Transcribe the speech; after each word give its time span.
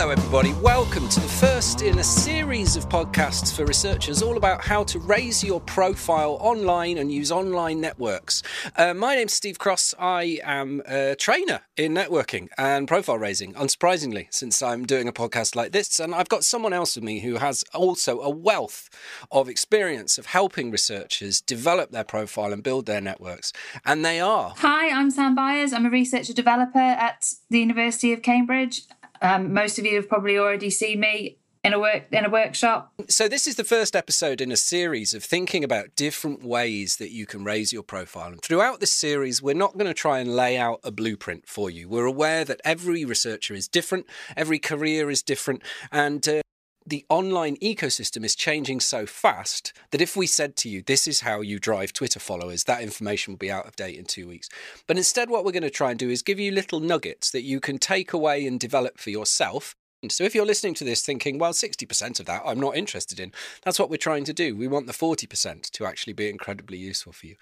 Hello, 0.00 0.12
everybody. 0.12 0.54
Welcome 0.54 1.10
to 1.10 1.20
the 1.20 1.28
first 1.28 1.82
in 1.82 1.98
a 1.98 2.02
series 2.02 2.74
of 2.74 2.88
podcasts 2.88 3.54
for 3.54 3.66
researchers 3.66 4.22
all 4.22 4.38
about 4.38 4.64
how 4.64 4.82
to 4.84 4.98
raise 4.98 5.44
your 5.44 5.60
profile 5.60 6.38
online 6.40 6.96
and 6.96 7.12
use 7.12 7.30
online 7.30 7.82
networks. 7.82 8.42
Uh, 8.76 8.94
my 8.94 9.14
name's 9.14 9.34
Steve 9.34 9.58
Cross. 9.58 9.94
I 9.98 10.40
am 10.42 10.80
a 10.86 11.16
trainer 11.16 11.60
in 11.76 11.92
networking 11.92 12.48
and 12.56 12.88
profile 12.88 13.18
raising, 13.18 13.52
unsurprisingly, 13.52 14.28
since 14.30 14.62
I'm 14.62 14.86
doing 14.86 15.06
a 15.06 15.12
podcast 15.12 15.54
like 15.54 15.72
this. 15.72 16.00
And 16.00 16.14
I've 16.14 16.30
got 16.30 16.44
someone 16.44 16.72
else 16.72 16.94
with 16.96 17.04
me 17.04 17.20
who 17.20 17.36
has 17.36 17.62
also 17.74 18.22
a 18.22 18.30
wealth 18.30 18.88
of 19.30 19.50
experience 19.50 20.16
of 20.16 20.24
helping 20.24 20.70
researchers 20.70 21.42
develop 21.42 21.90
their 21.90 22.04
profile 22.04 22.54
and 22.54 22.62
build 22.62 22.86
their 22.86 23.02
networks. 23.02 23.52
And 23.84 24.02
they 24.02 24.18
are. 24.18 24.54
Hi, 24.56 24.88
I'm 24.88 25.10
Sam 25.10 25.34
Byers. 25.34 25.74
I'm 25.74 25.84
a 25.84 25.90
researcher 25.90 26.32
developer 26.32 26.78
at 26.78 27.34
the 27.50 27.60
University 27.60 28.14
of 28.14 28.22
Cambridge. 28.22 28.84
Um, 29.20 29.52
most 29.52 29.78
of 29.78 29.84
you 29.86 29.96
have 29.96 30.08
probably 30.08 30.38
already 30.38 30.70
seen 30.70 31.00
me 31.00 31.38
in 31.62 31.74
a 31.74 31.78
work 31.78 32.04
in 32.10 32.24
a 32.24 32.30
workshop. 32.30 32.92
So 33.08 33.28
this 33.28 33.46
is 33.46 33.56
the 33.56 33.64
first 33.64 33.94
episode 33.94 34.40
in 34.40 34.50
a 34.50 34.56
series 34.56 35.12
of 35.12 35.22
thinking 35.22 35.62
about 35.62 35.94
different 35.94 36.42
ways 36.42 36.96
that 36.96 37.10
you 37.10 37.26
can 37.26 37.44
raise 37.44 37.72
your 37.72 37.82
profile. 37.82 38.28
And 38.28 38.40
throughout 38.40 38.80
this 38.80 38.92
series, 38.92 39.42
we're 39.42 39.54
not 39.54 39.74
going 39.74 39.86
to 39.86 39.94
try 39.94 40.20
and 40.20 40.34
lay 40.34 40.56
out 40.56 40.80
a 40.82 40.90
blueprint 40.90 41.46
for 41.46 41.70
you. 41.70 41.88
We're 41.88 42.06
aware 42.06 42.44
that 42.44 42.60
every 42.64 43.04
researcher 43.04 43.54
is 43.54 43.68
different, 43.68 44.06
every 44.36 44.58
career 44.58 45.10
is 45.10 45.22
different, 45.22 45.62
and 45.92 46.26
uh, 46.26 46.40
the 46.90 47.06
online 47.08 47.56
ecosystem 47.58 48.24
is 48.24 48.34
changing 48.34 48.80
so 48.80 49.06
fast 49.06 49.72
that 49.92 50.00
if 50.00 50.16
we 50.16 50.26
said 50.26 50.56
to 50.56 50.68
you, 50.68 50.82
this 50.82 51.06
is 51.06 51.20
how 51.20 51.40
you 51.40 51.60
drive 51.60 51.92
Twitter 51.92 52.18
followers, 52.18 52.64
that 52.64 52.82
information 52.82 53.32
will 53.32 53.38
be 53.38 53.50
out 53.50 53.66
of 53.66 53.76
date 53.76 53.96
in 53.96 54.04
two 54.04 54.26
weeks. 54.26 54.48
But 54.88 54.96
instead, 54.96 55.30
what 55.30 55.44
we're 55.44 55.52
going 55.52 55.62
to 55.62 55.70
try 55.70 55.90
and 55.90 55.98
do 55.98 56.10
is 56.10 56.22
give 56.22 56.40
you 56.40 56.50
little 56.50 56.80
nuggets 56.80 57.30
that 57.30 57.44
you 57.44 57.60
can 57.60 57.78
take 57.78 58.12
away 58.12 58.44
and 58.44 58.58
develop 58.58 58.98
for 58.98 59.10
yourself. 59.10 59.76
So 60.08 60.24
if 60.24 60.34
you're 60.34 60.46
listening 60.46 60.74
to 60.74 60.84
this 60.84 61.02
thinking, 61.02 61.38
well, 61.38 61.52
60% 61.52 62.20
of 62.20 62.26
that 62.26 62.42
I'm 62.44 62.58
not 62.58 62.76
interested 62.76 63.20
in, 63.20 63.32
that's 63.62 63.78
what 63.78 63.88
we're 63.88 63.96
trying 63.96 64.24
to 64.24 64.32
do. 64.32 64.56
We 64.56 64.66
want 64.66 64.86
the 64.86 64.92
40% 64.92 65.70
to 65.70 65.86
actually 65.86 66.14
be 66.14 66.28
incredibly 66.28 66.78
useful 66.78 67.12
for 67.12 67.26
you. 67.26 67.36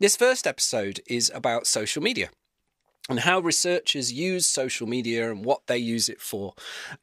This 0.00 0.16
first 0.16 0.46
episode 0.46 1.00
is 1.06 1.30
about 1.34 1.66
social 1.66 2.02
media 2.02 2.30
and 3.08 3.20
how 3.20 3.40
researchers 3.40 4.12
use 4.12 4.46
social 4.46 4.86
media 4.86 5.30
and 5.30 5.44
what 5.44 5.66
they 5.66 5.78
use 5.78 6.08
it 6.08 6.20
for, 6.20 6.54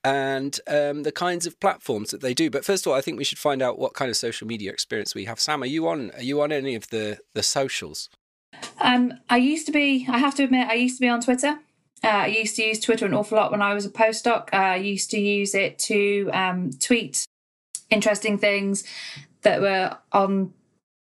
and 0.04 0.60
um, 0.68 1.04
the 1.04 1.12
kinds 1.12 1.46
of 1.46 1.60
platforms 1.60 2.12
that 2.12 2.22
they 2.22 2.34
do. 2.34 2.50
But 2.50 2.66
first 2.66 2.86
of 2.86 2.92
all, 2.92 2.98
I 2.98 3.02
think 3.02 3.18
we 3.18 3.24
should 3.24 3.40
find 3.40 3.62
out 3.62 3.80
what 3.80 3.94
kind 3.94 4.10
of 4.10 4.18
social 4.18 4.48
media 4.48 4.72
experience 4.72 5.16
we 5.16 5.26
have. 5.26 5.40
Sam, 5.40 5.64
are 5.64 5.68
you 5.68 5.88
on? 5.88 6.12
Are 6.12 6.24
you 6.24 6.42
on 6.42 6.52
any 6.52 6.76
of 6.76 6.90
the 6.90 7.20
the 7.34 7.44
socials? 7.44 8.10
Um, 8.80 9.14
I 9.30 9.38
used 9.38 9.66
to 9.66 9.72
be. 9.72 10.06
I 10.10 10.20
have 10.20 10.36
to 10.36 10.44
admit, 10.44 10.68
I 10.68 10.74
used 10.74 10.98
to 10.98 11.02
be 11.02 11.10
on 11.10 11.22
Twitter. 11.22 11.60
Uh, 12.04 12.08
I 12.08 12.28
used 12.28 12.56
to 12.58 12.64
use 12.64 12.80
Twitter 12.80 13.06
an 13.06 13.14
awful 13.14 13.38
lot 13.38 13.52
when 13.52 13.62
I 13.62 13.74
was 13.74 13.86
a 13.86 13.90
postdoc. 13.90 14.54
Uh, 14.54 14.58
I 14.58 14.76
used 14.76 15.10
to 15.12 15.20
use 15.20 15.56
it 15.56 15.80
to 15.80 16.30
um, 16.34 16.72
tweet 16.80 17.26
interesting 17.90 18.38
things 18.38 18.84
that 19.42 19.62
were 19.62 19.98
on 20.12 20.54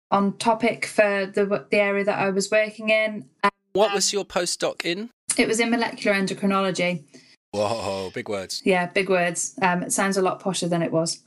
on 0.10 0.38
topic 0.38 0.86
for 0.86 1.32
the 1.34 1.66
the 1.70 1.78
area 1.78 2.04
that 2.04 2.20
I 2.20 2.30
was 2.32 2.52
working 2.52 2.90
in. 2.90 3.26
What 3.74 3.94
was 3.94 4.12
your 4.12 4.26
postdoc 4.26 4.86
in? 4.86 5.10
It 5.38 5.48
was 5.48 5.60
in 5.60 5.72
molecular 5.72 6.18
endocrinology. 6.18 7.04
Whoa, 7.52 8.12
big 8.14 8.30
words. 8.30 8.62
Yeah, 8.66 8.88
big 8.88 9.10
words. 9.10 9.58
Um, 9.62 9.84
it 9.84 9.92
sounds 9.92 10.18
a 10.18 10.22
lot 10.22 10.42
posher 10.42 10.70
than 10.70 10.82
it 10.82 10.92
was. 10.92 11.20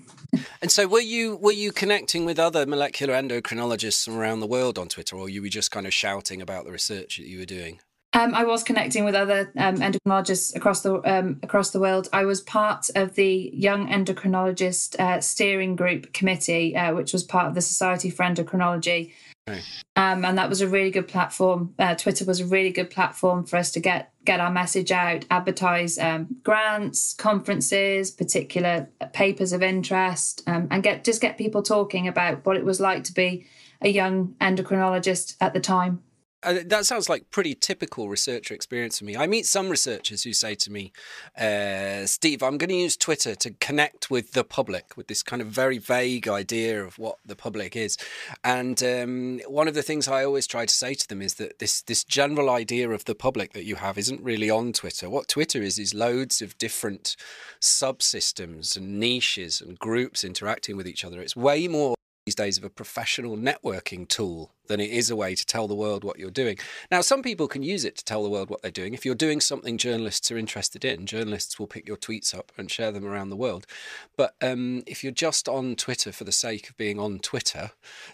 and 0.62 0.70
so, 0.70 0.86
were 0.86 1.00
you 1.00 1.36
were 1.36 1.52
you 1.52 1.72
connecting 1.72 2.24
with 2.24 2.38
other 2.38 2.66
molecular 2.66 3.14
endocrinologists 3.14 4.04
from 4.04 4.16
around 4.16 4.40
the 4.40 4.46
world 4.46 4.78
on 4.78 4.88
Twitter, 4.88 5.16
or 5.16 5.28
you 5.28 5.42
were 5.42 5.48
just 5.48 5.70
kind 5.70 5.86
of 5.86 5.94
shouting 5.94 6.42
about 6.42 6.64
the 6.64 6.72
research 6.72 7.16
that 7.16 7.26
you 7.26 7.38
were 7.38 7.46
doing? 7.46 7.80
Um, 8.18 8.34
I 8.34 8.42
was 8.42 8.64
connecting 8.64 9.04
with 9.04 9.14
other 9.14 9.52
um, 9.56 9.76
endocrinologists 9.76 10.56
across 10.56 10.80
the 10.80 10.94
um, 11.08 11.38
across 11.44 11.70
the 11.70 11.78
world. 11.78 12.08
I 12.12 12.24
was 12.24 12.40
part 12.40 12.90
of 12.96 13.14
the 13.14 13.48
Young 13.54 13.86
Endocrinologist 13.86 14.98
uh, 14.98 15.20
Steering 15.20 15.76
Group 15.76 16.12
Committee, 16.12 16.74
uh, 16.74 16.94
which 16.94 17.12
was 17.12 17.22
part 17.22 17.46
of 17.46 17.54
the 17.54 17.60
Society 17.60 18.10
for 18.10 18.24
Endocrinology, 18.24 19.12
um, 19.46 20.24
and 20.24 20.36
that 20.36 20.48
was 20.48 20.60
a 20.60 20.66
really 20.66 20.90
good 20.90 21.06
platform. 21.06 21.74
Uh, 21.78 21.94
Twitter 21.94 22.24
was 22.24 22.40
a 22.40 22.46
really 22.46 22.70
good 22.70 22.90
platform 22.90 23.44
for 23.44 23.56
us 23.56 23.70
to 23.70 23.78
get 23.78 24.10
get 24.24 24.40
our 24.40 24.50
message 24.50 24.90
out, 24.90 25.24
advertise 25.30 25.96
um, 25.96 26.26
grants, 26.42 27.14
conferences, 27.14 28.10
particular 28.10 28.88
papers 29.12 29.52
of 29.52 29.62
interest, 29.62 30.42
um, 30.48 30.66
and 30.72 30.82
get 30.82 31.04
just 31.04 31.20
get 31.20 31.38
people 31.38 31.62
talking 31.62 32.08
about 32.08 32.44
what 32.44 32.56
it 32.56 32.64
was 32.64 32.80
like 32.80 33.04
to 33.04 33.12
be 33.12 33.46
a 33.80 33.88
young 33.88 34.34
endocrinologist 34.40 35.36
at 35.40 35.54
the 35.54 35.60
time. 35.60 36.02
Uh, 36.44 36.60
that 36.66 36.86
sounds 36.86 37.08
like 37.08 37.30
pretty 37.32 37.52
typical 37.52 38.08
researcher 38.08 38.54
experience 38.54 39.00
for 39.00 39.04
me. 39.04 39.16
I 39.16 39.26
meet 39.26 39.44
some 39.44 39.68
researchers 39.68 40.22
who 40.22 40.32
say 40.32 40.54
to 40.54 40.70
me, 40.70 40.92
uh, 41.36 42.06
Steve, 42.06 42.44
I'm 42.44 42.58
going 42.58 42.68
to 42.68 42.76
use 42.76 42.96
Twitter 42.96 43.34
to 43.34 43.50
connect 43.54 44.08
with 44.08 44.32
the 44.32 44.44
public 44.44 44.96
with 44.96 45.08
this 45.08 45.24
kind 45.24 45.42
of 45.42 45.48
very 45.48 45.78
vague 45.78 46.28
idea 46.28 46.84
of 46.84 46.96
what 46.96 47.16
the 47.26 47.34
public 47.34 47.74
is. 47.74 47.96
And 48.44 48.80
um, 48.84 49.40
one 49.48 49.66
of 49.66 49.74
the 49.74 49.82
things 49.82 50.06
I 50.06 50.24
always 50.24 50.46
try 50.46 50.64
to 50.64 50.72
say 50.72 50.94
to 50.94 51.08
them 51.08 51.22
is 51.22 51.34
that 51.34 51.58
this, 51.58 51.82
this 51.82 52.04
general 52.04 52.50
idea 52.50 52.88
of 52.90 53.04
the 53.06 53.16
public 53.16 53.52
that 53.54 53.64
you 53.64 53.74
have 53.74 53.98
isn't 53.98 54.22
really 54.22 54.48
on 54.48 54.72
Twitter. 54.72 55.10
What 55.10 55.26
Twitter 55.26 55.60
is, 55.60 55.76
is 55.76 55.92
loads 55.92 56.40
of 56.40 56.56
different 56.56 57.16
subsystems 57.60 58.76
and 58.76 59.00
niches 59.00 59.60
and 59.60 59.76
groups 59.76 60.22
interacting 60.22 60.76
with 60.76 60.86
each 60.86 61.04
other. 61.04 61.20
It's 61.20 61.34
way 61.34 61.66
more 61.66 61.96
these 62.28 62.34
days 62.34 62.58
of 62.58 62.64
a 62.64 62.68
professional 62.68 63.38
networking 63.38 64.06
tool 64.06 64.52
than 64.66 64.80
it 64.80 64.90
is 64.90 65.08
a 65.08 65.16
way 65.16 65.34
to 65.34 65.46
tell 65.46 65.66
the 65.66 65.74
world 65.74 66.04
what 66.04 66.18
you're 66.18 66.30
doing. 66.30 66.58
Now, 66.90 67.00
some 67.00 67.22
people 67.22 67.48
can 67.48 67.62
use 67.62 67.86
it 67.86 67.96
to 67.96 68.04
tell 68.04 68.22
the 68.22 68.28
world 68.28 68.50
what 68.50 68.60
they're 68.60 68.70
doing. 68.70 68.92
If 68.92 69.06
you're 69.06 69.14
doing 69.14 69.40
something 69.40 69.78
journalists 69.78 70.30
are 70.30 70.36
interested 70.36 70.84
in, 70.84 71.06
journalists 71.06 71.58
will 71.58 71.66
pick 71.66 71.88
your 71.88 71.96
tweets 71.96 72.36
up 72.36 72.52
and 72.58 72.70
share 72.70 72.92
them 72.92 73.06
around 73.06 73.30
the 73.30 73.36
world. 73.36 73.66
But 74.14 74.34
um, 74.42 74.82
if 74.86 75.02
you're 75.02 75.10
just 75.10 75.48
on 75.48 75.74
Twitter 75.74 76.12
for 76.12 76.24
the 76.24 76.32
sake 76.32 76.68
of 76.68 76.76
being 76.76 77.00
on 77.00 77.18
Twitter, 77.18 77.70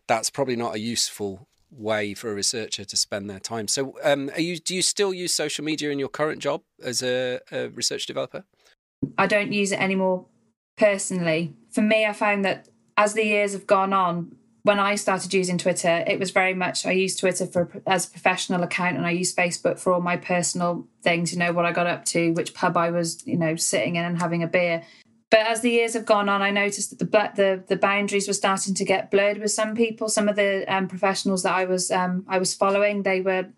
that's 0.06 0.30
probably 0.30 0.54
not 0.54 0.76
a 0.76 0.78
useful 0.78 1.48
way 1.72 2.14
for 2.14 2.30
a 2.30 2.34
researcher 2.36 2.84
to 2.84 2.96
spend 2.96 3.28
their 3.28 3.40
time. 3.40 3.66
So, 3.66 3.98
um, 4.04 4.30
you, 4.38 4.60
do 4.60 4.76
you 4.76 4.82
still 4.82 5.12
use 5.12 5.34
social 5.34 5.64
media 5.64 5.90
in 5.90 5.98
your 5.98 6.08
current 6.08 6.40
job 6.40 6.62
as 6.80 7.02
a, 7.02 7.40
a 7.50 7.66
research 7.70 8.06
developer? 8.06 8.44
I 9.18 9.26
don't 9.26 9.52
use 9.52 9.72
it 9.72 9.80
anymore 9.80 10.26
personally. 10.76 11.56
For 11.72 11.82
me, 11.82 12.06
I 12.06 12.12
found 12.12 12.44
that 12.44 12.68
as 12.96 13.14
the 13.14 13.24
years 13.24 13.52
have 13.52 13.66
gone 13.66 13.92
on, 13.92 14.36
when 14.62 14.80
I 14.80 14.94
started 14.94 15.34
using 15.34 15.58
Twitter, 15.58 16.04
it 16.06 16.18
was 16.18 16.30
very 16.30 16.54
much 16.54 16.86
I 16.86 16.92
used 16.92 17.20
Twitter 17.20 17.46
for 17.46 17.70
as 17.86 18.06
a 18.06 18.10
professional 18.10 18.62
account, 18.62 18.96
and 18.96 19.06
I 19.06 19.10
used 19.10 19.36
Facebook 19.36 19.78
for 19.78 19.92
all 19.92 20.00
my 20.00 20.16
personal 20.16 20.88
things. 21.02 21.32
You 21.32 21.38
know 21.38 21.52
what 21.52 21.66
I 21.66 21.72
got 21.72 21.86
up 21.86 22.06
to, 22.06 22.32
which 22.32 22.54
pub 22.54 22.76
I 22.76 22.90
was, 22.90 23.26
you 23.26 23.36
know, 23.36 23.56
sitting 23.56 23.96
in 23.96 24.04
and 24.04 24.18
having 24.18 24.42
a 24.42 24.46
beer. 24.46 24.82
But 25.30 25.40
as 25.40 25.60
the 25.60 25.70
years 25.70 25.92
have 25.94 26.06
gone 26.06 26.30
on, 26.30 26.40
I 26.40 26.50
noticed 26.50 26.90
that 26.90 26.98
the 26.98 27.30
the 27.36 27.64
the 27.68 27.76
boundaries 27.76 28.26
were 28.26 28.34
starting 28.34 28.74
to 28.74 28.84
get 28.86 29.10
blurred 29.10 29.36
with 29.36 29.50
some 29.50 29.74
people. 29.74 30.08
Some 30.08 30.30
of 30.30 30.36
the 30.36 30.64
um, 30.66 30.88
professionals 30.88 31.42
that 31.42 31.54
I 31.54 31.66
was 31.66 31.90
um, 31.90 32.24
I 32.26 32.38
was 32.38 32.54
following, 32.54 33.02
they 33.02 33.20
were 33.20 33.48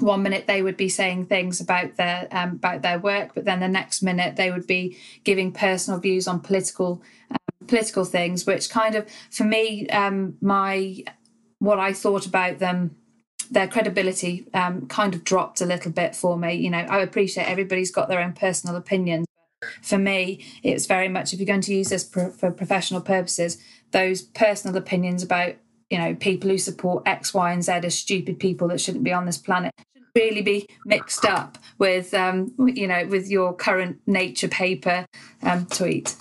one 0.00 0.22
minute 0.22 0.46
they 0.46 0.62
would 0.62 0.76
be 0.76 0.88
saying 0.88 1.26
things 1.26 1.60
about 1.60 1.96
their 1.96 2.28
um, 2.30 2.56
about 2.56 2.82
their 2.82 2.98
work, 2.98 3.34
but 3.34 3.46
then 3.46 3.60
the 3.60 3.68
next 3.68 4.02
minute 4.02 4.36
they 4.36 4.50
would 4.50 4.66
be 4.66 4.98
giving 5.24 5.52
personal 5.52 5.98
views 5.98 6.28
on 6.28 6.40
political 6.40 7.02
political 7.66 8.04
things, 8.04 8.46
which 8.46 8.70
kind 8.70 8.94
of, 8.94 9.06
for 9.30 9.44
me, 9.44 9.88
um, 9.88 10.36
my 10.40 11.04
what 11.58 11.78
I 11.78 11.92
thought 11.92 12.26
about 12.26 12.58
them, 12.58 12.96
their 13.50 13.68
credibility 13.68 14.48
um, 14.52 14.86
kind 14.88 15.14
of 15.14 15.22
dropped 15.22 15.60
a 15.60 15.66
little 15.66 15.92
bit 15.92 16.16
for 16.16 16.36
me. 16.36 16.54
You 16.54 16.70
know, 16.70 16.78
I 16.78 17.00
appreciate 17.00 17.48
everybody's 17.48 17.92
got 17.92 18.08
their 18.08 18.20
own 18.20 18.32
personal 18.32 18.76
opinions. 18.76 19.26
For 19.80 19.98
me, 19.98 20.44
it's 20.64 20.86
very 20.86 21.08
much 21.08 21.32
if 21.32 21.38
you're 21.38 21.46
going 21.46 21.60
to 21.60 21.74
use 21.74 21.90
this 21.90 22.08
for 22.08 22.50
professional 22.50 23.00
purposes, 23.00 23.58
those 23.92 24.22
personal 24.22 24.76
opinions 24.76 25.22
about 25.22 25.54
you 25.88 25.98
know 25.98 26.14
people 26.14 26.50
who 26.50 26.58
support 26.58 27.06
X, 27.06 27.32
Y, 27.32 27.52
and 27.52 27.62
Z 27.62 27.72
are 27.72 27.90
stupid 27.90 28.40
people 28.40 28.68
that 28.68 28.80
shouldn't 28.80 29.04
be 29.04 29.12
on 29.12 29.26
this 29.26 29.38
planet 29.38 29.72
really 30.14 30.42
be 30.42 30.66
mixed 30.84 31.24
up 31.24 31.58
with 31.78 32.12
um, 32.14 32.52
you 32.74 32.86
know 32.86 33.06
with 33.06 33.28
your 33.30 33.54
current 33.54 34.00
nature 34.06 34.48
paper 34.48 35.06
um, 35.42 35.66
tweet. 35.66 36.14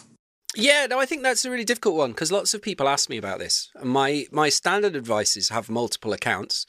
Yeah, 0.55 0.85
no, 0.89 0.99
I 0.99 1.05
think 1.05 1.23
that's 1.23 1.45
a 1.45 1.49
really 1.49 1.63
difficult 1.63 1.95
one 1.95 2.11
because 2.11 2.31
lots 2.31 2.53
of 2.53 2.61
people 2.61 2.89
ask 2.89 3.09
me 3.09 3.17
about 3.17 3.39
this. 3.39 3.71
My 3.81 4.25
my 4.31 4.49
standard 4.49 4.97
advice 4.97 5.37
is 5.37 5.47
have 5.49 5.69
multiple 5.69 6.11
accounts. 6.11 6.65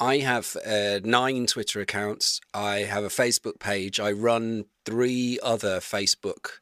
I 0.00 0.18
have 0.18 0.56
uh, 0.66 1.00
nine 1.04 1.46
Twitter 1.46 1.80
accounts. 1.80 2.40
I 2.54 2.78
have 2.78 3.04
a 3.04 3.08
Facebook 3.08 3.58
page. 3.58 4.00
I 4.00 4.12
run 4.12 4.64
three 4.86 5.38
other 5.42 5.80
Facebook 5.80 6.60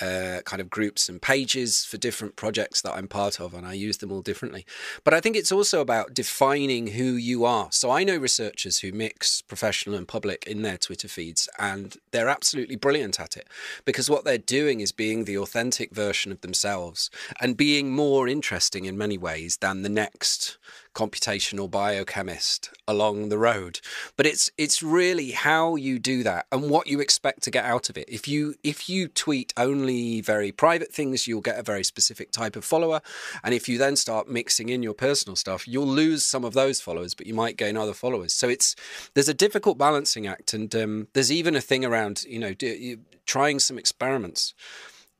uh, 0.00 0.40
kind 0.44 0.60
of 0.60 0.70
groups 0.70 1.08
and 1.08 1.20
pages 1.20 1.84
for 1.84 1.96
different 1.96 2.36
projects 2.36 2.82
that 2.82 2.94
I'm 2.94 3.08
part 3.08 3.40
of, 3.40 3.54
and 3.54 3.66
I 3.66 3.74
use 3.74 3.98
them 3.98 4.12
all 4.12 4.22
differently. 4.22 4.64
But 5.04 5.14
I 5.14 5.20
think 5.20 5.36
it's 5.36 5.52
also 5.52 5.80
about 5.80 6.14
defining 6.14 6.88
who 6.88 7.14
you 7.14 7.44
are. 7.44 7.68
So 7.70 7.90
I 7.90 8.04
know 8.04 8.16
researchers 8.16 8.80
who 8.80 8.92
mix 8.92 9.42
professional 9.42 9.96
and 9.96 10.08
public 10.08 10.46
in 10.46 10.62
their 10.62 10.78
Twitter 10.78 11.08
feeds, 11.08 11.48
and 11.58 11.96
they're 12.10 12.28
absolutely 12.28 12.76
brilliant 12.76 13.20
at 13.20 13.36
it 13.36 13.48
because 13.84 14.10
what 14.10 14.24
they're 14.24 14.38
doing 14.38 14.80
is 14.80 14.92
being 14.92 15.24
the 15.24 15.38
authentic 15.38 15.94
version 15.94 16.32
of 16.32 16.40
themselves 16.40 17.10
and 17.40 17.56
being 17.56 17.92
more 17.92 18.28
interesting 18.28 18.84
in 18.84 18.96
many 18.98 19.18
ways 19.18 19.58
than 19.58 19.82
the 19.82 19.88
next 19.88 20.58
computational 20.94 21.70
biochemist 21.70 22.70
along 22.86 23.28
the 23.28 23.38
road. 23.38 23.80
But 24.16 24.26
it's 24.26 24.50
it's 24.58 24.82
really 24.82 25.30
how 25.30 25.76
you 25.76 25.98
do 25.98 26.22
that 26.22 26.46
and 26.52 26.70
what 26.70 26.86
you 26.86 27.00
expect 27.00 27.42
to 27.44 27.50
get 27.50 27.64
out 27.64 27.88
of 27.88 27.96
it. 27.96 28.08
If 28.08 28.28
you 28.28 28.54
if 28.62 28.88
you 28.88 29.08
tweet 29.08 29.52
only 29.56 30.20
very 30.20 30.52
private 30.52 30.92
things, 30.92 31.26
you'll 31.26 31.40
get 31.40 31.58
a 31.58 31.62
very 31.62 31.84
specific 31.84 32.30
type 32.30 32.56
of 32.56 32.64
follower. 32.64 33.00
And 33.42 33.54
if 33.54 33.68
you 33.68 33.78
then 33.78 33.96
start 33.96 34.28
mixing 34.28 34.68
in 34.68 34.82
your 34.82 34.94
personal 34.94 35.36
stuff, 35.36 35.66
you'll 35.66 35.86
lose 35.86 36.24
some 36.24 36.44
of 36.44 36.54
those 36.54 36.80
followers, 36.80 37.14
but 37.14 37.26
you 37.26 37.34
might 37.34 37.56
gain 37.56 37.76
other 37.76 37.94
followers. 37.94 38.32
So 38.32 38.48
it's 38.48 38.74
there's 39.14 39.28
a 39.28 39.34
difficult 39.34 39.78
balancing 39.78 40.26
act, 40.26 40.54
and 40.54 40.74
um, 40.74 41.08
there's 41.12 41.32
even 41.32 41.56
a 41.56 41.60
thing 41.60 41.84
around 41.84 42.24
you 42.24 42.38
know 42.38 42.54
do, 42.54 42.98
trying 43.26 43.58
some 43.58 43.78
experiments 43.78 44.54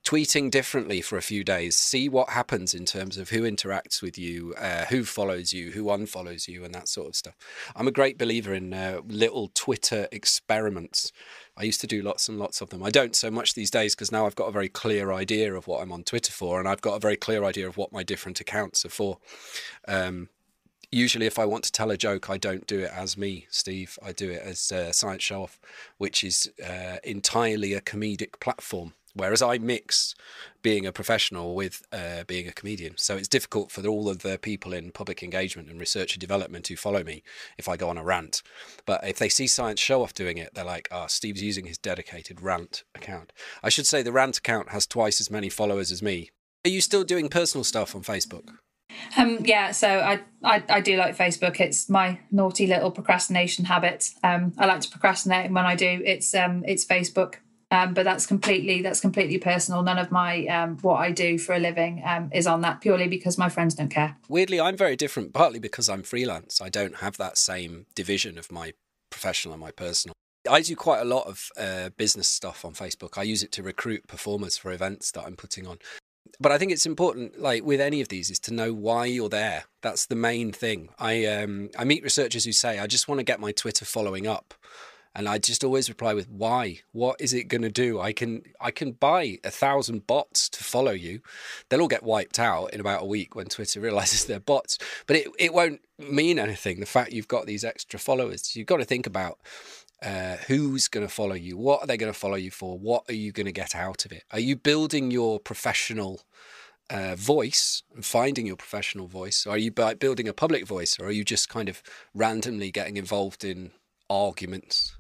tweeting 0.05 0.51
differently 0.51 1.01
for 1.01 1.17
a 1.17 1.23
few 1.23 1.45
days, 1.45 1.77
see 1.77 2.09
what 2.09 2.31
happens 2.31 2.75
in 2.75 2.85
terms 2.85 3.17
of 3.17 3.31
who 3.31 3.43
interacts 3.43 4.03
with 4.03 4.19
you, 4.19 4.53
uh, 4.59 4.85
who 4.87 5.05
follows 5.05 5.53
you, 5.53 5.71
who 5.71 5.85
unfollows 5.85 6.49
you, 6.49 6.65
and 6.65 6.75
that 6.75 6.89
sort 6.89 7.09
of 7.09 7.17
stuff. 7.17 7.37
I'm 7.77 7.87
a 7.87 7.93
great 7.93 8.19
believer 8.19 8.53
in 8.53 8.75
uh, 8.75 9.01
little 9.07 9.51
Twitter 9.55 10.09
experiments. 10.11 11.13
I 11.57 11.63
used 11.63 11.81
to 11.83 11.87
do 11.87 12.03
lots 12.03 12.29
and 12.29 12.39
lots 12.39 12.61
of 12.61 12.71
them. 12.71 12.83
I 12.83 12.91
don't 12.91 13.15
so 13.15 13.31
much 13.31 13.55
these 13.55 13.71
days 13.71 13.95
because 13.95 14.11
now 14.11 14.27
I've 14.27 14.35
got 14.35 14.49
a 14.49 14.53
very 14.53 14.69
clear 14.69 15.13
idea 15.13 15.55
of 15.55 15.67
what 15.67 15.83
I'm 15.83 15.93
on 15.93 16.03
Twitter 16.03 16.33
for, 16.33 16.59
and 16.59 16.69
I've 16.69 16.83
got 16.83 16.95
a 16.95 17.01
very 17.01 17.17
clear 17.17 17.45
idea 17.45 17.69
of 17.69 17.77
what 17.77 17.93
my 17.93 18.03
different 18.03 18.41
accounts 18.41 18.85
are 18.85 18.91
for. 18.91 19.19
Um, 19.87 20.29
usually 20.91 21.27
if 21.27 21.39
I 21.39 21.47
want 21.47 21.65
to 21.65 21.73
tell 21.73 21.91
a 21.91 21.97
joke, 21.97 22.29
I 22.29 22.37
don't 22.37 22.67
do 22.67 22.81
it 22.81 22.91
as 22.93 23.17
me, 23.17 23.47
Steve. 23.51 23.99
I 24.05 24.13
do 24.13 24.31
it 24.31 24.43
as 24.43 24.73
uh, 24.73 24.93
Science 24.93 25.23
Show 25.23 25.45
Off, 25.45 25.61
which 25.99 26.23
is 26.23 26.51
uh, 26.65 26.97
entirely 27.05 27.73
a 27.73 27.81
comedic 27.81 28.41
platform. 28.41 28.95
Whereas 29.15 29.43
I 29.43 29.59
mix 29.59 30.15
being 30.63 30.87
a 30.87 30.93
professional 30.93 31.55
with 31.55 31.83
uh, 31.93 32.25
being 32.27 32.49
a 32.49 32.53
comedian. 32.53 32.97
So 32.97 33.17
it's 33.17 33.29
difficult 33.29 33.71
for 33.71 33.87
all 33.87 34.09
of 34.09 34.21
the 34.21 34.39
people 34.39 34.73
in 34.73 34.91
public 34.91 35.23
engagement 35.23 35.69
and 35.69 35.79
research 35.79 36.15
and 36.15 36.21
development 36.21 36.69
who 36.69 36.77
follow 36.77 37.05
me 37.05 37.23
if 37.59 37.69
I 37.69 37.77
go 37.77 37.91
on 37.91 37.99
a 37.99 38.05
rant. 38.05 38.43
But 38.87 39.07
if 39.07 39.19
they 39.19 39.29
see 39.29 39.47
Science 39.47 39.81
Show 39.81 40.03
Off 40.03 40.15
doing 40.15 40.39
it, 40.39 40.55
they're 40.55 40.65
like, 40.65 40.89
oh, 40.91 41.07
Steve's 41.09 41.43
using 41.43 41.67
his 41.67 41.79
dedicated 41.79 42.41
rant 42.41 42.85
account. 42.95 43.33
I 43.63 43.69
should 43.69 43.87
say 43.87 44.03
the 44.03 44.13
rant 44.13 44.39
account 44.39 44.71
has 44.71 44.87
twice 44.87 45.21
as 45.21 45.31
many 45.31 45.49
followers 45.49 45.93
as 45.93 46.03
me. 46.03 46.31
Are 46.65 46.71
you 46.71 46.81
still 46.81 47.05
doing 47.05 47.29
personal 47.29 47.65
stuff 47.65 47.95
on 47.95 48.03
Facebook? 48.03 48.49
Um, 49.17 49.39
yeah, 49.45 49.73
so 49.73 49.89
I, 49.89 50.21
I, 50.45 50.63
I 50.69 50.81
do 50.81 50.97
like 50.97 51.17
Facebook. 51.17 51.61
It's 51.61 51.89
my 51.89 52.21
naughty 52.31 52.67
little 52.67 52.91
procrastination 52.91 53.65
habit. 53.65 54.11
Um, 54.23 54.53
I 54.59 54.67
like 54.67 54.81
to 54.83 54.91
procrastinate, 54.91 55.47
and 55.47 55.55
when 55.55 55.65
I 55.65 55.75
do, 55.75 56.03
it's 56.05 56.35
um, 56.35 56.63
it's 56.67 56.85
Facebook. 56.85 57.37
Um, 57.73 57.95
but 57.95 58.05
that's 58.05 58.27
completely 58.27 58.83
that's 58.83 59.01
completely 59.01 59.39
personal. 59.39 59.83
None 59.83 59.99
of 59.99 60.13
my 60.13 60.47
um, 60.47 60.77
what 60.83 60.97
I 60.97 61.11
do 61.11 61.39
for 61.39 61.55
a 61.55 61.59
living 61.59 62.03
um, 62.05 62.31
is 62.35 62.47
on 62.47 62.61
that 62.61 62.83
purely 62.83 63.09
because 63.09 63.39
my 63.39 63.49
friends 63.49 63.75
don't 63.75 63.89
care. 63.89 64.15
Weirdly, 64.29 64.61
I'm 64.61 64.77
very 64.77 64.95
different. 64.95 65.33
Partly 65.33 65.59
because 65.59 65.89
I'm 65.89 66.03
freelance. 66.03 66.61
I 66.61 66.69
don't 66.69 66.97
have 66.97 67.17
that 67.17 67.39
same 67.39 67.87
division 67.95 68.37
of 68.37 68.53
my 68.53 68.75
professional 69.11 69.55
and 69.55 69.61
my 69.63 69.71
personal. 69.71 70.13
I 70.51 70.61
do 70.61 70.77
quite 70.77 71.01
a 71.01 71.05
lot 71.05 71.27
of 71.27 71.49
uh, 71.57 71.89
business 71.97 72.29
stuff 72.29 72.63
on 72.65 72.75
Facebook. 72.75 73.17
I 73.17 73.23
use 73.23 73.43
it 73.43 73.53
to 73.53 73.63
recruit 73.63 74.07
performers 74.07 74.59
for 74.59 74.71
events 74.71 75.11
that 75.13 75.25
I'm 75.25 75.37
putting 75.37 75.67
on. 75.67 75.79
But 76.41 76.53
I 76.53 76.59
think 76.59 76.73
it's 76.73 76.87
important, 76.87 77.41
like 77.41 77.65
with 77.65 77.81
any 77.81 78.03
of 78.03 78.09
these, 78.09 78.31
is 78.31 78.41
to 78.41 78.55
know 78.55 78.75
why 78.75 79.07
you're 79.07 79.29
there. 79.29 79.65
That's 79.81 80.07
the 80.07 80.17
main 80.17 80.53
thing. 80.53 80.91
I 80.99 81.25
um, 81.25 81.71
I 81.79 81.85
meet 81.85 82.03
researchers 82.03 82.45
who 82.45 82.53
say, 82.53 82.79
"I 82.79 82.87
just 82.87 83.09
want 83.09 83.21
to 83.21 83.25
get 83.25 83.41
my 83.41 83.53
Twitter 83.53 83.87
following 83.87 84.27
up." 84.27 84.53
And 85.15 85.29
I 85.29 85.39
just 85.39 85.63
always 85.63 85.89
reply 85.89 86.15
with 86.15 86.29
why. 86.29 86.81
What 86.93 87.21
is 87.21 87.35
it 87.35 87.45
going 87.45 87.63
to 87.63 87.71
do? 87.71 88.01
I 88.01 88.13
can 88.13 88.43
I 88.61 88.71
can 88.71 88.93
buy 88.93 89.39
a 89.45 89.51
thousand 89.51 90.07
bots 90.07 90.49
to 90.51 90.65
follow 90.65 90.93
you. 90.93 91.21
They'll 91.69 91.83
all 91.83 91.89
get 91.89 92.03
wiped 92.03 92.39
out 92.39 92.73
in 92.73 92.81
about 92.81 93.03
a 93.03 93.07
week 93.07 93.35
when 93.35 93.47
Twitter 93.47 93.81
realizes 93.81 94.25
they're 94.25 94.41
bots. 94.41 94.79
But 95.07 95.17
it 95.17 95.29
it 95.39 95.55
won't 95.55 95.81
mean 95.99 96.39
anything. 96.39 96.81
The 96.81 96.87
fact 96.87 97.13
you've 97.13 97.29
got 97.29 97.47
these 97.47 97.65
extra 97.65 97.99
followers, 97.99 98.57
you've 98.57 98.67
got 98.67 98.79
to 98.79 98.85
think 98.85 99.07
about. 99.07 99.39
Uh, 100.05 100.37
who's 100.49 100.89
going 100.89 101.07
to 101.07 101.13
follow 101.13 101.37
you? 101.37 101.57
What 101.57 101.81
are 101.81 101.87
they 101.87 101.97
going 101.97 102.13
to 102.13 102.19
follow 102.19 102.35
you 102.35 102.51
for? 102.51 102.77
What 102.77 103.05
are 103.09 103.15
you 103.15 103.31
going 103.31 103.47
to 103.47 103.53
get 103.53 103.77
out 103.77 104.05
of 104.05 104.11
it? 104.11 104.25
Are 104.33 104.41
you 104.41 104.57
building 104.57 105.13
your 105.13 105.39
professional 105.39 106.23
uh, 106.91 107.15
voice 107.15 107.85
and 107.95 108.05
finding 108.05 108.45
your 108.45 108.57
professional 108.57 109.07
voice? 109.07 109.47
Or 109.47 109.51
are 109.51 109.59
you 109.59 109.71
building 109.71 110.27
a 110.27 110.33
public 110.33 110.67
voice, 110.67 110.99
or 110.99 111.07
are 111.07 111.13
you 111.13 111.23
just 111.23 111.49
kind 111.49 111.69
of 111.69 111.85
randomly 112.15 112.73
getting 112.73 112.97
involved 112.97 113.45
in 113.45 113.71
arguments 114.11 114.97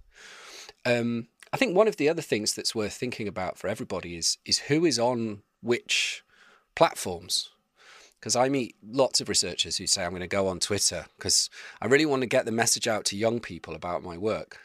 um, 0.84 1.28
I 1.52 1.56
think 1.56 1.76
one 1.76 1.88
of 1.88 1.96
the 1.96 2.08
other 2.08 2.22
things 2.22 2.54
that's 2.54 2.74
worth 2.74 2.94
thinking 2.94 3.28
about 3.28 3.58
for 3.58 3.68
everybody 3.68 4.16
is 4.16 4.38
is 4.44 4.58
who 4.60 4.84
is 4.84 4.98
on 4.98 5.42
which 5.60 6.24
platforms. 6.74 7.50
Because 8.18 8.36
I 8.36 8.48
meet 8.48 8.76
lots 8.86 9.20
of 9.20 9.28
researchers 9.28 9.78
who 9.78 9.86
say 9.86 10.04
I'm 10.04 10.10
going 10.10 10.20
to 10.20 10.28
go 10.28 10.46
on 10.46 10.60
Twitter 10.60 11.06
because 11.16 11.50
I 11.80 11.86
really 11.86 12.06
want 12.06 12.22
to 12.22 12.28
get 12.28 12.44
the 12.44 12.52
message 12.52 12.86
out 12.86 13.04
to 13.06 13.16
young 13.16 13.40
people 13.40 13.74
about 13.74 14.04
my 14.04 14.16
work. 14.16 14.60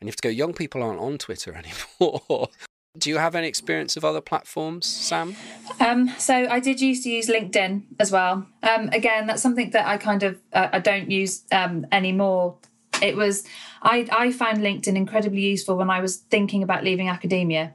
And 0.00 0.08
you 0.08 0.10
have 0.10 0.16
to 0.16 0.22
go, 0.22 0.28
young 0.28 0.52
people 0.52 0.82
aren't 0.82 1.00
on 1.00 1.16
Twitter 1.16 1.54
anymore. 2.00 2.48
Do 2.96 3.10
you 3.10 3.18
have 3.18 3.36
any 3.36 3.46
experience 3.46 3.96
of 3.96 4.04
other 4.04 4.20
platforms, 4.20 4.86
Sam? 4.86 5.36
Um, 5.78 6.12
so 6.18 6.34
I 6.34 6.58
did 6.58 6.80
used 6.80 7.04
to 7.04 7.10
use 7.10 7.28
LinkedIn 7.28 7.84
as 8.00 8.10
well. 8.10 8.48
Um, 8.64 8.88
again, 8.88 9.28
that's 9.28 9.42
something 9.42 9.70
that 9.70 9.86
I 9.86 9.96
kind 9.96 10.24
of 10.24 10.40
uh, 10.52 10.68
I 10.72 10.80
don't 10.80 11.08
use 11.08 11.44
um, 11.52 11.86
anymore 11.92 12.56
it 13.02 13.16
was 13.16 13.44
I 13.82 14.06
I 14.10 14.32
found 14.32 14.58
LinkedIn 14.58 14.96
incredibly 14.96 15.40
useful 15.40 15.76
when 15.76 15.90
I 15.90 16.00
was 16.00 16.16
thinking 16.16 16.62
about 16.62 16.84
leaving 16.84 17.08
academia 17.08 17.74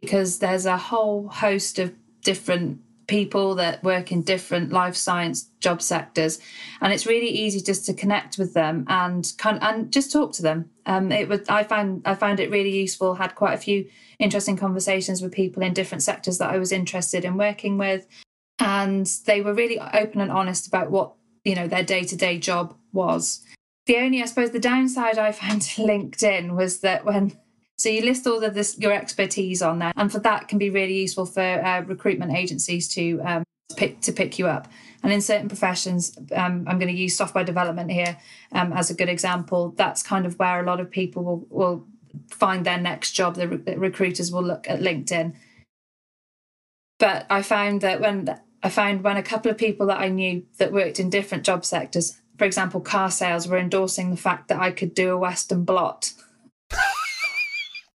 because 0.00 0.38
there's 0.38 0.66
a 0.66 0.76
whole 0.76 1.28
host 1.28 1.78
of 1.78 1.92
different 2.22 2.80
people 3.10 3.56
that 3.56 3.82
work 3.82 4.12
in 4.12 4.22
different 4.22 4.70
life 4.70 4.94
science 4.94 5.50
job 5.58 5.82
sectors. 5.82 6.38
And 6.80 6.92
it's 6.92 7.06
really 7.06 7.28
easy 7.28 7.60
just 7.60 7.84
to 7.86 7.92
connect 7.92 8.38
with 8.38 8.54
them 8.54 8.86
and 8.88 9.30
kind 9.36 9.58
and 9.60 9.92
just 9.92 10.12
talk 10.12 10.32
to 10.34 10.42
them. 10.42 10.70
Um, 10.86 11.10
it 11.12 11.28
was 11.28 11.40
i 11.48 11.62
found 11.64 12.02
i 12.04 12.14
found 12.14 12.40
it 12.40 12.50
really 12.50 12.74
useful 12.84 13.14
had 13.14 13.34
quite 13.34 13.54
a 13.54 13.58
few 13.58 13.86
interesting 14.18 14.56
conversations 14.56 15.20
with 15.22 15.32
people 15.32 15.62
in 15.62 15.74
different 15.74 16.02
sectors 16.02 16.38
that 16.38 16.50
i 16.50 16.58
was 16.58 16.72
interested 16.72 17.24
in 17.24 17.36
working 17.36 17.76
with. 17.78 18.06
And 18.60 19.06
they 19.26 19.40
were 19.40 19.54
really 19.54 19.78
open 19.80 20.20
and 20.20 20.30
honest 20.30 20.66
about 20.68 20.90
what 20.90 21.12
you 21.44 21.54
know 21.56 21.66
their 21.66 21.82
day-to-day 21.82 22.38
job 22.38 22.76
was 22.92 23.40
the 23.86 23.96
only, 23.96 24.22
I 24.22 24.26
suppose, 24.26 24.50
the 24.50 24.60
downside 24.60 25.18
I 25.18 25.32
found 25.32 25.62
to 25.62 25.82
LinkedIn 25.82 26.56
was 26.56 26.80
that 26.80 27.04
when 27.04 27.36
so 27.76 27.88
you 27.88 28.02
list 28.02 28.26
all 28.26 28.44
of 28.44 28.52
this 28.52 28.78
your 28.78 28.92
expertise 28.92 29.62
on 29.62 29.78
there, 29.78 29.92
and 29.96 30.12
for 30.12 30.18
that 30.18 30.48
can 30.48 30.58
be 30.58 30.68
really 30.68 31.00
useful 31.00 31.24
for 31.24 31.40
uh, 31.40 31.80
recruitment 31.80 32.36
agencies 32.36 32.86
to 32.88 33.20
um, 33.24 33.44
pick 33.76 34.00
to 34.02 34.12
pick 34.12 34.38
you 34.38 34.46
up. 34.46 34.68
And 35.02 35.10
in 35.10 35.22
certain 35.22 35.48
professions, 35.48 36.14
um, 36.36 36.66
I'm 36.68 36.78
going 36.78 36.94
to 36.94 36.98
use 36.98 37.16
software 37.16 37.42
development 37.42 37.90
here 37.90 38.18
um, 38.52 38.74
as 38.74 38.90
a 38.90 38.94
good 38.94 39.08
example. 39.08 39.72
That's 39.76 40.02
kind 40.02 40.26
of 40.26 40.38
where 40.38 40.60
a 40.60 40.66
lot 40.66 40.78
of 40.78 40.90
people 40.90 41.24
will, 41.24 41.46
will 41.48 41.86
find 42.30 42.66
their 42.66 42.78
next 42.78 43.12
job. 43.12 43.36
The, 43.36 43.48
re- 43.48 43.56
the 43.56 43.78
recruiters 43.78 44.30
will 44.30 44.42
look 44.42 44.68
at 44.68 44.80
LinkedIn. 44.80 45.34
But 46.98 47.24
I 47.30 47.40
found 47.40 47.80
that 47.80 48.02
when 48.02 48.38
I 48.62 48.68
found 48.68 49.02
when 49.02 49.16
a 49.16 49.22
couple 49.22 49.50
of 49.50 49.56
people 49.56 49.86
that 49.86 50.00
I 50.00 50.08
knew 50.08 50.44
that 50.58 50.70
worked 50.70 51.00
in 51.00 51.08
different 51.08 51.44
job 51.44 51.64
sectors 51.64 52.20
for 52.40 52.46
example, 52.46 52.80
car 52.80 53.10
sales 53.10 53.46
were 53.46 53.58
endorsing 53.58 54.10
the 54.10 54.16
fact 54.16 54.48
that 54.48 54.58
I 54.58 54.70
could 54.70 54.94
do 54.94 55.10
a 55.10 55.18
Western 55.18 55.62
blot. 55.62 56.14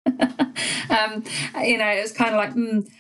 um, 0.07 1.23
you 1.63 1.77
know, 1.77 1.91
it 1.91 2.01
was 2.01 2.13
kind 2.13 2.31
of 2.31 2.37
like, 2.37 2.55
mm, 2.55 2.91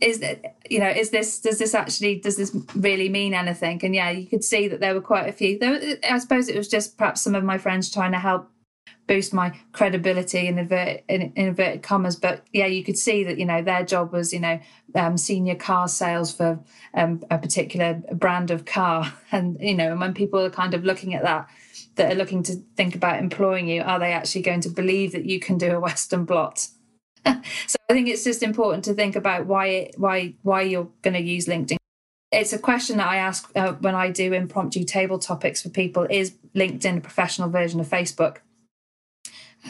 is 0.00 0.22
it, 0.22 0.56
you 0.70 0.78
know, 0.78 0.88
is 0.88 1.10
this, 1.10 1.38
does 1.38 1.58
this 1.58 1.74
actually, 1.74 2.18
does 2.18 2.38
this 2.38 2.56
really 2.74 3.10
mean 3.10 3.34
anything? 3.34 3.84
And 3.84 3.94
yeah, 3.94 4.08
you 4.08 4.26
could 4.26 4.42
see 4.42 4.68
that 4.68 4.80
there 4.80 4.94
were 4.94 5.02
quite 5.02 5.28
a 5.28 5.32
few. 5.32 5.58
There, 5.58 5.98
I 6.02 6.18
suppose 6.18 6.48
it 6.48 6.56
was 6.56 6.68
just 6.68 6.96
perhaps 6.96 7.20
some 7.20 7.34
of 7.34 7.44
my 7.44 7.58
friends 7.58 7.90
trying 7.90 8.12
to 8.12 8.18
help 8.18 8.48
boost 9.10 9.34
my 9.34 9.52
credibility 9.72 10.46
in 10.46 10.56
inverted, 10.56 11.02
in 11.08 11.32
inverted 11.34 11.82
commas. 11.82 12.14
But 12.14 12.46
yeah, 12.52 12.66
you 12.66 12.84
could 12.84 12.96
see 12.96 13.24
that 13.24 13.38
you 13.38 13.44
know 13.44 13.60
their 13.60 13.84
job 13.84 14.12
was 14.12 14.32
you 14.32 14.38
know 14.38 14.60
um, 14.94 15.18
senior 15.18 15.56
car 15.56 15.88
sales 15.88 16.32
for 16.32 16.60
um, 16.94 17.20
a 17.28 17.36
particular 17.36 17.94
brand 18.12 18.52
of 18.52 18.64
car, 18.64 19.12
and 19.32 19.58
you 19.60 19.74
know, 19.74 19.96
when 19.96 20.14
people 20.14 20.40
are 20.40 20.50
kind 20.50 20.74
of 20.74 20.84
looking 20.84 21.14
at 21.14 21.24
that, 21.24 21.48
that 21.96 22.12
are 22.12 22.14
looking 22.14 22.44
to 22.44 22.54
think 22.76 22.94
about 22.94 23.18
employing 23.18 23.66
you, 23.68 23.82
are 23.82 23.98
they 23.98 24.12
actually 24.12 24.42
going 24.42 24.60
to 24.60 24.68
believe 24.68 25.10
that 25.10 25.26
you 25.26 25.40
can 25.40 25.58
do 25.58 25.72
a 25.72 25.80
Western 25.88 26.24
blot? 26.24 26.68
so 27.26 27.76
I 27.90 27.92
think 27.92 28.08
it's 28.08 28.24
just 28.24 28.42
important 28.42 28.84
to 28.84 28.94
think 28.94 29.16
about 29.16 29.46
why 29.46 29.90
why 29.96 30.34
why 30.42 30.62
you're 30.62 30.88
going 31.02 31.14
to 31.14 31.20
use 31.20 31.46
LinkedIn. 31.46 31.78
It's 32.30 32.52
a 32.52 32.60
question 32.60 32.98
that 32.98 33.08
I 33.08 33.16
ask 33.16 33.50
uh, 33.56 33.72
when 33.72 33.96
I 33.96 34.12
do 34.12 34.32
impromptu 34.32 34.84
table 34.84 35.18
topics 35.18 35.62
for 35.62 35.68
people: 35.68 36.06
Is 36.08 36.36
LinkedIn 36.54 36.98
a 36.98 37.00
professional 37.00 37.50
version 37.50 37.80
of 37.80 37.88
Facebook? 37.88 38.36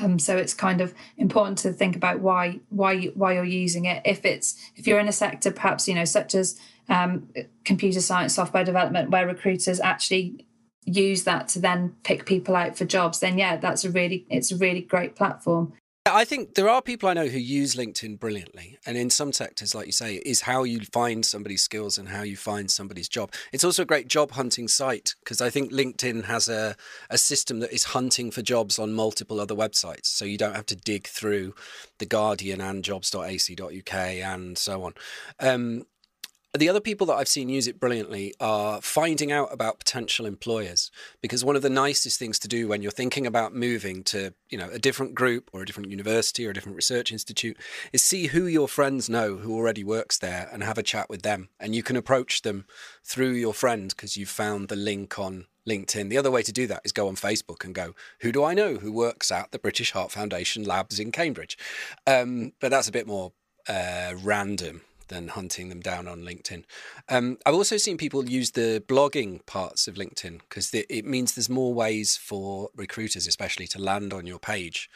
Um, 0.01 0.19
so 0.19 0.37
it's 0.37 0.55
kind 0.55 0.81
of 0.81 0.95
important 1.17 1.59
to 1.59 1.73
think 1.73 1.97
about 1.97 2.21
why 2.21 2.61
why 2.69 3.07
why 3.15 3.35
you're 3.35 3.45
using 3.45 3.87
it. 3.87 4.03
If 4.05 4.25
it's 4.25 4.71
if 4.77 4.87
you're 4.87 5.01
in 5.01 5.09
a 5.09 5.13
sector 5.13 5.51
perhaps 5.51 5.89
you 5.89 5.95
know 5.95 6.05
such 6.05 6.35
as 6.35 6.59
um, 6.89 7.29
computer 7.65 8.01
science, 8.01 8.35
software 8.35 8.65
development, 8.65 9.11
where 9.11 9.27
recruiters 9.27 9.81
actually 9.81 10.47
use 10.85 11.25
that 11.25 11.47
to 11.49 11.61
then 11.61 11.95
pick 12.03 12.27
people 12.27 12.57
out 12.57 12.77
for 12.77 12.85
jobs, 12.85 13.21
then 13.21 13.39
yeah, 13.39 13.57
that's 13.57 13.85
a 13.85 13.91
really 13.91 14.27
it's 14.29 14.53
a 14.53 14.57
really 14.57 14.81
great 14.81 15.17
platform. 15.17 15.73
I 16.07 16.25
think 16.25 16.55
there 16.55 16.69
are 16.69 16.81
people 16.81 17.11
I 17.11 17.13
know 17.13 17.27
who 17.27 17.39
use 17.39 17.75
LinkedIn 17.75 18.19
brilliantly. 18.19 18.79
And 18.87 18.97
in 18.97 19.11
some 19.11 19.35
sectors, 19.35 19.75
like 19.75 19.85
you 19.85 19.93
say, 19.93 20.17
is 20.17 20.43
how 20.43 20.63
you 20.63 20.81
find 20.81 21.27
somebody's 21.27 21.63
skills 21.63 21.99
and 21.99 22.09
how 22.09 22.23
you 22.23 22.39
find 22.39 22.71
somebody's 22.71 23.09
job. 23.09 23.33
It's 23.53 23.65
also 23.65 23.83
a 23.83 23.87
great 23.87 24.09
job 24.09 24.31
hunting 24.31 24.67
site 24.67 25.15
because 25.23 25.43
I 25.43 25.51
think 25.51 25.71
LinkedIn 25.73 26.25
has 26.25 26.49
a, 26.49 26.75
a 27.11 27.19
system 27.19 27.61
that 27.61 27.73
is 27.73 27.85
hunting 27.85 28.31
for 28.31 28.41
jobs 28.41 28.79
on 28.79 28.95
multiple 28.95 29.41
other 29.41 29.55
websites. 29.55 30.07
So 30.07 30.25
you 30.25 30.39
don't 30.39 30.57
have 30.57 30.67
to 30.67 30.77
dig 30.77 31.07
through 31.07 31.55
The 31.99 32.07
Guardian 32.07 32.63
and 32.63 32.83
jobs.ac.uk 32.83 33.95
and 33.95 34.57
so 34.57 34.85
on. 34.85 34.95
Um, 35.39 35.85
the 36.53 36.69
other 36.69 36.81
people 36.81 37.07
that 37.07 37.15
I've 37.15 37.29
seen 37.29 37.49
use 37.49 37.69
it 37.69 37.79
brilliantly 37.79 38.35
are 38.41 38.81
finding 38.83 39.31
out 39.31 39.53
about 39.53 39.79
potential 39.79 40.27
employers 40.27 40.91
because 41.21 41.45
one 41.45 41.55
of 41.55 41.63
the 41.63 41.71
nicest 41.71 42.19
things 42.19 42.41
to 42.41 42.49
do 42.49 42.67
when 42.67 42.83
you're 42.83 42.91
thinking 42.91 43.25
about 43.25 43.55
moving 43.55 44.03
to, 44.05 44.35
you 44.49 44.59
know, 44.59 44.69
a 44.71 44.79
different 44.79 45.15
group 45.15 45.51
or 45.53 45.63
a 45.63 45.67
different 45.67 45.91
university 45.91 46.45
or 46.45 46.51
a 46.51 46.55
different 46.55 46.75
research 46.75 47.13
institute 47.13 47.57
is 47.93 48.03
see 48.03 48.27
who 48.29 48.47
your 48.47 48.67
friends 48.67 49.09
know 49.09 49.37
who 49.37 49.55
already 49.55 49.85
works 49.85 50.19
there 50.19 50.49
and 50.53 50.65
have 50.65 50.79
a 50.79 50.83
chat 50.83 51.09
with 51.09 51.23
them 51.23 51.51
and 51.61 51.77
you 51.77 51.85
can 51.85 51.97
approach 51.97 52.43
them 52.43 52.65
through 53.05 53.31
your 53.31 53.55
friend 53.55 53.91
because 53.91 54.17
you've 54.17 54.29
found 54.29 54.69
the 54.69 54.77
link 54.77 55.21
on 55.21 55.47
LinkedIn. 55.69 56.11
The 56.11 56.19
other 56.19 56.33
way 56.33 56.43
to 56.43 56.53
do 56.53 56.67
that 56.67 56.83
is 56.85 56.91
go 56.91 57.07
on 57.07 57.15
Facebook 57.15 57.65
and 57.65 57.73
go, 57.73 57.95
who 58.23 58.33
do 58.33 58.43
I 58.43 58.55
know 58.55 58.77
who 58.77 58.93
works 58.93 59.31
at 59.31 59.53
the 59.53 59.59
British 59.59 59.93
Heart 59.93 60.11
Foundation 60.11 60.65
labs 60.65 60.99
in 60.99 61.13
Cambridge? 61.13 61.57
Um, 62.09 62.55
but 62.61 62.71
that's 62.71 62.89
a 62.89 62.93
bit 62.93 63.07
more 63.07 63.33
uh, 63.69 64.15
random 64.21 64.81
than 65.11 65.29
hunting 65.29 65.69
them 65.69 65.81
down 65.81 66.09
on 66.09 66.23
LinkedIn. 66.23 66.65
Um, 67.09 67.37
I've 67.45 67.55
also 67.55 67.77
seen 67.77 67.99
people 67.99 68.29
use 68.29 68.53
the 68.53 68.83
blogging 68.89 69.45
parts 69.45 69.87
of 69.87 69.97
LinkedIn 69.97 70.41
because 70.49 70.73
it 70.73 71.05
means 71.05 71.35
there's 71.35 71.51
more 71.51 71.75
ways 71.75 72.17
for 72.17 72.71
recruiters, 72.75 73.27
especially, 73.27 73.67
to 73.69 73.79
land 73.79 74.15
on 74.15 74.27
your 74.27 74.39
page 74.39 74.89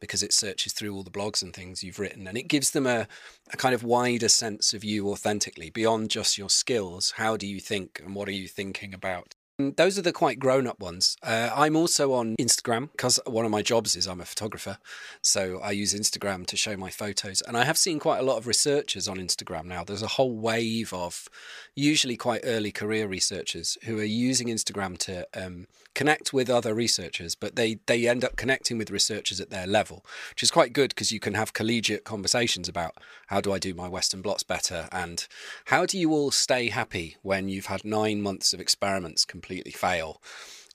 because 0.00 0.22
it 0.22 0.32
searches 0.32 0.72
through 0.72 0.94
all 0.94 1.04
the 1.04 1.10
blogs 1.10 1.42
and 1.42 1.54
things 1.54 1.84
you've 1.84 2.00
written 2.00 2.26
and 2.26 2.36
it 2.36 2.48
gives 2.48 2.72
them 2.72 2.88
a, 2.88 3.06
a 3.52 3.56
kind 3.56 3.72
of 3.72 3.84
wider 3.84 4.28
sense 4.28 4.74
of 4.74 4.82
you 4.82 5.08
authentically 5.08 5.70
beyond 5.70 6.10
just 6.10 6.36
your 6.36 6.50
skills. 6.50 7.14
How 7.16 7.36
do 7.36 7.46
you 7.46 7.60
think 7.60 8.00
and 8.04 8.16
what 8.16 8.28
are 8.28 8.32
you 8.32 8.48
thinking 8.48 8.92
about? 8.92 9.36
Mm, 9.60 9.76
those 9.76 9.98
are 9.98 10.02
the 10.02 10.12
quite 10.12 10.38
grown 10.38 10.66
up 10.66 10.80
ones. 10.80 11.16
Uh, 11.22 11.50
I'm 11.54 11.76
also 11.76 12.12
on 12.12 12.36
Instagram 12.36 12.90
because 12.92 13.20
one 13.26 13.44
of 13.44 13.50
my 13.50 13.62
jobs 13.62 13.96
is 13.96 14.06
I'm 14.06 14.20
a 14.20 14.24
photographer. 14.24 14.78
So 15.20 15.60
I 15.62 15.72
use 15.72 15.94
Instagram 15.94 16.46
to 16.46 16.56
show 16.56 16.76
my 16.76 16.90
photos. 16.90 17.42
And 17.42 17.56
I 17.56 17.64
have 17.64 17.76
seen 17.76 17.98
quite 17.98 18.18
a 18.18 18.22
lot 18.22 18.38
of 18.38 18.46
researchers 18.46 19.08
on 19.08 19.18
Instagram 19.18 19.66
now. 19.66 19.84
There's 19.84 20.02
a 20.02 20.08
whole 20.08 20.36
wave 20.36 20.92
of 20.92 21.28
usually 21.74 22.16
quite 22.16 22.42
early 22.44 22.72
career 22.72 23.06
researchers 23.06 23.76
who 23.84 23.98
are 23.98 24.04
using 24.04 24.48
Instagram 24.48 24.96
to 24.98 25.26
um, 25.34 25.66
connect 25.94 26.32
with 26.32 26.48
other 26.48 26.74
researchers, 26.74 27.34
but 27.34 27.56
they, 27.56 27.78
they 27.86 28.08
end 28.08 28.24
up 28.24 28.36
connecting 28.36 28.78
with 28.78 28.90
researchers 28.90 29.40
at 29.40 29.50
their 29.50 29.66
level, 29.66 30.04
which 30.30 30.42
is 30.42 30.50
quite 30.50 30.72
good 30.72 30.90
because 30.90 31.12
you 31.12 31.20
can 31.20 31.34
have 31.34 31.52
collegiate 31.52 32.04
conversations 32.04 32.68
about 32.68 32.96
how 33.26 33.40
do 33.40 33.52
I 33.52 33.58
do 33.58 33.74
my 33.74 33.88
Western 33.88 34.22
blots 34.22 34.42
better 34.42 34.88
and 34.90 35.26
how 35.66 35.84
do 35.84 35.98
you 35.98 36.12
all 36.12 36.30
stay 36.30 36.68
happy 36.68 37.16
when 37.22 37.48
you've 37.48 37.66
had 37.66 37.84
nine 37.84 38.22
months 38.22 38.52
of 38.52 38.60
experiments 38.60 39.24
completely 39.42 39.72
fail 39.72 40.22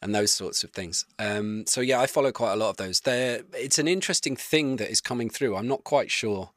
and 0.02 0.14
those 0.14 0.32
sorts 0.32 0.64
of 0.64 0.72
things. 0.72 1.06
Um, 1.18 1.66
so 1.66 1.82
yeah, 1.82 2.00
I 2.00 2.06
follow 2.06 2.32
quite 2.32 2.54
a 2.54 2.58
lot 2.58 2.70
of 2.70 2.78
those. 2.78 3.00
There, 3.02 3.42
it's 3.54 3.80
an 3.80 3.88
interesting 3.88 4.36
thing 4.36 4.76
that 4.76 4.92
is 4.92 5.02
coming 5.02 5.30
through. 5.30 5.56
I'm 5.56 5.68
not 5.68 5.84
quite 5.84 6.12
sure 6.12 6.52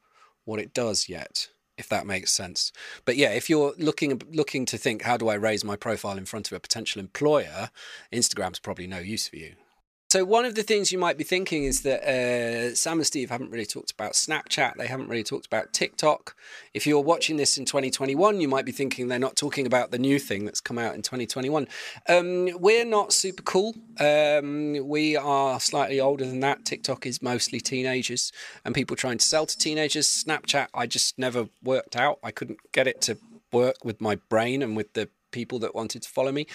what 0.45 0.59
it 0.59 0.73
does 0.73 1.09
yet, 1.09 1.47
if 1.77 1.89
that 1.89 2.05
makes 2.05 2.31
sense. 2.31 2.71
But 3.05 3.15
yeah, 3.15 3.29
if 3.29 3.49
you're 3.49 3.73
looking 3.77 4.21
looking 4.31 4.65
to 4.67 4.77
think, 4.77 5.03
how 5.03 5.17
do 5.17 5.29
I 5.29 5.35
raise 5.35 5.63
my 5.63 5.75
profile 5.75 6.17
in 6.17 6.25
front 6.25 6.51
of 6.51 6.57
a 6.57 6.59
potential 6.59 6.99
employer, 6.99 7.71
Instagram's 8.11 8.59
probably 8.59 8.87
no 8.87 8.99
use 8.99 9.27
for 9.27 9.37
you. 9.37 9.55
So 10.11 10.25
one 10.25 10.43
of 10.43 10.55
the 10.55 10.63
things 10.63 10.91
you 10.91 10.97
might 10.97 11.17
be 11.17 11.23
thinking 11.23 11.63
is 11.63 11.83
that 11.83 12.03
uh, 12.03 12.75
Sam 12.75 12.97
and 12.97 13.07
Steve 13.07 13.29
haven't 13.29 13.49
really 13.49 13.65
talked 13.65 13.91
about 13.91 14.11
Snapchat. 14.11 14.75
They 14.75 14.87
haven't 14.87 15.07
really 15.07 15.23
talked 15.23 15.45
about 15.45 15.71
TikTok. 15.71 16.35
If 16.73 16.85
you're 16.85 16.99
watching 16.99 17.37
this 17.37 17.57
in 17.57 17.63
2021, 17.63 18.41
you 18.41 18.49
might 18.49 18.65
be 18.65 18.73
thinking 18.73 19.07
they're 19.07 19.19
not 19.19 19.37
talking 19.37 19.65
about 19.65 19.91
the 19.91 19.97
new 19.97 20.19
thing 20.19 20.43
that's 20.43 20.59
come 20.59 20.77
out 20.77 20.95
in 20.95 21.01
2021. 21.01 21.65
Um, 22.09 22.49
we're 22.59 22.83
not 22.83 23.13
super 23.13 23.41
cool. 23.41 23.73
Um, 24.01 24.85
we 24.85 25.15
are 25.15 25.61
slightly 25.61 26.01
older 26.01 26.25
than 26.25 26.41
that. 26.41 26.65
TikTok 26.65 27.05
is 27.05 27.21
mostly 27.21 27.61
teenagers 27.61 28.33
and 28.65 28.75
people 28.75 28.97
trying 28.97 29.17
to 29.17 29.25
sell 29.25 29.45
to 29.45 29.57
teenagers. 29.57 30.09
Snapchat, 30.09 30.67
I 30.73 30.87
just 30.87 31.17
never 31.17 31.47
worked 31.63 31.95
out. 31.95 32.19
I 32.21 32.31
couldn't 32.31 32.59
get 32.73 32.85
it 32.85 32.99
to 33.03 33.17
work 33.53 33.85
with 33.85 34.01
my 34.01 34.15
brain 34.15 34.61
and 34.61 34.75
with 34.75 34.91
the 34.91 35.07
people 35.31 35.57
that 35.59 35.73
wanted 35.73 36.01
to 36.01 36.09
follow 36.09 36.33
me. 36.33 36.47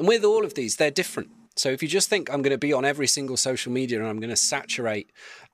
And 0.00 0.08
with 0.08 0.24
all 0.24 0.44
of 0.44 0.54
these, 0.54 0.74
they're 0.74 0.90
different. 0.90 1.30
So 1.56 1.70
if 1.70 1.82
you 1.82 1.88
just 1.88 2.08
think 2.08 2.28
I'm 2.30 2.42
going 2.42 2.50
to 2.50 2.58
be 2.58 2.72
on 2.72 2.84
every 2.84 3.06
single 3.06 3.36
social 3.36 3.70
media 3.70 4.00
and 4.00 4.08
I'm 4.08 4.18
going 4.18 4.30
to 4.30 4.36
saturate, 4.36 5.10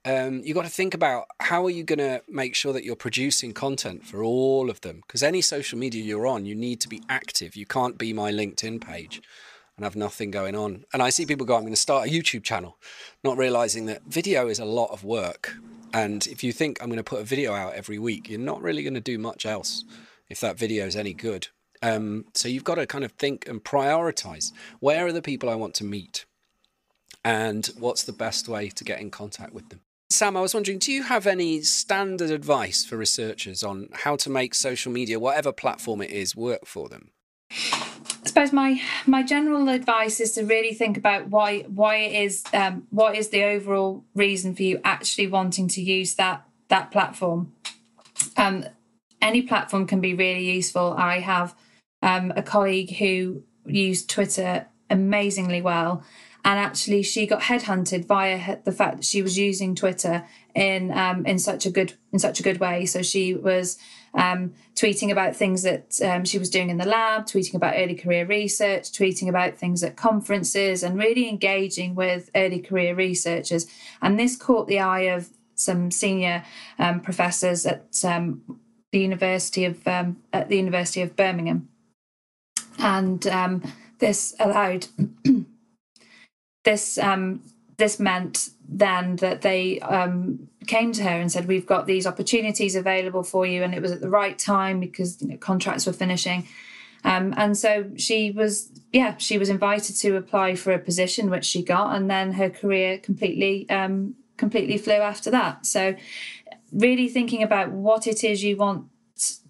um, 0.07 0.41
you 0.45 0.55
got 0.55 0.65
to 0.65 0.71
think 0.71 0.95
about 0.95 1.27
how 1.41 1.65
are 1.67 1.71
you 1.71 1.85
going 1.85 1.99
to 1.99 2.23
make 2.27 2.55
sure 2.55 2.73
that 2.73 2.85
you're 2.85 2.97
producing 2.97 3.53
content 3.53 4.07
for 4.07 4.25
all 4.25 4.71
of 4.71 4.81
them? 4.81 5.03
Because 5.07 5.23
any 5.23 5.43
social 5.43 5.79
media 5.79 6.03
you're 6.03 6.27
on, 6.27 6.47
you 6.47 6.55
need 6.55 6.81
to 6.81 6.89
be 6.89 7.03
active. 7.09 7.55
You 7.55 7.67
can't 7.67 7.99
be 7.99 8.15
my 8.15 8.33
LinkedIn 8.33 8.81
page 8.81 9.21
and 9.77 9.85
have 9.85 9.97
nothing 9.97 10.31
going 10.31 10.57
on. 10.57 10.85
And 10.95 11.03
I 11.03 11.11
see 11.11 11.27
people 11.27 11.45
go, 11.45 11.57
I'm 11.57 11.63
going 11.63 11.73
to 11.73 11.81
start 11.81 12.09
a 12.09 12.11
YouTube 12.11 12.45
channel, 12.45 12.79
not 13.23 13.37
realizing 13.37 13.85
that 13.87 14.03
video 14.07 14.49
is 14.49 14.59
a 14.59 14.65
lot 14.65 14.91
of 14.91 15.05
work. 15.05 15.55
And 15.93 16.27
if 16.29 16.43
you 16.43 16.53
think 16.53 16.81
I'm 16.81 16.89
going 16.89 16.97
to 16.97 17.05
put 17.05 17.21
a 17.21 17.25
video 17.25 17.53
out 17.53 17.75
every 17.75 17.99
week, 17.99 18.31
you're 18.31 18.39
not 18.39 18.63
really 18.63 18.83
going 18.83 18.95
to 18.95 19.01
do 19.01 19.19
much 19.19 19.45
else 19.45 19.85
if 20.31 20.41
that 20.41 20.59
video 20.59 20.87
is 20.87 20.97
any 20.97 21.13
good. 21.13 21.49
Um, 21.83 22.27
so 22.35 22.49
you've 22.49 22.65
got 22.65 22.75
to 22.77 22.87
kind 22.87 23.05
of 23.05 23.13
think 23.13 23.49
and 23.49 23.63
prioritize 23.63 24.53
where 24.81 25.07
are 25.07 25.13
the 25.13 25.23
people 25.23 25.49
I 25.49 25.55
want 25.55 25.75
to 25.75 25.85
meet 25.85 26.27
and 27.25 27.67
what's 27.79 28.03
the 28.03 28.13
best 28.13 28.49
way 28.49 28.69
to 28.71 28.85
get 28.85 29.01
in 29.01 29.11
contact 29.11 29.53
with 29.53 29.69
them. 29.69 29.81
Sam, 30.11 30.37
I 30.37 30.41
was 30.41 30.55
wondering, 30.55 30.79
do 30.79 30.93
you 30.93 31.05
have 31.05 31.27
any 31.27 31.63
standard 31.63 32.31
advice 32.31 32.85
for 32.85 32.97
researchers 32.97 33.63
on 33.63 33.89
how 33.93 34.17
to 34.17 34.29
make 34.29 34.55
social 34.55 34.91
media, 34.91 35.21
whatever 35.21 35.53
platform 35.53 36.03
it 36.03 36.11
is, 36.11 36.35
work 36.35 36.67
for 36.67 36.89
them? 36.89 37.13
I 37.51 38.27
suppose 38.27 38.53
my 38.53 38.81
my 39.07 39.23
general 39.23 39.69
advice 39.69 40.21
is 40.21 40.33
to 40.33 40.45
really 40.45 40.75
think 40.75 40.97
about 40.97 41.29
why 41.29 41.63
why 41.63 41.97
it 41.97 42.25
is 42.25 42.45
um, 42.53 42.87
what 42.91 43.17
is 43.17 43.29
the 43.31 43.43
overall 43.45 44.05
reason 44.15 44.55
for 44.55 44.63
you 44.63 44.81
actually 44.85 45.27
wanting 45.27 45.69
to 45.69 45.83
use 45.83 46.15
that 46.17 46.45
that 46.69 46.91
platform. 46.91 47.53
Um, 48.37 48.67
any 49.23 49.43
platform 49.43 49.87
can 49.87 50.01
be 50.01 50.15
really 50.15 50.51
useful. 50.53 50.95
I 50.97 51.21
have 51.21 51.55
um, 52.03 52.33
a 52.37 52.43
colleague 52.43 52.97
who 52.97 53.43
used 53.67 54.09
Twitter 54.09 54.67
amazingly 54.89 55.63
well. 55.63 56.03
And 56.43 56.59
actually, 56.59 57.03
she 57.03 57.27
got 57.27 57.43
headhunted 57.43 58.07
via 58.07 58.59
the 58.65 58.73
fact 58.73 58.97
that 58.97 59.05
she 59.05 59.21
was 59.21 59.37
using 59.37 59.75
Twitter 59.75 60.25
in 60.55 60.91
um, 60.91 61.27
in 61.27 61.39
such 61.39 61.67
a 61.67 61.71
good 61.71 61.93
in 62.13 62.19
such 62.19 62.41
a 62.41 62.43
good 62.43 62.59
way. 62.59 62.87
So 62.87 63.03
she 63.03 63.35
was 63.35 63.79
um, 64.15 64.55
tweeting 64.75 65.11
about 65.11 65.37
things 65.37 65.63
that 65.65 66.01
um, 66.03 66.25
she 66.25 66.39
was 66.39 66.49
doing 66.49 66.71
in 66.71 66.79
the 66.79 66.87
lab, 66.87 67.27
tweeting 67.27 67.55
about 67.55 67.75
early 67.77 67.95
career 67.95 68.25
research, 68.25 68.91
tweeting 68.91 69.29
about 69.29 69.59
things 69.59 69.83
at 69.83 69.97
conferences, 69.97 70.83
and 70.83 70.99
really 70.99 71.29
engaging 71.29 71.95
with 71.95 72.31
early 72.35 72.61
career 72.61 72.95
researchers. 72.95 73.67
And 74.01 74.19
this 74.19 74.35
caught 74.35 74.67
the 74.67 74.81
eye 74.81 75.13
of 75.13 75.29
some 75.55 75.91
senior 75.91 76.43
um, 76.79 77.01
professors 77.01 77.67
at 77.67 78.03
um, 78.03 78.61
the 78.93 79.01
University 79.01 79.67
of 79.67 79.87
um, 79.87 80.17
at 80.33 80.49
the 80.49 80.57
University 80.57 81.03
of 81.03 81.17
Birmingham 81.17 81.69
and 82.79 83.27
um, 83.27 83.63
this 83.99 84.35
allowed 84.41 84.87
this 86.65 86.99
um, 86.99 87.43
this 87.77 87.99
meant 87.99 88.51
then 88.69 89.17
that 89.17 89.43
they 89.43 89.81
um, 89.81 90.49
came 90.67 90.93
to 90.93 91.03
her 91.03 91.21
and 91.21 91.31
said, 91.31 91.49
"We've 91.49 91.67
got 91.67 91.87
these 91.87 92.07
opportunities 92.07 92.77
available 92.77 93.23
for 93.23 93.47
you," 93.47 93.63
and 93.63 93.75
it 93.75 93.83
was 93.83 93.93
at 93.93 94.01
the 94.01 94.11
right 94.11 94.39
time 94.39 94.81
because 94.81 95.21
you 95.21 95.29
know, 95.29 95.37
contracts 95.37 95.87
were 95.87 95.93
finishing. 95.93 96.47
Um, 97.03 97.33
and 97.37 97.57
so 97.57 97.91
she 97.97 98.31
was, 98.31 98.71
yeah, 98.93 99.17
she 99.17 99.39
was 99.39 99.49
invited 99.49 99.97
to 99.97 100.17
apply 100.17 100.55
for 100.55 100.73
a 100.73 100.79
position 100.79 101.31
which 101.31 101.45
she 101.45 101.63
got, 101.63 101.97
and 101.97 102.11
then 102.11 102.33
her 102.35 102.51
career 102.51 102.99
completely, 102.99 103.69
um, 103.71 104.17
completely 104.37 104.77
flew 104.77 104.95
after 104.95 105.31
that. 105.31 105.65
So, 105.65 105.95
really 106.73 107.09
thinking 107.09 107.43
about 107.43 107.71
what 107.71 108.07
it 108.07 108.23
is 108.23 108.45
you 108.45 108.57
want 108.57 108.87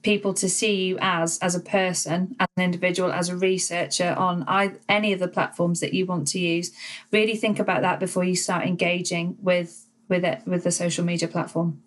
people 0.02 0.34
to 0.34 0.48
see 0.48 0.86
you 0.86 0.98
as 1.00 1.38
as 1.38 1.54
a 1.54 1.60
person 1.60 2.34
as 2.40 2.48
an 2.56 2.62
individual 2.62 3.12
as 3.12 3.28
a 3.28 3.36
researcher 3.36 4.14
on 4.16 4.44
any 4.88 5.12
of 5.12 5.20
the 5.20 5.28
platforms 5.28 5.80
that 5.80 5.94
you 5.94 6.06
want 6.06 6.26
to 6.28 6.38
use. 6.38 6.72
Really 7.10 7.36
think 7.36 7.58
about 7.58 7.82
that 7.82 8.00
before 8.00 8.24
you 8.24 8.36
start 8.36 8.66
engaging 8.66 9.36
with 9.40 9.86
with 10.08 10.24
it 10.24 10.40
with 10.46 10.64
the 10.64 10.72
social 10.72 11.04
media 11.04 11.28
platform. 11.28 11.82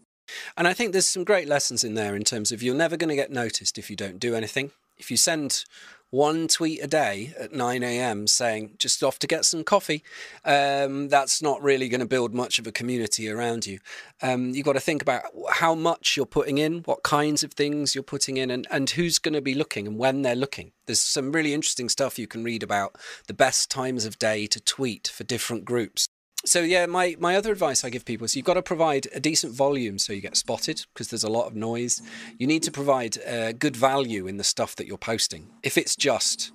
And 0.55 0.67
i 0.67 0.73
think 0.73 0.93
there's 0.93 1.07
some 1.07 1.25
great 1.25 1.47
lessons 1.47 1.83
in 1.83 1.95
there 1.95 2.15
in 2.15 2.23
terms 2.23 2.51
of 2.51 2.63
you're 2.63 2.75
never 2.75 2.95
going 2.95 3.09
to 3.09 3.15
get 3.15 3.31
noticed 3.31 3.77
if 3.77 3.89
you 3.89 3.95
don't 3.95 4.19
do 4.19 4.35
anything 4.35 4.71
if 4.97 5.11
you 5.11 5.17
send 5.17 5.65
one 6.13 6.47
tweet 6.47 6.79
a 6.83 6.85
day 6.85 7.33
at 7.39 7.51
9 7.51 7.81
a.m. 7.81 8.27
saying 8.27 8.75
just 8.77 9.03
off 9.03 9.17
to 9.17 9.25
get 9.25 9.45
some 9.45 9.63
coffee, 9.63 10.03
um, 10.45 11.09
that's 11.09 11.41
not 11.41 11.59
really 11.63 11.89
going 11.89 12.01
to 12.01 12.05
build 12.05 12.35
much 12.35 12.59
of 12.59 12.67
a 12.67 12.71
community 12.71 13.27
around 13.27 13.65
you. 13.65 13.79
Um, 14.21 14.51
you've 14.51 14.65
got 14.65 14.73
to 14.73 14.79
think 14.79 15.01
about 15.01 15.23
how 15.49 15.73
much 15.73 16.15
you're 16.15 16.27
putting 16.27 16.59
in, 16.59 16.81
what 16.81 17.01
kinds 17.01 17.43
of 17.43 17.53
things 17.53 17.95
you're 17.95 18.03
putting 18.03 18.37
in, 18.37 18.51
and, 18.51 18.67
and 18.69 18.91
who's 18.91 19.17
going 19.17 19.33
to 19.33 19.41
be 19.41 19.55
looking 19.55 19.87
and 19.87 19.97
when 19.97 20.21
they're 20.21 20.35
looking. 20.35 20.71
There's 20.85 21.01
some 21.01 21.31
really 21.31 21.51
interesting 21.51 21.89
stuff 21.89 22.19
you 22.19 22.27
can 22.27 22.43
read 22.43 22.61
about 22.61 22.95
the 23.25 23.33
best 23.33 23.71
times 23.71 24.05
of 24.05 24.19
day 24.19 24.45
to 24.47 24.59
tweet 24.61 25.07
for 25.07 25.23
different 25.23 25.65
groups. 25.65 26.07
So 26.45 26.61
yeah, 26.61 26.85
my, 26.85 27.15
my 27.19 27.35
other 27.35 27.51
advice 27.51 27.83
I 27.83 27.89
give 27.89 28.05
people 28.05 28.25
is 28.25 28.35
you've 28.35 28.45
got 28.45 28.55
to 28.55 28.61
provide 28.61 29.07
a 29.13 29.19
decent 29.19 29.53
volume 29.53 29.97
so 29.97 30.13
you 30.13 30.21
get 30.21 30.35
spotted 30.35 30.85
because 30.93 31.07
there's 31.07 31.23
a 31.23 31.29
lot 31.29 31.47
of 31.47 31.55
noise. 31.55 32.01
You 32.37 32.47
need 32.47 32.63
to 32.63 32.71
provide 32.71 33.17
uh, 33.25 33.53
good 33.53 33.75
value 33.75 34.27
in 34.27 34.37
the 34.37 34.43
stuff 34.43 34.75
that 34.75 34.87
you're 34.87 34.97
posting. 34.97 35.49
If 35.63 35.77
it's 35.77 35.95
just 35.95 36.51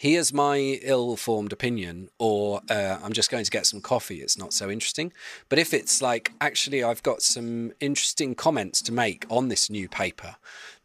here's 0.00 0.32
my 0.32 0.56
ill-formed 0.80 1.52
opinion 1.52 2.08
or 2.18 2.62
uh, 2.70 2.98
i'm 3.02 3.12
just 3.12 3.30
going 3.30 3.44
to 3.44 3.50
get 3.50 3.66
some 3.66 3.82
coffee 3.82 4.22
it's 4.22 4.38
not 4.38 4.54
so 4.54 4.70
interesting. 4.70 5.12
But 5.50 5.58
if 5.58 5.74
it's 5.74 6.00
like 6.00 6.32
actually 6.40 6.82
i've 6.82 7.02
got 7.02 7.20
some 7.20 7.72
interesting 7.80 8.34
comments 8.34 8.80
to 8.82 8.92
make 8.92 9.26
on 9.28 9.48
this 9.48 9.68
new 9.68 9.90
paper 9.90 10.36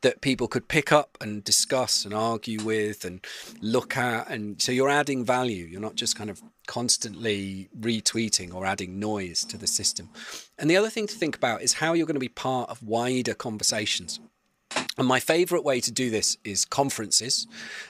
that 0.01 0.19
people 0.19 0.48
could 0.50 0.67
pick 0.67 0.91
up 0.91 1.17
and 1.22 1.43
discuss 1.45 2.03
and 2.03 2.13
argue 2.13 2.62
with 2.62 3.05
and 3.05 3.25
look 3.62 3.95
at 3.95 4.29
and 4.29 4.62
so 4.62 4.72
you're 4.72 4.89
adding 4.89 5.24
value. 5.25 5.65
You're 5.65 5.81
not 5.81 5.95
just 5.95 6.15
kind 6.15 6.29
of 6.29 6.43
constantly 6.67 7.69
retweeting 7.79 8.53
or 8.53 8.65
adding 8.65 9.00
noise 9.00 9.43
to 9.45 9.57
the 9.57 9.65
system. 9.65 10.10
And 10.60 10.69
the 10.69 10.77
other 10.77 10.89
thing 10.89 11.07
to 11.07 11.15
think 11.15 11.36
about 11.36 11.62
is 11.62 11.74
how 11.74 11.93
you're 11.93 12.05
going 12.05 12.15
to 12.15 12.19
be 12.19 12.29
part 12.29 12.69
of 12.69 12.84
wider 12.84 13.34
conversations 13.34 14.19
and 14.98 15.08
my 15.08 15.20
favorite 15.20 15.63
way 15.63 15.82
to 15.82 15.91
do 15.91 16.10
this 16.10 16.38
is 16.44 16.63
conferences, 16.63 17.48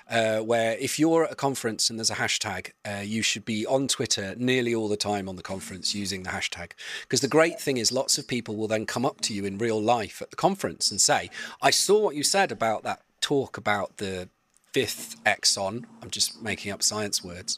uh, 0.10 0.39
where 0.39 0.77
if 0.80 0.98
you're 0.98 1.25
at 1.25 1.32
a 1.32 1.36
conference 1.36 1.89
and 1.89 2.00
there's 2.00 2.10
a 2.10 2.15
hashtag, 2.15 2.72
uh, 2.84 3.01
you 3.04 3.22
should 3.22 3.46
be 3.46 3.65
on 3.65 3.88
Twitter 3.88 4.34
nearly 4.38 4.74
all 4.74 4.88
the 4.88 4.98
time 4.98 5.30
on 5.30 5.36
the 5.36 5.44
conference 5.44 5.94
using 5.94 6.24
the 6.24 6.32
hashtag. 6.32 6.72
Because 7.01 7.22
the 7.22 7.27
great 7.27 7.60
thing 7.60 7.77
is, 7.77 7.92
lots 7.92 8.18
of 8.18 8.27
people 8.27 8.56
will 8.56 8.68
then 8.68 8.86
come 8.86 9.06
up 9.06 9.22
to 9.22 9.34
you 9.34 9.46
in 9.46 9.58
real 9.58 9.82
life 9.82 10.22
at 10.22 10.32
the 10.32 10.36
conference 10.36 10.89
and 10.89 11.00
say, 11.00 11.30
I 11.62 11.70
saw 11.70 12.00
what 12.00 12.15
you 12.15 12.24
said 12.24 12.51
about 12.51 12.84
that 12.84 13.01
talk 13.22 13.58
about 13.58 13.98
the 13.98 14.30
fifth 14.75 15.15
exon. 15.24 15.86
I'm 16.03 16.10
just 16.10 16.44
making 16.44 16.70
up 16.74 16.84
science 16.84 17.24
words. 17.24 17.58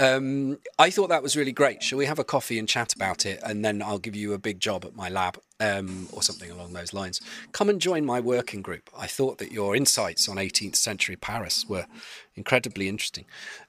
Um, 0.00 0.58
I 0.80 0.90
thought 0.90 1.10
that 1.10 1.22
was 1.22 1.36
really 1.36 1.52
great. 1.52 1.80
Shall 1.80 1.96
we 1.96 2.06
have 2.06 2.18
a 2.18 2.24
coffee 2.24 2.58
and 2.58 2.68
chat 2.68 2.92
about 2.92 3.24
it? 3.24 3.38
And 3.44 3.64
then 3.64 3.80
I'll 3.80 4.00
give 4.00 4.16
you 4.16 4.32
a 4.32 4.38
big 4.38 4.58
job 4.58 4.84
at 4.84 4.96
my 4.96 5.08
lab 5.08 5.38
um, 5.60 6.08
or 6.10 6.24
something 6.24 6.50
along 6.50 6.72
those 6.72 6.92
lines. 6.92 7.20
Come 7.52 7.68
and 7.68 7.80
join 7.80 8.04
my 8.04 8.18
working 8.18 8.62
group. 8.62 8.90
I 8.98 9.06
thought 9.06 9.38
that 9.38 9.52
your 9.52 9.76
insights 9.76 10.28
on 10.28 10.38
18th 10.38 10.74
century 10.74 11.14
Paris 11.14 11.66
were 11.68 11.86
incredibly 12.34 12.88
interesting. 12.88 13.26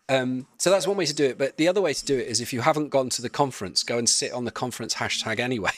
Um, 0.09 0.47
so 0.57 0.71
that's 0.71 0.87
one 0.87 0.97
way 0.97 1.05
to 1.05 1.13
do 1.13 1.25
it. 1.25 1.37
But 1.37 1.57
the 1.57 1.67
other 1.67 1.81
way 1.81 1.93
to 1.93 2.03
do 2.03 2.17
it 2.17 2.25
is 2.25 2.41
if 2.41 2.51
you 2.51 2.61
haven't 2.61 2.89
gone 2.89 3.09
to 3.09 3.21
the 3.21 3.29
conference, 3.29 3.83
go 3.83 3.99
and 3.99 4.09
sit 4.09 4.31
on 4.31 4.45
the 4.45 4.51
conference 4.51 4.95
hashtag 4.95 5.39
anyway. 5.39 5.69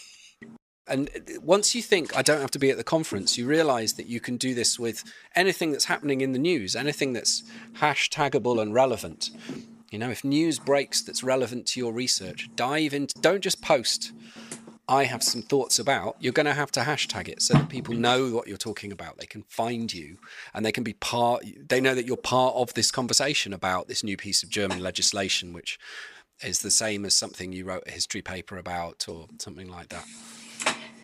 And 0.89 1.09
uh, 1.15 1.39
once 1.41 1.75
you 1.75 1.81
think 1.81 2.15
I 2.17 2.21
don't 2.21 2.41
have 2.41 2.51
to 2.51 2.59
be 2.59 2.69
at 2.69 2.77
the 2.77 2.83
conference, 2.83 3.37
you 3.37 3.45
realize 3.45 3.93
that 3.93 4.07
you 4.07 4.19
can 4.19 4.37
do 4.37 4.53
this 4.53 4.79
with 4.79 5.03
anything 5.35 5.71
that's 5.71 5.85
happening 5.85 6.21
in 6.21 6.33
the 6.33 6.39
news, 6.39 6.75
anything 6.75 7.13
that's 7.13 7.43
hashtagable 7.77 8.61
and 8.61 8.73
relevant. 8.73 9.29
You 9.91 9.99
know, 9.99 10.09
if 10.09 10.23
news 10.23 10.59
breaks 10.59 11.01
that's 11.01 11.23
relevant 11.23 11.65
to 11.67 11.79
your 11.79 11.91
research, 11.91 12.49
dive 12.55 12.93
into, 12.93 13.19
don't 13.21 13.41
just 13.41 13.61
post, 13.61 14.11
I 14.87 15.03
have 15.05 15.23
some 15.23 15.43
thoughts 15.43 15.77
about. 15.77 16.15
You're 16.19 16.33
going 16.33 16.47
to 16.47 16.53
have 16.53 16.71
to 16.71 16.81
hashtag 16.81 17.27
it 17.27 17.41
so 17.41 17.53
that 17.53 17.69
people 17.69 17.93
know 17.93 18.29
what 18.31 18.47
you're 18.47 18.57
talking 18.57 18.91
about. 18.91 19.17
They 19.17 19.27
can 19.27 19.43
find 19.43 19.93
you 19.93 20.17
and 20.53 20.65
they 20.65 20.71
can 20.71 20.83
be 20.83 20.93
part, 20.93 21.45
they 21.67 21.79
know 21.79 21.93
that 21.93 22.05
you're 22.05 22.17
part 22.17 22.55
of 22.55 22.73
this 22.73 22.89
conversation 22.89 23.53
about 23.53 23.87
this 23.87 24.03
new 24.03 24.17
piece 24.17 24.41
of 24.41 24.49
German 24.49 24.79
legislation, 24.79 25.53
which 25.53 25.79
is 26.43 26.61
the 26.61 26.71
same 26.71 27.05
as 27.05 27.13
something 27.13 27.51
you 27.51 27.65
wrote 27.65 27.83
a 27.85 27.91
history 27.91 28.21
paper 28.21 28.57
about 28.57 29.07
or 29.07 29.27
something 29.37 29.69
like 29.69 29.89
that. 29.89 30.05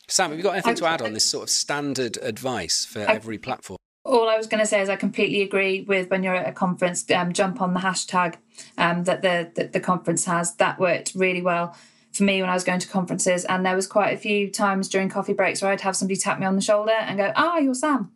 Sam, 0.07 0.29
have 0.29 0.37
you 0.37 0.43
got 0.43 0.53
anything 0.53 0.75
to 0.75 0.85
add 0.85 1.01
on 1.01 1.13
this 1.13 1.25
sort 1.25 1.43
of 1.43 1.49
standard 1.49 2.17
advice 2.21 2.85
for 2.85 2.99
every 2.99 3.37
platform? 3.37 3.77
All 4.03 4.29
I 4.29 4.37
was 4.37 4.45
going 4.45 4.59
to 4.59 4.67
say 4.67 4.81
is 4.81 4.89
I 4.89 4.95
completely 4.95 5.41
agree 5.41 5.81
with 5.81 6.11
when 6.11 6.21
you're 6.21 6.35
at 6.35 6.47
a 6.47 6.51
conference, 6.51 7.09
um, 7.09 7.33
jump 7.33 7.59
on 7.59 7.73
the 7.73 7.79
hashtag 7.79 8.35
um, 8.77 9.03
that 9.05 9.23
the 9.23 9.51
that 9.55 9.73
the 9.73 9.79
conference 9.79 10.25
has. 10.25 10.55
That 10.55 10.79
worked 10.79 11.13
really 11.15 11.41
well 11.41 11.75
for 12.13 12.23
me 12.23 12.39
when 12.39 12.49
I 12.49 12.53
was 12.53 12.63
going 12.63 12.79
to 12.79 12.87
conferences, 12.87 13.45
and 13.45 13.65
there 13.65 13.75
was 13.75 13.87
quite 13.87 14.13
a 14.13 14.17
few 14.17 14.51
times 14.51 14.89
during 14.89 15.09
coffee 15.09 15.33
breaks 15.33 15.61
where 15.61 15.71
I'd 15.71 15.81
have 15.81 15.95
somebody 15.95 16.19
tap 16.19 16.39
me 16.39 16.45
on 16.45 16.55
the 16.55 16.61
shoulder 16.61 16.91
and 16.91 17.17
go, 17.17 17.31
"Ah, 17.35 17.57
you're 17.57 17.73
Sam. 17.73 18.11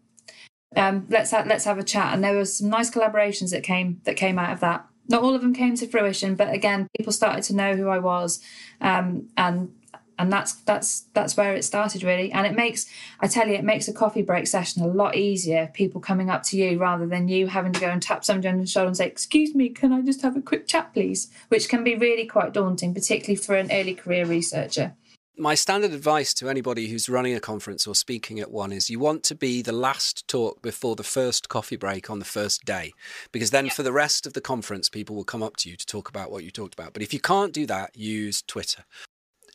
Um, 0.76 1.08
let's 1.10 1.32
have, 1.32 1.48
let's 1.48 1.66
have 1.66 1.80
a 1.80 1.84
chat." 1.84 2.14
And 2.14 2.24
there 2.24 2.38
was 2.38 2.58
some 2.58 2.70
nice 2.70 2.92
collaborations 2.92 3.50
that 3.50 3.64
came 3.64 4.00
that 4.04 4.16
came 4.16 4.38
out 4.38 4.54
of 4.54 4.60
that. 4.60 4.86
Not 5.08 5.24
all 5.24 5.34
of 5.34 5.42
them 5.42 5.56
came 5.56 5.76
to 5.78 5.88
fruition, 5.88 6.36
but 6.36 6.54
again, 6.54 6.88
people 6.96 7.12
started 7.12 7.42
to 7.46 7.56
know 7.56 7.76
who 7.76 7.88
I 7.88 7.98
was, 7.98 8.40
um, 8.80 9.28
and 9.36 9.74
and 10.20 10.32
that's 10.32 10.54
that's 10.54 11.06
that's 11.14 11.36
where 11.36 11.56
it 11.56 11.64
started 11.64 12.04
really. 12.04 12.32
And 12.32 12.46
it 12.46 12.54
makes 12.54 12.86
i 13.22 13.28
tell 13.28 13.48
you 13.48 13.56
it 13.56 13.64
makes 13.64 13.88
a 13.88 13.94
coffee 13.94 14.22
break 14.22 14.46
session 14.46 14.84
a 14.84 14.88
lot 14.88 15.16
easier 15.16 15.72
people 15.74 16.02
coming 16.02 16.30
up 16.30 16.44
to 16.44 16.58
you 16.58 16.78
rather 16.78 17.08
than 17.08 17.28
you 17.28 17.48
having 17.48 17.74
to 17.74 17.80
go 17.80 17.90
and 17.90 18.02
tap 18.02 18.24
somebody 18.24 18.50
on 18.50 18.60
the 18.60 18.68
shoulder 18.68 18.88
and 18.88 18.98
say 18.98 19.08
excuse 19.08 19.56
me 19.56 19.70
can 19.70 19.92
i 19.94 20.02
just 20.02 20.22
have 20.22 20.36
a 20.36 20.42
quick 20.42 20.68
chat 20.68 20.94
please? 20.94 21.32
Which 21.48 21.70
can 21.70 21.84
be 21.84 21.96
really 21.96 22.26
quite 22.26 22.54
daunting 22.54 22.94
particularly 22.94 23.38
for 23.38 23.56
an 23.56 23.72
early 23.72 23.96
career 23.96 24.26
researcher. 24.26 24.96
My 25.38 25.56
standard 25.56 25.94
advice 25.94 26.34
to 26.34 26.50
anybody 26.50 26.90
who's 26.90 27.08
running 27.08 27.34
a 27.34 27.40
conference 27.40 27.88
or 27.88 27.96
speaking 27.96 28.42
at 28.42 28.52
one 28.52 28.74
is 28.74 28.90
you 28.90 29.00
want 29.00 29.24
to 29.24 29.36
be 29.36 29.62
the 29.62 29.72
last 29.72 30.28
talk 30.28 30.62
before 30.62 30.98
the 30.98 31.04
first 31.04 31.48
coffee 31.48 31.78
break 31.78 32.10
on 32.10 32.20
the 32.20 32.26
first 32.26 32.66
day 32.66 32.92
because 33.32 33.52
then 33.52 33.68
yeah. 33.68 33.72
for 33.72 33.84
the 33.84 33.94
rest 33.94 34.28
of 34.28 34.34
the 34.34 34.42
conference 34.42 34.90
people 34.90 35.16
will 35.16 35.24
come 35.24 35.42
up 35.42 35.56
to 35.58 35.70
you 35.70 35.78
to 35.78 35.86
talk 35.86 36.10
about 36.10 36.30
what 36.30 36.44
you 36.44 36.52
talked 36.52 36.74
about. 36.74 36.92
But 36.92 37.04
if 37.04 37.14
you 37.14 37.22
can't 37.22 37.54
do 37.54 37.66
that 37.68 37.96
use 37.96 38.42
twitter 38.42 38.84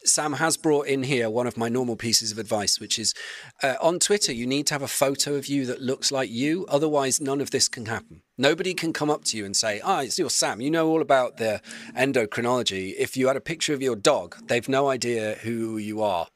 Sam 0.05 0.35
has 0.35 0.57
brought 0.57 0.87
in 0.87 1.03
here 1.03 1.31
one 1.31 1.47
of 1.47 1.57
my 1.57 1.69
normal 1.69 1.97
pieces 1.97 2.31
of 2.31 2.39
advice, 2.39 2.79
which 2.79 2.99
is 2.99 3.15
uh, 3.63 3.75
on 3.81 3.99
Twitter, 3.99 4.33
you 4.33 4.47
need 4.47 4.67
to 4.67 4.75
have 4.75 4.83
a 4.83 4.89
photo 4.89 5.35
of 5.35 5.47
you 5.47 5.65
that 5.67 5.81
looks 5.81 6.13
like 6.13 6.31
you. 6.31 6.67
Otherwise, 6.69 7.21
none 7.21 7.41
of 7.41 7.51
this 7.51 7.69
can 7.69 7.87
happen. 7.87 8.23
Nobody 8.37 8.75
can 8.75 8.93
come 8.93 9.11
up 9.11 9.25
to 9.25 9.37
you 9.37 9.45
and 9.45 9.57
say, 9.57 9.81
Ah, 9.83 10.01
it's 10.01 10.19
your 10.19 10.31
Sam. 10.31 10.61
You 10.61 10.71
know 10.71 10.89
all 10.89 11.01
about 11.01 11.39
the 11.39 11.61
endocrinology. 11.97 12.95
If 12.99 13.17
you 13.17 13.29
had 13.29 13.37
a 13.37 13.41
picture 13.41 13.73
of 13.73 13.83
your 13.83 13.97
dog, 13.97 14.37
they've 14.47 14.69
no 14.69 14.89
idea 14.89 15.37
who 15.43 15.79
you 15.79 16.03
are. 16.03 16.27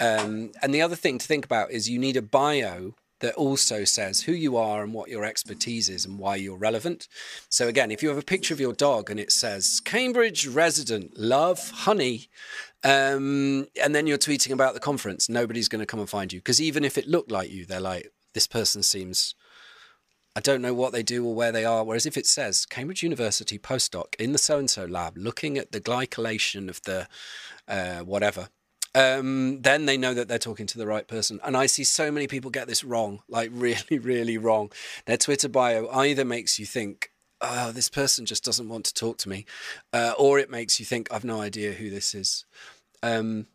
Um, 0.00 0.52
and 0.62 0.74
the 0.74 0.82
other 0.82 0.96
thing 0.96 1.18
to 1.18 1.26
think 1.26 1.44
about 1.44 1.70
is 1.70 1.88
you 1.88 1.98
need 1.98 2.16
a 2.16 2.22
bio 2.22 2.94
that 3.20 3.34
also 3.34 3.84
says 3.84 4.22
who 4.22 4.32
you 4.32 4.56
are 4.56 4.82
and 4.82 4.92
what 4.92 5.08
your 5.08 5.24
expertise 5.24 5.88
is 5.88 6.04
and 6.04 6.18
why 6.18 6.36
you're 6.36 6.56
relevant. 6.56 7.08
So, 7.48 7.68
again, 7.68 7.90
if 7.90 8.02
you 8.02 8.10
have 8.10 8.18
a 8.18 8.22
picture 8.22 8.52
of 8.52 8.60
your 8.60 8.74
dog 8.74 9.10
and 9.10 9.18
it 9.18 9.32
says 9.32 9.80
Cambridge 9.84 10.46
resident, 10.46 11.18
love, 11.18 11.70
honey, 11.70 12.28
um, 12.86 13.66
and 13.82 13.96
then 13.96 14.06
you're 14.06 14.16
tweeting 14.16 14.52
about 14.52 14.74
the 14.74 14.80
conference, 14.80 15.28
nobody's 15.28 15.68
going 15.68 15.80
to 15.80 15.86
come 15.86 15.98
and 15.98 16.08
find 16.08 16.32
you. 16.32 16.38
Because 16.38 16.60
even 16.60 16.84
if 16.84 16.96
it 16.96 17.08
looked 17.08 17.32
like 17.32 17.50
you, 17.50 17.66
they're 17.66 17.80
like, 17.80 18.12
this 18.32 18.46
person 18.46 18.82
seems. 18.82 19.34
I 20.36 20.40
don't 20.40 20.62
know 20.62 20.74
what 20.74 20.92
they 20.92 21.02
do 21.02 21.26
or 21.26 21.34
where 21.34 21.50
they 21.50 21.64
are. 21.64 21.82
Whereas 21.82 22.06
if 22.06 22.16
it 22.16 22.26
says 22.26 22.64
Cambridge 22.64 23.02
University 23.02 23.58
postdoc 23.58 24.14
in 24.18 24.32
the 24.32 24.38
so 24.38 24.58
and 24.58 24.70
so 24.70 24.84
lab 24.84 25.16
looking 25.16 25.58
at 25.58 25.72
the 25.72 25.80
glycolation 25.80 26.68
of 26.68 26.80
the 26.82 27.08
uh, 27.66 28.00
whatever, 28.00 28.50
um, 28.94 29.62
then 29.62 29.86
they 29.86 29.96
know 29.96 30.14
that 30.14 30.28
they're 30.28 30.38
talking 30.38 30.66
to 30.66 30.78
the 30.78 30.86
right 30.86 31.08
person. 31.08 31.40
And 31.42 31.56
I 31.56 31.66
see 31.66 31.84
so 31.84 32.12
many 32.12 32.28
people 32.28 32.52
get 32.52 32.68
this 32.68 32.84
wrong, 32.84 33.22
like 33.28 33.50
really, 33.54 33.98
really 33.98 34.38
wrong. 34.38 34.70
Their 35.06 35.16
Twitter 35.16 35.48
bio 35.48 35.88
either 35.90 36.24
makes 36.24 36.58
you 36.58 36.66
think, 36.66 37.10
oh, 37.40 37.72
this 37.72 37.88
person 37.88 38.26
just 38.26 38.44
doesn't 38.44 38.68
want 38.68 38.84
to 38.86 38.94
talk 38.94 39.18
to 39.18 39.28
me, 39.28 39.44
uh, 39.92 40.12
or 40.18 40.38
it 40.38 40.50
makes 40.50 40.78
you 40.78 40.86
think, 40.86 41.12
I've 41.12 41.24
no 41.24 41.40
idea 41.40 41.72
who 41.72 41.90
this 41.90 42.14
is. 42.14 42.44
Um, 43.02 43.46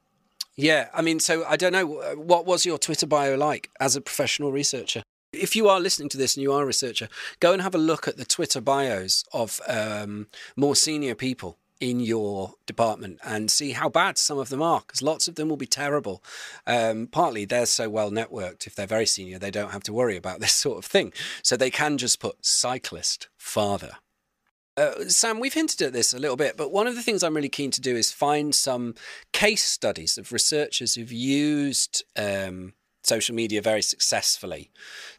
yeah, 0.55 0.89
I 0.93 1.01
mean, 1.01 1.19
so 1.19 1.43
I 1.45 1.55
don't 1.55 1.73
know. 1.73 1.85
What 2.15 2.45
was 2.45 2.65
your 2.65 2.77
Twitter 2.77 3.07
bio 3.07 3.35
like 3.35 3.69
as 3.79 3.95
a 3.95 4.01
professional 4.01 4.51
researcher? 4.51 5.03
If 5.33 5.55
you 5.55 5.69
are 5.69 5.79
listening 5.79 6.09
to 6.09 6.17
this 6.17 6.35
and 6.35 6.43
you 6.43 6.51
are 6.51 6.63
a 6.63 6.65
researcher, 6.65 7.07
go 7.39 7.53
and 7.53 7.61
have 7.61 7.73
a 7.73 7.79
look 7.79 8.07
at 8.07 8.17
the 8.17 8.25
Twitter 8.25 8.59
bios 8.59 9.23
of 9.31 9.61
um, 9.67 10.27
more 10.57 10.75
senior 10.75 11.15
people 11.15 11.57
in 11.81 11.99
your 11.99 12.53
department 12.67 13.19
and 13.23 13.49
see 13.49 13.71
how 13.71 13.89
bad 13.89 14.17
some 14.17 14.37
of 14.37 14.49
them 14.49 14.61
are 14.61 14.81
because 14.81 15.01
lots 15.01 15.27
of 15.27 15.35
them 15.35 15.49
will 15.49 15.57
be 15.57 15.65
terrible. 15.65 16.23
Um, 16.67 17.07
partly 17.07 17.43
they're 17.43 17.65
so 17.65 17.89
well 17.89 18.11
networked, 18.11 18.67
if 18.67 18.75
they're 18.75 18.85
very 18.85 19.07
senior, 19.07 19.39
they 19.39 19.51
don't 19.51 19.71
have 19.71 19.83
to 19.83 19.93
worry 19.93 20.15
about 20.15 20.39
this 20.41 20.53
sort 20.53 20.77
of 20.77 20.85
thing. 20.85 21.11
So 21.43 21.57
they 21.57 21.71
can 21.71 21.97
just 21.97 22.19
put 22.19 22.45
cyclist 22.45 23.27
father. 23.35 23.97
Uh, 24.77 25.05
Sam, 25.07 25.39
we've 25.39 25.53
hinted 25.53 25.81
at 25.81 25.93
this 25.93 26.13
a 26.13 26.19
little 26.19 26.37
bit, 26.37 26.55
but 26.55 26.71
one 26.71 26.87
of 26.87 26.95
the 26.95 27.01
things 27.01 27.23
I'm 27.23 27.35
really 27.35 27.49
keen 27.49 27.71
to 27.71 27.81
do 27.81 27.95
is 27.95 28.11
find 28.11 28.55
some 28.55 28.95
case 29.33 29.63
studies 29.63 30.17
of 30.17 30.31
researchers 30.31 30.95
who've 30.95 31.11
used 31.11 32.03
um, 32.15 32.73
social 33.03 33.35
media 33.35 33.61
very 33.61 33.81
successfully 33.81 34.71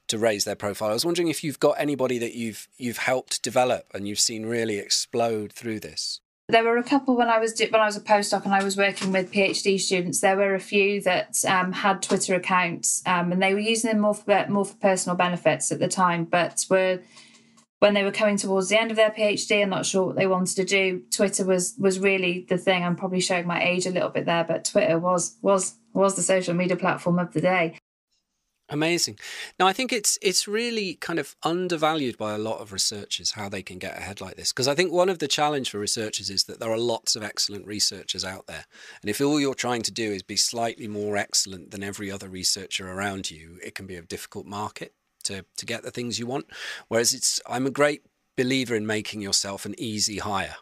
to 0.09 0.19
raise 0.19 0.45
their 0.45 0.57
profile. 0.57 0.91
I 0.91 0.95
was 0.95 1.05
wondering 1.05 1.29
if 1.29 1.45
you've 1.45 1.61
got 1.61 1.73
anybody 1.79 2.19
that 2.19 2.35
you've 2.35 2.69
you've 2.77 2.99
helped 2.99 3.43
develop 3.43 3.87
and 3.93 4.09
you've 4.09 4.21
seen 4.21 4.47
really 4.47 4.79
explode 4.79 5.53
through 5.53 5.81
this. 5.81 6.21
There 6.49 6.65
were 6.65 6.77
a 6.77 6.83
couple 6.83 7.17
when 7.17 7.29
I 7.29 7.39
was 7.39 7.59
when 7.59 7.81
I 7.81 7.87
was 7.87 7.97
a 7.97 8.01
postdoc 8.01 8.45
and 8.45 8.55
I 8.55 8.65
was 8.65 8.77
working 8.77 9.13
with 9.13 9.33
PhD 9.33 9.79
students. 9.79 10.21
There 10.21 10.37
were 10.37 10.55
a 10.55 10.61
few 10.61 11.01
that 11.03 11.45
um, 11.47 11.73
had 11.73 12.03
Twitter 12.03 12.35
accounts 12.35 13.03
um, 13.07 13.33
and 13.33 13.43
they 13.43 13.55
were 13.55 13.61
using 13.61 13.91
them 13.91 14.01
more 14.01 14.15
for 14.15 14.47
more 14.49 14.65
for 14.65 14.77
personal 14.77 15.17
benefits 15.17 15.71
at 15.71 15.79
the 15.79 15.89
time, 15.89 16.25
but 16.25 16.65
were 16.71 17.01
when 17.83 17.95
they 17.95 18.05
were 18.05 18.13
coming 18.13 18.37
towards 18.37 18.69
the 18.69 18.81
end 18.81 18.93
of 18.93 18.97
their 18.97 19.11
PhD 19.11 19.61
and 19.61 19.71
not 19.71 19.85
sure 19.85 20.07
what 20.07 20.15
they 20.15 20.29
wanted 20.29 20.55
to 20.55 20.65
do. 20.65 21.03
Twitter 21.11 21.45
was 21.45 21.75
was 21.79 21.99
really 21.99 22.47
the 22.49 22.57
thing. 22.57 22.85
I'm 22.85 22.95
probably 22.95 23.19
showing 23.21 23.45
my 23.45 23.61
age 23.61 23.87
a 23.87 23.91
little 23.91 24.09
bit 24.09 24.25
there, 24.25 24.45
but 24.45 24.65
Twitter 24.65 25.01
was 25.01 25.37
was 25.43 25.75
was 25.93 26.15
the 26.15 26.23
social 26.23 26.55
media 26.55 26.77
platform 26.77 27.19
of 27.19 27.33
the 27.33 27.41
day. 27.41 27.77
Amazing. 28.69 29.19
Now, 29.59 29.67
I 29.67 29.73
think 29.73 29.93
it's 29.93 30.17
it's 30.23 30.47
really 30.47 30.95
kind 30.95 31.19
of 31.19 31.35
undervalued 31.43 32.17
by 32.17 32.35
a 32.35 32.39
lot 32.39 32.61
of 32.61 32.73
researchers 32.73 33.33
how 33.33 33.49
they 33.49 33.65
can 33.65 33.81
get 33.81 33.99
ahead 33.99 34.21
like 34.21 34.37
this. 34.37 34.53
Because 34.53 34.69
I 34.69 34.77
think 34.77 34.93
one 34.93 35.09
of 35.09 35.19
the 35.19 35.27
challenge 35.27 35.69
for 35.69 35.81
researchers 35.81 36.31
is 36.31 36.45
that 36.45 36.61
there 36.61 36.71
are 36.71 36.79
lots 36.79 37.17
of 37.17 37.25
excellent 37.25 37.67
researchers 37.67 38.25
out 38.25 38.47
there, 38.47 38.65
and 39.01 39.11
if 39.11 39.21
all 39.21 39.41
you're 39.41 39.57
trying 39.57 39.83
to 39.83 39.91
do 39.91 40.13
is 40.13 40.23
be 40.23 40.37
slightly 40.37 40.87
more 40.87 41.17
excellent 41.17 41.73
than 41.73 41.83
every 41.83 42.13
other 42.13 42.29
researcher 42.29 42.89
around 42.89 43.33
you, 43.33 43.59
it 43.61 43.75
can 43.75 43.89
be 43.89 43.97
a 43.97 44.03
difficult 44.03 44.47
market 44.47 44.95
to 45.23 45.45
to 45.57 45.67
get 45.67 45.83
the 45.83 45.91
things 45.91 46.19
you 46.19 46.27
want. 46.27 46.47
Whereas 46.89 47.13
it's 47.15 47.41
I'm 47.47 47.67
a 47.67 47.71
great 47.71 48.03
believer 48.37 48.75
in 48.75 48.87
making 48.87 49.21
yourself 49.21 49.65
an 49.67 49.75
easy 49.79 50.19
hire. 50.19 50.57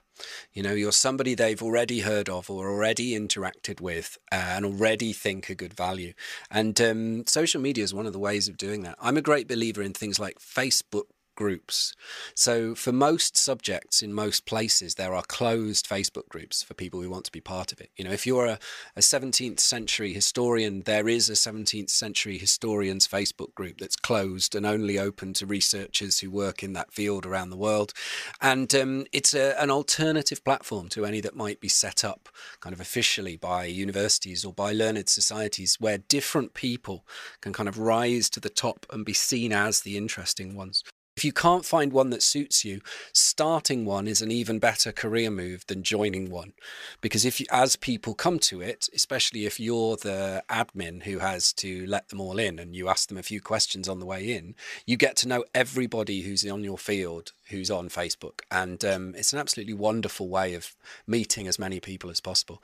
You 0.52 0.62
know, 0.62 0.72
you're 0.74 0.92
somebody 0.92 1.34
they've 1.34 1.62
already 1.62 2.00
heard 2.00 2.28
of 2.28 2.50
or 2.50 2.68
already 2.68 3.18
interacted 3.18 3.80
with 3.80 4.18
uh, 4.30 4.34
and 4.36 4.66
already 4.66 5.12
think 5.12 5.48
a 5.48 5.54
good 5.54 5.72
value. 5.72 6.12
And 6.50 6.78
um, 6.80 7.26
social 7.26 7.60
media 7.60 7.84
is 7.84 7.94
one 7.94 8.06
of 8.06 8.12
the 8.12 8.18
ways 8.18 8.48
of 8.48 8.58
doing 8.58 8.82
that. 8.82 8.96
I'm 9.00 9.16
a 9.16 9.22
great 9.22 9.48
believer 9.48 9.80
in 9.82 9.94
things 9.94 10.18
like 10.18 10.38
Facebook 10.38 11.04
groups. 11.40 11.94
So, 12.34 12.74
for 12.74 12.92
most 12.92 13.34
subjects 13.34 14.02
in 14.02 14.12
most 14.12 14.44
places, 14.44 14.96
there 14.96 15.14
are 15.14 15.22
closed 15.22 15.88
Facebook 15.88 16.28
groups 16.28 16.62
for 16.62 16.74
people 16.74 17.00
who 17.00 17.08
want 17.08 17.24
to 17.24 17.32
be 17.32 17.40
part 17.40 17.72
of 17.72 17.80
it. 17.80 17.88
You 17.96 18.04
know, 18.04 18.10
if 18.10 18.26
you're 18.26 18.44
a, 18.44 18.58
a 18.94 19.00
17th 19.00 19.58
century 19.58 20.12
historian, 20.12 20.82
there 20.82 21.08
is 21.08 21.30
a 21.30 21.32
17th 21.32 21.88
century 21.88 22.36
historians 22.36 23.08
Facebook 23.08 23.54
group 23.54 23.78
that's 23.78 23.96
closed 23.96 24.54
and 24.54 24.66
only 24.66 24.98
open 24.98 25.32
to 25.32 25.46
researchers 25.46 26.20
who 26.20 26.30
work 26.30 26.62
in 26.62 26.74
that 26.74 26.92
field 26.92 27.24
around 27.24 27.48
the 27.48 27.56
world. 27.56 27.94
And 28.42 28.74
um, 28.74 29.06
it's 29.10 29.32
a, 29.32 29.58
an 29.58 29.70
alternative 29.70 30.44
platform 30.44 30.90
to 30.90 31.06
any 31.06 31.22
that 31.22 31.34
might 31.34 31.58
be 31.58 31.68
set 31.68 32.04
up 32.04 32.28
kind 32.60 32.74
of 32.74 32.80
officially 32.82 33.38
by 33.38 33.64
universities 33.64 34.44
or 34.44 34.52
by 34.52 34.74
learned 34.74 35.08
societies 35.08 35.78
where 35.80 35.96
different 35.96 36.52
people 36.52 37.06
can 37.40 37.54
kind 37.54 37.68
of 37.68 37.78
rise 37.78 38.28
to 38.28 38.40
the 38.40 38.50
top 38.50 38.84
and 38.90 39.06
be 39.06 39.14
seen 39.14 39.54
as 39.54 39.80
the 39.80 39.96
interesting 39.96 40.54
ones. 40.54 40.84
If 41.20 41.24
you 41.26 41.34
can't 41.34 41.66
find 41.66 41.92
one 41.92 42.08
that 42.10 42.22
suits 42.22 42.64
you, 42.64 42.80
starting 43.12 43.84
one 43.84 44.08
is 44.08 44.22
an 44.22 44.30
even 44.30 44.58
better 44.58 44.90
career 44.90 45.30
move 45.30 45.66
than 45.66 45.82
joining 45.82 46.30
one. 46.30 46.54
Because 47.02 47.26
if 47.26 47.40
you, 47.40 47.44
as 47.50 47.76
people 47.76 48.14
come 48.14 48.38
to 48.38 48.62
it, 48.62 48.88
especially 48.94 49.44
if 49.44 49.60
you're 49.60 49.96
the 49.96 50.42
admin 50.48 51.02
who 51.02 51.18
has 51.18 51.52
to 51.52 51.84
let 51.86 52.08
them 52.08 52.22
all 52.22 52.38
in 52.38 52.58
and 52.58 52.74
you 52.74 52.88
ask 52.88 53.10
them 53.10 53.18
a 53.18 53.22
few 53.22 53.42
questions 53.42 53.86
on 53.86 54.00
the 54.00 54.06
way 54.06 54.32
in, 54.32 54.54
you 54.86 54.96
get 54.96 55.14
to 55.16 55.28
know 55.28 55.44
everybody 55.54 56.22
who's 56.22 56.48
on 56.48 56.64
your 56.64 56.78
field 56.78 57.32
who's 57.50 57.70
on 57.70 57.90
Facebook. 57.90 58.40
And 58.50 58.82
um, 58.82 59.14
it's 59.14 59.34
an 59.34 59.40
absolutely 59.40 59.74
wonderful 59.74 60.30
way 60.30 60.54
of 60.54 60.74
meeting 61.06 61.46
as 61.46 61.58
many 61.58 61.80
people 61.80 62.08
as 62.08 62.22
possible. 62.22 62.62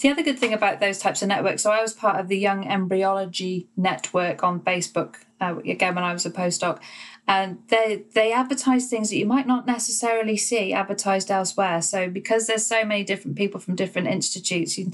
The 0.00 0.10
other 0.10 0.22
good 0.22 0.38
thing 0.38 0.52
about 0.52 0.78
those 0.78 0.98
types 0.98 1.22
of 1.22 1.28
networks, 1.28 1.62
so 1.62 1.72
I 1.72 1.82
was 1.82 1.92
part 1.92 2.20
of 2.20 2.28
the 2.28 2.38
Young 2.38 2.64
Embryology 2.64 3.68
Network 3.76 4.44
on 4.44 4.60
Facebook, 4.60 5.16
uh, 5.40 5.56
again, 5.58 5.96
when 5.96 6.04
I 6.04 6.12
was 6.12 6.24
a 6.24 6.30
postdoc, 6.30 6.78
and 7.28 7.58
they 7.68 8.04
they 8.14 8.32
advertise 8.32 8.88
things 8.88 9.10
that 9.10 9.18
you 9.18 9.26
might 9.26 9.46
not 9.46 9.66
necessarily 9.66 10.36
see 10.36 10.72
advertised 10.72 11.30
elsewhere. 11.30 11.82
So 11.82 12.08
because 12.08 12.46
there's 12.46 12.66
so 12.66 12.84
many 12.84 13.04
different 13.04 13.36
people 13.36 13.60
from 13.60 13.76
different 13.76 14.08
institutes, 14.08 14.78
you, 14.78 14.92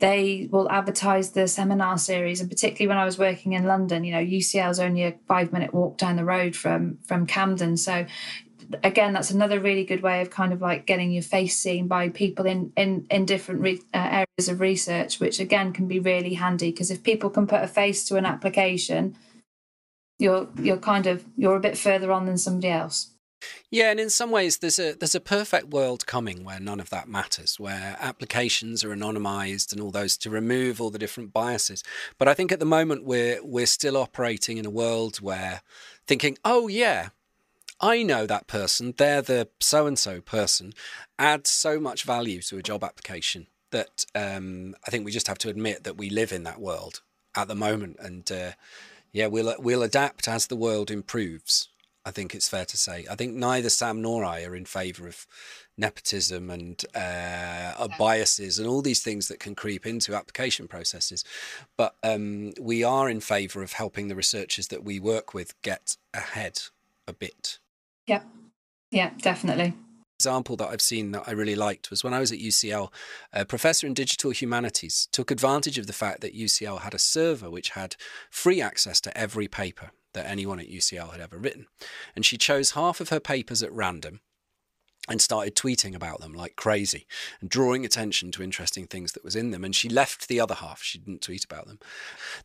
they 0.00 0.48
will 0.50 0.68
advertise 0.70 1.30
the 1.30 1.46
seminar 1.46 1.96
series, 1.96 2.40
and 2.40 2.50
particularly 2.50 2.88
when 2.88 2.98
I 2.98 3.04
was 3.04 3.16
working 3.16 3.52
in 3.52 3.64
London, 3.64 4.04
you 4.04 4.12
know, 4.12 4.24
UCL 4.24 4.70
is 4.70 4.80
only 4.80 5.04
a 5.04 5.14
five 5.28 5.52
minute 5.52 5.72
walk 5.72 5.98
down 5.98 6.16
the 6.16 6.24
road 6.24 6.56
from 6.56 6.98
from 7.06 7.26
Camden, 7.26 7.76
so 7.76 8.06
again, 8.82 9.12
that's 9.12 9.30
another 9.30 9.60
really 9.60 9.84
good 9.84 10.02
way 10.02 10.20
of 10.20 10.30
kind 10.30 10.52
of 10.52 10.60
like 10.60 10.84
getting 10.84 11.10
your 11.10 11.22
face 11.22 11.56
seen 11.56 11.86
by 11.86 12.08
people 12.08 12.44
in 12.44 12.72
in 12.76 13.06
in 13.08 13.24
different 13.24 13.60
re- 13.60 13.82
uh, 13.94 14.24
areas 14.24 14.48
of 14.48 14.60
research, 14.60 15.20
which 15.20 15.38
again 15.38 15.72
can 15.72 15.86
be 15.86 16.00
really 16.00 16.34
handy. 16.34 16.72
Because 16.72 16.90
if 16.90 17.04
people 17.04 17.30
can 17.30 17.46
put 17.46 17.62
a 17.62 17.68
face 17.68 18.04
to 18.06 18.16
an 18.16 18.26
application, 18.26 19.16
you're 20.18 20.48
you're 20.60 20.78
kind 20.78 21.06
of 21.06 21.24
you're 21.36 21.56
a 21.56 21.60
bit 21.60 21.78
further 21.78 22.12
on 22.12 22.26
than 22.26 22.38
somebody 22.38 22.68
else. 22.68 23.10
Yeah, 23.70 23.90
and 23.90 24.00
in 24.00 24.10
some 24.10 24.30
ways, 24.30 24.58
there's 24.58 24.78
a 24.78 24.94
there's 24.94 25.14
a 25.14 25.20
perfect 25.20 25.68
world 25.68 26.06
coming 26.06 26.44
where 26.44 26.58
none 26.58 26.80
of 26.80 26.90
that 26.90 27.08
matters, 27.08 27.60
where 27.60 27.96
applications 28.00 28.82
are 28.82 28.94
anonymized 28.94 29.72
and 29.72 29.80
all 29.80 29.90
those 29.90 30.16
to 30.18 30.30
remove 30.30 30.80
all 30.80 30.90
the 30.90 30.98
different 30.98 31.32
biases. 31.32 31.84
But 32.18 32.28
I 32.28 32.34
think 32.34 32.50
at 32.50 32.58
the 32.58 32.66
moment 32.66 33.04
we're 33.04 33.44
we're 33.44 33.66
still 33.66 33.96
operating 33.96 34.58
in 34.58 34.66
a 34.66 34.70
world 34.70 35.18
where 35.18 35.62
thinking, 36.06 36.36
oh 36.44 36.66
yeah, 36.68 37.10
I 37.80 38.02
know 38.02 38.26
that 38.26 38.48
person, 38.48 38.94
they're 38.96 39.22
the 39.22 39.48
so 39.60 39.86
and 39.86 39.98
so 39.98 40.20
person, 40.20 40.72
adds 41.18 41.50
so 41.50 41.78
much 41.78 42.02
value 42.02 42.42
to 42.42 42.58
a 42.58 42.62
job 42.62 42.82
application 42.82 43.46
that 43.70 44.06
um, 44.14 44.74
I 44.86 44.90
think 44.90 45.04
we 45.04 45.12
just 45.12 45.28
have 45.28 45.38
to 45.38 45.48
admit 45.48 45.84
that 45.84 45.96
we 45.96 46.10
live 46.10 46.32
in 46.32 46.42
that 46.44 46.60
world 46.60 47.02
at 47.36 47.48
the 47.48 47.54
moment. 47.54 47.98
And 48.00 48.30
uh, 48.32 48.52
yeah, 49.12 49.26
we'll, 49.26 49.54
we'll 49.58 49.82
adapt 49.82 50.28
as 50.28 50.46
the 50.46 50.56
world 50.56 50.90
improves. 50.90 51.68
I 52.04 52.10
think 52.10 52.34
it's 52.34 52.48
fair 52.48 52.64
to 52.64 52.76
say. 52.76 53.04
I 53.10 53.16
think 53.16 53.34
neither 53.34 53.68
Sam 53.68 54.00
nor 54.00 54.24
I 54.24 54.42
are 54.44 54.56
in 54.56 54.64
favour 54.64 55.06
of 55.06 55.26
nepotism 55.76 56.48
and 56.48 56.82
uh, 56.94 57.88
biases 57.98 58.58
and 58.58 58.66
all 58.66 58.80
these 58.80 59.02
things 59.02 59.28
that 59.28 59.40
can 59.40 59.54
creep 59.54 59.84
into 59.84 60.14
application 60.14 60.68
processes. 60.68 61.22
But 61.76 61.96
um, 62.02 62.52
we 62.58 62.82
are 62.82 63.10
in 63.10 63.20
favour 63.20 63.62
of 63.62 63.72
helping 63.72 64.08
the 64.08 64.16
researchers 64.16 64.68
that 64.68 64.84
we 64.84 64.98
work 64.98 65.34
with 65.34 65.60
get 65.60 65.96
ahead 66.14 66.60
a 67.06 67.12
bit. 67.12 67.58
Yep. 68.06 68.26
Yeah, 68.90 69.10
definitely. 69.20 69.74
Example 70.20 70.56
that 70.56 70.70
I've 70.70 70.82
seen 70.82 71.12
that 71.12 71.28
I 71.28 71.30
really 71.30 71.54
liked 71.54 71.90
was 71.90 72.02
when 72.02 72.12
I 72.12 72.18
was 72.18 72.32
at 72.32 72.40
UCL, 72.40 72.92
a 73.32 73.44
professor 73.44 73.86
in 73.86 73.94
digital 73.94 74.32
humanities 74.32 75.06
took 75.12 75.30
advantage 75.30 75.78
of 75.78 75.86
the 75.86 75.92
fact 75.92 76.22
that 76.22 76.34
UCL 76.34 76.80
had 76.80 76.92
a 76.92 76.98
server 76.98 77.48
which 77.48 77.70
had 77.70 77.94
free 78.28 78.60
access 78.60 79.00
to 79.02 79.16
every 79.16 79.46
paper 79.46 79.92
that 80.14 80.26
anyone 80.26 80.58
at 80.58 80.68
UCL 80.68 81.12
had 81.12 81.20
ever 81.20 81.38
written. 81.38 81.66
And 82.16 82.26
she 82.26 82.36
chose 82.36 82.72
half 82.72 83.00
of 83.00 83.10
her 83.10 83.20
papers 83.20 83.62
at 83.62 83.72
random 83.72 84.18
and 85.08 85.20
started 85.20 85.54
tweeting 85.54 85.94
about 85.94 86.20
them 86.20 86.32
like 86.32 86.56
crazy 86.56 87.06
and 87.40 87.50
drawing 87.50 87.84
attention 87.84 88.30
to 88.32 88.42
interesting 88.42 88.86
things 88.86 89.12
that 89.12 89.24
was 89.24 89.36
in 89.36 89.50
them. 89.50 89.64
And 89.64 89.74
she 89.74 89.88
left 89.88 90.28
the 90.28 90.40
other 90.40 90.54
half. 90.54 90.82
She 90.82 90.98
didn't 90.98 91.22
tweet 91.22 91.44
about 91.44 91.66
them. 91.66 91.78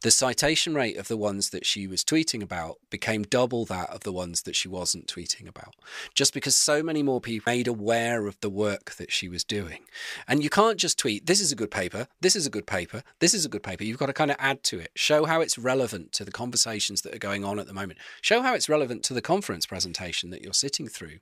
The 0.02 0.12
citation 0.12 0.73
rate 0.73 0.97
of 0.97 1.08
the 1.08 1.17
ones 1.17 1.49
that 1.49 1.65
she 1.65 1.88
was 1.88 2.04
tweeting 2.04 2.41
about 2.41 2.78
became 2.89 3.23
double 3.23 3.65
that 3.65 3.89
of 3.89 4.02
the 4.02 4.13
ones 4.13 4.43
that 4.43 4.56
she 4.56 4.67
wasn't 4.67 5.08
tweeting 5.08 5.47
about 5.47 5.76
just 6.13 6.34
because 6.34 6.56
so 6.56 6.82
many 6.82 7.04
more 7.04 7.21
people 7.21 7.52
made 7.52 7.67
aware 7.67 8.28
of 8.28 8.39
the 8.41 8.49
work 8.49 8.95
that 8.95 9.12
she 9.12 9.28
was 9.28 9.43
doing. 9.43 9.80
And 10.28 10.43
you 10.43 10.49
can't 10.49 10.78
just 10.78 10.97
tweet 10.97 11.26
this 11.26 11.41
is 11.41 11.52
a 11.52 11.56
good 11.56 11.71
paper. 11.71 12.08
This 12.21 12.36
is 12.36 12.45
a 12.45 12.49
good 12.49 12.65
paper. 12.65 13.04
This 13.19 13.34
is 13.34 13.45
a 13.45 13.49
good 13.49 13.63
paper. 13.63 13.84
You've 13.84 13.97
got 13.97 14.08
to 14.08 14.13
kind 14.13 14.32
of 14.32 14.38
add 14.39 14.63
to 14.63 14.80
it. 14.80 14.91
Show 14.95 15.26
how 15.26 15.41
it's 15.41 15.58
relevant 15.58 16.12
to 16.13 16.26
the 16.26 16.32
conversations 16.32 17.02
that 17.02 17.13
are 17.13 17.19
going 17.19 17.43
on 17.43 17.60
at 17.60 17.67
the 17.67 17.73
moment. 17.73 17.99
Show 18.21 18.41
how 18.41 18.54
it's 18.54 18.69
relevant 18.69 19.04
to 19.04 19.13
the 19.13 19.21
conference 19.21 19.65
presentation 19.65 20.30
that 20.30 20.41
you're 20.41 20.54
sitting 20.54 20.88
through 20.88 21.19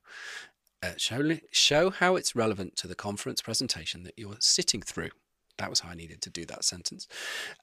uh, 0.84 0.92
show, 0.98 1.38
show 1.52 1.90
how 1.90 2.16
it's 2.16 2.36
relevant 2.36 2.76
to 2.78 2.88
the 2.88 2.96
conference 2.96 3.42
presentation 3.42 4.04
that 4.04 4.14
you're 4.18 4.36
sitting 4.40 4.82
through. 4.82 5.10
That 5.58 5.70
was 5.70 5.82
how 5.82 5.90
I 5.90 5.96
needed 5.96 6.22
to 6.22 6.30
do 6.30 6.46
that 6.46 6.64
sentence. 6.64 7.08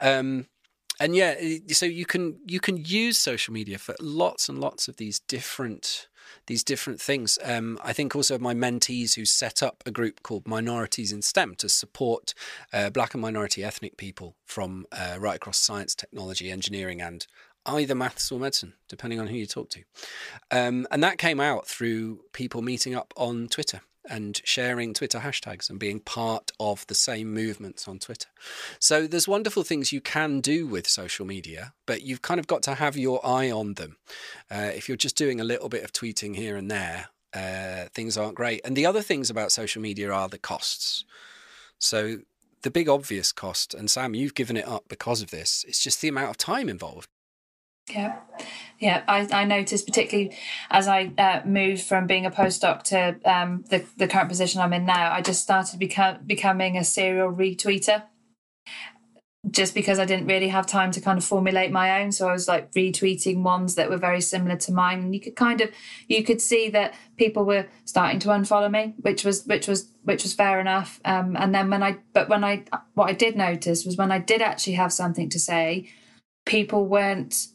Um, 0.01 0.47
and 1.01 1.15
yeah, 1.15 1.37
so 1.69 1.87
you 1.87 2.07
can 2.07 2.41
you 2.47 2.59
can 2.59 2.77
use 2.77 3.19
social 3.19 3.55
media 3.55 3.79
for 3.79 3.95
lots 4.01 4.49
and 4.49 4.59
lots 4.59 4.89
of 4.89 4.97
these 4.97 5.21
different 5.21 6.09
these 6.47 6.65
different 6.65 7.01
things. 7.01 7.39
Um, 7.45 7.79
I 7.83 7.93
think 7.93 8.15
also 8.17 8.39
my 8.39 8.55
mentees 8.55 9.15
who 9.15 9.25
set 9.25 9.63
up 9.63 9.83
a 9.87 9.91
group 9.91 10.23
called 10.23 10.47
Minorities 10.47 11.13
in 11.13 11.23
STEM 11.23 11.55
to 11.57 11.69
support 11.69 12.35
uh, 12.73 12.91
Black 12.91 13.15
and 13.15 13.21
minority 13.21 13.63
ethnic 13.63 13.97
people 13.97 14.35
from 14.45 14.87
uh, 14.93 15.17
right 15.19 15.37
across 15.37 15.59
science, 15.59 15.95
technology, 15.95 16.51
engineering, 16.51 17.01
and 17.01 17.27
either 17.69 17.95
maths 17.95 18.33
or 18.33 18.41
medicine, 18.41 18.75
depending 18.89 19.21
on 19.21 19.27
who 19.27 19.37
you 19.37 19.47
talk 19.47 19.71
to. 19.71 19.83
Um, 20.51 20.87
and 20.91 21.03
that 21.03 21.19
came 21.19 21.41
out 21.41 21.67
through 21.67 22.21
people 22.33 22.63
meeting 22.63 22.95
up 22.95 23.13
on 23.17 23.49
Twitter 23.49 23.83
and 24.09 24.41
sharing 24.45 24.95
Twitter 24.95 25.19
hashtags 25.19 25.69
and 25.69 25.79
being 25.79 26.01
part 26.01 26.51
of 26.59 26.87
the 26.87 26.95
same 26.95 27.33
movements 27.33 27.87
on 27.87 27.99
Twitter. 27.99 28.29
So 28.79 29.07
there's 29.07 29.29
wonderful 29.29 29.63
things 29.63 29.93
you 29.93 30.01
can 30.01 30.41
do 30.41 30.67
with 30.67 30.89
social 30.89 31.27
media, 31.27 31.75
but 31.87 32.03
you've 32.03 32.23
kind 32.23 32.41
of 32.41 32.47
got 32.47 32.63
to 32.65 32.75
have 32.75 32.97
your 32.97 33.25
eye 33.27 33.51
on 33.51 33.75
them. 33.75 33.97
Uh, 34.51 34.71
if 34.75 34.89
you're 34.89 34.97
just 34.97 35.17
doing 35.17 35.41
a 35.41 35.45
little 35.45 35.69
bit 35.69 35.85
of 35.85 35.93
tweeting 35.93 36.35
here 36.37 36.57
and 36.57 36.71
there, 36.71 37.09
uh, 37.35 37.89
things 37.93 38.17
aren't 38.17 38.35
great. 38.35 38.63
And 38.65 38.77
the 38.77 38.87
other 38.87 39.03
things 39.03 39.29
about 39.29 39.53
social 39.53 39.83
media 39.83 40.11
are 40.11 40.29
the 40.29 40.39
costs. 40.39 41.05
So 41.79 42.19
the 42.63 42.71
big 42.71 42.89
obvious 42.89 43.31
cost, 43.31 43.75
and 43.75 43.91
Sam, 43.91 44.15
you've 44.15 44.35
given 44.35 44.57
it 44.57 44.67
up 44.67 44.85
because 44.89 45.23
of 45.23 45.31
this, 45.31 45.65
it's 45.69 45.83
just 45.83 46.01
the 46.01 46.09
amount 46.09 46.31
of 46.31 46.39
time 46.39 46.69
involved. 46.69 47.09
Yeah, 47.90 48.16
yeah. 48.79 49.03
I, 49.09 49.29
I 49.33 49.44
noticed 49.44 49.87
particularly 49.87 50.37
as 50.70 50.88
I 50.88 51.12
uh, 51.18 51.42
moved 51.46 51.83
from 51.83 52.07
being 52.07 52.27
a 52.27 52.31
postdoc 52.31 52.83
to 52.85 53.18
um, 53.24 53.64
the 53.70 53.85
the 53.96 54.09
current 54.09 54.29
position 54.29 54.61
I'm 54.61 54.72
in 54.72 54.85
now. 54.87 55.12
I 55.12 55.22
just 55.22 55.42
started 55.42 55.79
become 55.79 56.18
becoming 56.27 56.77
a 56.77 56.85
serial 56.85 57.33
retweeter, 57.33 58.05
just 59.51 59.74
because 59.74 59.98
I 59.98 60.05
didn't 60.05 60.27
really 60.27 60.48
have 60.48 60.66
time 60.66 60.90
to 60.92 61.01
kind 61.01 61.18
of 61.18 61.24
formulate 61.24 61.70
my 61.70 62.03
own. 62.03 62.12
So 62.12 62.29
I 62.29 62.33
was 62.33 62.48
like 62.48 62.72
retweeting 62.72 63.42
ones 63.42 63.74
that 63.77 63.88
were 63.88 63.96
very 63.96 64.20
similar 64.20 64.57
to 64.57 64.72
mine, 64.72 65.01
and 65.01 65.14
you 65.14 65.20
could 65.20 65.37
kind 65.37 65.61
of 65.61 65.70
you 66.07 66.22
could 66.22 66.40
see 66.40 66.68
that 66.70 66.94
people 67.16 67.44
were 67.44 67.66
starting 67.85 68.20
to 68.20 68.29
unfollow 68.29 68.70
me, 68.70 68.94
which 69.01 69.24
was 69.24 69.46
which 69.46 69.66
was 69.66 69.88
which 70.03 70.22
was 70.22 70.35
fair 70.35 70.61
enough. 70.61 71.01
Um, 71.05 71.37
and 71.37 71.55
then 71.55 71.70
when 71.70 71.83
I 71.83 71.98
but 72.12 72.29
when 72.29 72.44
I 72.44 72.64
what 72.94 73.09
I 73.09 73.12
did 73.12 73.37
notice 73.37 73.85
was 73.85 73.96
when 73.96 74.12
I 74.12 74.18
did 74.18 74.42
actually 74.42 74.74
have 74.74 74.92
something 74.92 75.29
to 75.31 75.38
say, 75.38 75.88
people 76.44 76.87
weren't 76.87 77.48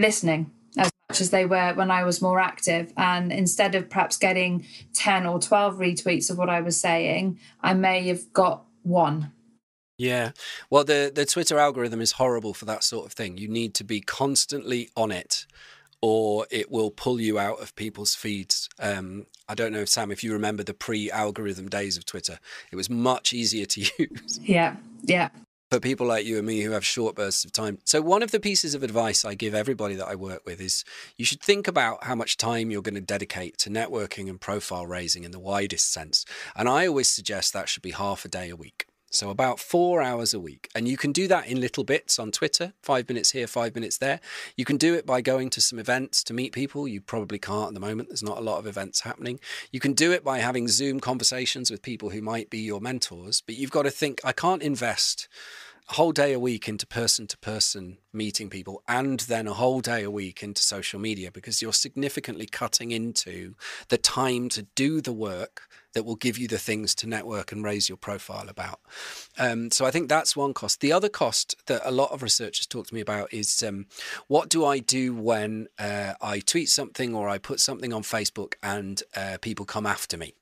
listening 0.00 0.50
as 0.76 0.90
much 1.08 1.20
as 1.20 1.30
they 1.30 1.46
were 1.46 1.74
when 1.74 1.90
I 1.90 2.04
was 2.04 2.22
more 2.22 2.40
active. 2.40 2.92
And 2.96 3.32
instead 3.32 3.74
of 3.74 3.90
perhaps 3.90 4.16
getting 4.16 4.66
10 4.94 5.26
or 5.26 5.38
12 5.38 5.76
retweets 5.76 6.30
of 6.30 6.38
what 6.38 6.48
I 6.48 6.60
was 6.60 6.80
saying, 6.80 7.38
I 7.60 7.74
may 7.74 8.08
have 8.08 8.32
got 8.32 8.64
one. 8.82 9.32
Yeah. 9.98 10.30
Well, 10.70 10.84
the, 10.84 11.12
the 11.14 11.26
Twitter 11.26 11.58
algorithm 11.58 12.00
is 12.00 12.12
horrible 12.12 12.54
for 12.54 12.64
that 12.64 12.82
sort 12.82 13.06
of 13.06 13.12
thing. 13.12 13.36
You 13.36 13.48
need 13.48 13.74
to 13.74 13.84
be 13.84 14.00
constantly 14.00 14.88
on 14.96 15.12
it 15.12 15.46
or 16.00 16.46
it 16.50 16.70
will 16.70 16.90
pull 16.90 17.20
you 17.20 17.38
out 17.38 17.60
of 17.60 17.76
people's 17.76 18.14
feeds. 18.14 18.70
Um, 18.78 19.26
I 19.46 19.54
don't 19.54 19.72
know, 19.72 19.80
if 19.80 19.90
Sam, 19.90 20.10
if 20.10 20.24
you 20.24 20.32
remember 20.32 20.62
the 20.62 20.72
pre 20.72 21.10
algorithm 21.10 21.68
days 21.68 21.98
of 21.98 22.06
Twitter, 22.06 22.38
it 22.72 22.76
was 22.76 22.88
much 22.88 23.34
easier 23.34 23.66
to 23.66 23.80
use. 23.98 24.40
Yeah. 24.42 24.76
Yeah 25.02 25.28
for 25.70 25.78
people 25.78 26.06
like 26.06 26.26
you 26.26 26.36
and 26.36 26.46
me 26.46 26.62
who 26.62 26.72
have 26.72 26.84
short 26.84 27.14
bursts 27.14 27.44
of 27.44 27.52
time. 27.52 27.78
So, 27.84 28.02
one 28.02 28.22
of 28.22 28.32
the 28.32 28.40
pieces 28.40 28.74
of 28.74 28.82
advice 28.82 29.24
I 29.24 29.34
give 29.34 29.54
everybody 29.54 29.94
that 29.94 30.08
I 30.08 30.16
work 30.16 30.42
with 30.44 30.60
is 30.60 30.84
you 31.16 31.24
should 31.24 31.40
think 31.40 31.68
about 31.68 32.04
how 32.04 32.14
much 32.14 32.36
time 32.36 32.70
you're 32.70 32.82
going 32.82 32.94
to 32.94 33.00
dedicate 33.00 33.56
to 33.58 33.70
networking 33.70 34.28
and 34.28 34.40
profile 34.40 34.86
raising 34.86 35.24
in 35.24 35.30
the 35.30 35.38
widest 35.38 35.92
sense. 35.92 36.24
And 36.56 36.68
I 36.68 36.86
always 36.86 37.08
suggest 37.08 37.52
that 37.52 37.68
should 37.68 37.82
be 37.82 37.92
half 37.92 38.24
a 38.24 38.28
day 38.28 38.50
a 38.50 38.56
week. 38.56 38.86
So, 39.12 39.30
about 39.30 39.58
four 39.58 40.00
hours 40.00 40.32
a 40.32 40.38
week. 40.38 40.68
And 40.72 40.86
you 40.86 40.96
can 40.96 41.10
do 41.10 41.26
that 41.26 41.48
in 41.48 41.60
little 41.60 41.82
bits 41.82 42.18
on 42.18 42.30
Twitter 42.30 42.72
five 42.80 43.08
minutes 43.08 43.32
here, 43.32 43.48
five 43.48 43.74
minutes 43.74 43.98
there. 43.98 44.20
You 44.56 44.64
can 44.64 44.76
do 44.76 44.94
it 44.94 45.04
by 45.04 45.20
going 45.20 45.50
to 45.50 45.60
some 45.60 45.80
events 45.80 46.22
to 46.24 46.32
meet 46.32 46.52
people. 46.52 46.86
You 46.86 47.00
probably 47.00 47.40
can't 47.40 47.68
at 47.68 47.74
the 47.74 47.80
moment, 47.80 48.08
there's 48.08 48.22
not 48.22 48.38
a 48.38 48.42
lot 48.42 48.58
of 48.58 48.68
events 48.68 49.00
happening. 49.00 49.40
You 49.72 49.80
can 49.80 49.94
do 49.94 50.12
it 50.12 50.22
by 50.22 50.38
having 50.38 50.68
Zoom 50.68 51.00
conversations 51.00 51.72
with 51.72 51.82
people 51.82 52.10
who 52.10 52.22
might 52.22 52.50
be 52.50 52.58
your 52.58 52.80
mentors. 52.80 53.42
But 53.44 53.56
you've 53.56 53.72
got 53.72 53.82
to 53.82 53.90
think, 53.90 54.20
I 54.24 54.30
can't 54.30 54.62
invest 54.62 55.26
a 55.90 55.94
whole 55.94 56.12
day 56.12 56.32
a 56.32 56.38
week 56.38 56.68
into 56.68 56.86
person 56.86 57.26
to 57.26 57.38
person 57.38 57.98
meeting 58.12 58.48
people 58.48 58.80
and 58.86 59.20
then 59.20 59.48
a 59.48 59.54
whole 59.54 59.80
day 59.80 60.04
a 60.04 60.10
week 60.10 60.40
into 60.40 60.62
social 60.62 61.00
media 61.00 61.32
because 61.32 61.60
you're 61.60 61.72
significantly 61.72 62.46
cutting 62.46 62.92
into 62.92 63.54
the 63.88 63.98
time 63.98 64.48
to 64.50 64.62
do 64.76 65.00
the 65.00 65.12
work 65.12 65.68
that 65.94 66.04
will 66.04 66.16
give 66.16 66.38
you 66.38 66.48
the 66.48 66.58
things 66.58 66.94
to 66.96 67.06
network 67.06 67.52
and 67.52 67.64
raise 67.64 67.88
your 67.88 67.98
profile 67.98 68.48
about. 68.48 68.80
Um, 69.38 69.70
so 69.70 69.84
I 69.84 69.90
think 69.90 70.08
that's 70.08 70.36
one 70.36 70.54
cost. 70.54 70.80
The 70.80 70.92
other 70.92 71.08
cost 71.08 71.56
that 71.66 71.82
a 71.84 71.90
lot 71.90 72.12
of 72.12 72.22
researchers 72.22 72.66
talk 72.66 72.86
to 72.88 72.94
me 72.94 73.00
about 73.00 73.32
is 73.32 73.62
um, 73.62 73.86
what 74.28 74.48
do 74.48 74.64
I 74.64 74.78
do 74.78 75.14
when 75.14 75.68
uh, 75.78 76.14
I 76.20 76.40
tweet 76.40 76.68
something 76.68 77.14
or 77.14 77.28
I 77.28 77.38
put 77.38 77.60
something 77.60 77.92
on 77.92 78.02
Facebook 78.02 78.54
and 78.62 79.02
uh, 79.16 79.38
people 79.40 79.66
come 79.66 79.86
after 79.86 80.16
me? 80.16 80.34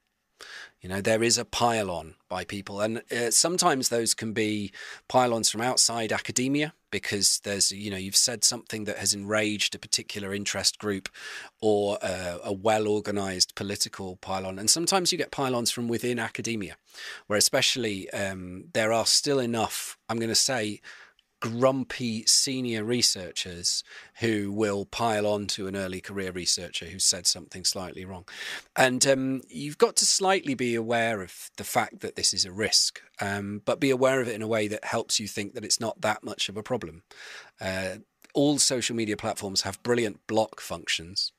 You 0.81 0.89
know, 0.89 1.01
there 1.01 1.25
is 1.25 1.39
a 1.39 1.45
pile-on 1.45 2.15
by 2.29 2.45
people, 2.45 2.81
and 2.81 3.03
uh, 3.11 3.33
sometimes 3.33 3.89
those 3.89 4.15
can 4.15 4.33
be 4.33 4.71
pile-ons 5.09 5.51
from 5.51 5.61
outside 5.61 6.13
academia 6.13 6.73
because 6.91 7.41
there's, 7.41 7.73
you 7.73 7.91
know, 7.91 7.97
you've 7.97 8.15
said 8.15 8.45
something 8.45 8.85
that 8.85 8.99
has 8.99 9.13
enraged 9.13 9.75
a 9.75 9.79
particular 9.79 10.33
interest 10.33 10.79
group 10.79 11.09
or 11.61 11.99
uh, 12.01 12.39
a 12.45 12.53
well-organized 12.53 13.57
political 13.57 14.17
pile-on, 14.17 14.59
and 14.59 14.71
sometimes 14.71 15.11
you 15.11 15.19
get 15.19 15.33
pile-ons 15.33 15.73
from 15.73 15.89
within 15.89 16.19
academia, 16.19 16.77
where 17.27 17.37
especially 17.39 18.09
um, 18.11 18.67
there 18.73 18.93
are 18.93 19.07
still 19.07 19.41
enough, 19.41 19.99
I'm 20.09 20.19
going 20.19 20.29
to 20.29 20.35
say, 20.35 20.81
grumpy 21.41 22.25
senior 22.27 22.85
researchers 22.85 23.85
who 24.21 24.51
will 24.51 24.85
pile 24.85 25.27
on 25.27 25.47
to 25.47 25.67
an 25.67 25.77
early 25.77 26.01
career 26.01 26.33
researcher 26.33 26.87
who 26.87 26.99
said 26.99 27.27
something 27.27 27.65
slightly 27.65 28.05
wrong. 28.05 28.25
And 28.77 29.07
um, 29.07 29.43
you've 29.49 29.79
got 29.79 29.97
to 29.97 30.05
slightly 30.05 30.55
be 30.55 30.75
aware 30.75 31.23
of 31.23 31.51
the 31.57 31.65
fact 31.65 32.01
that 32.01 32.17
this 32.17 32.35
is 32.35 32.45
a 32.45 32.53
risk, 32.53 33.01
um, 33.21 33.63
but 33.65 33.81
be 33.81 33.91
aware 33.91 34.21
of 34.21 34.29
it 34.29 34.35
in 34.35 34.43
a 34.43 34.49
way 34.49 34.69
that 34.69 34.85
helps 34.85 35.21
you 35.21 35.29
think 35.29 35.55
that 35.55 35.65
it's 35.65 35.81
not 35.81 36.01
that 36.01 36.25
much 36.25 36.49
of 36.49 36.57
a 36.57 36.63
problem. 36.63 37.03
Uh, 37.61 37.97
all 38.35 38.59
social 38.59 38.95
media 38.95 39.17
platforms 39.17 39.63
have 39.63 39.83
brilliant 39.83 40.27
block 40.27 40.61
functions, 40.61 41.33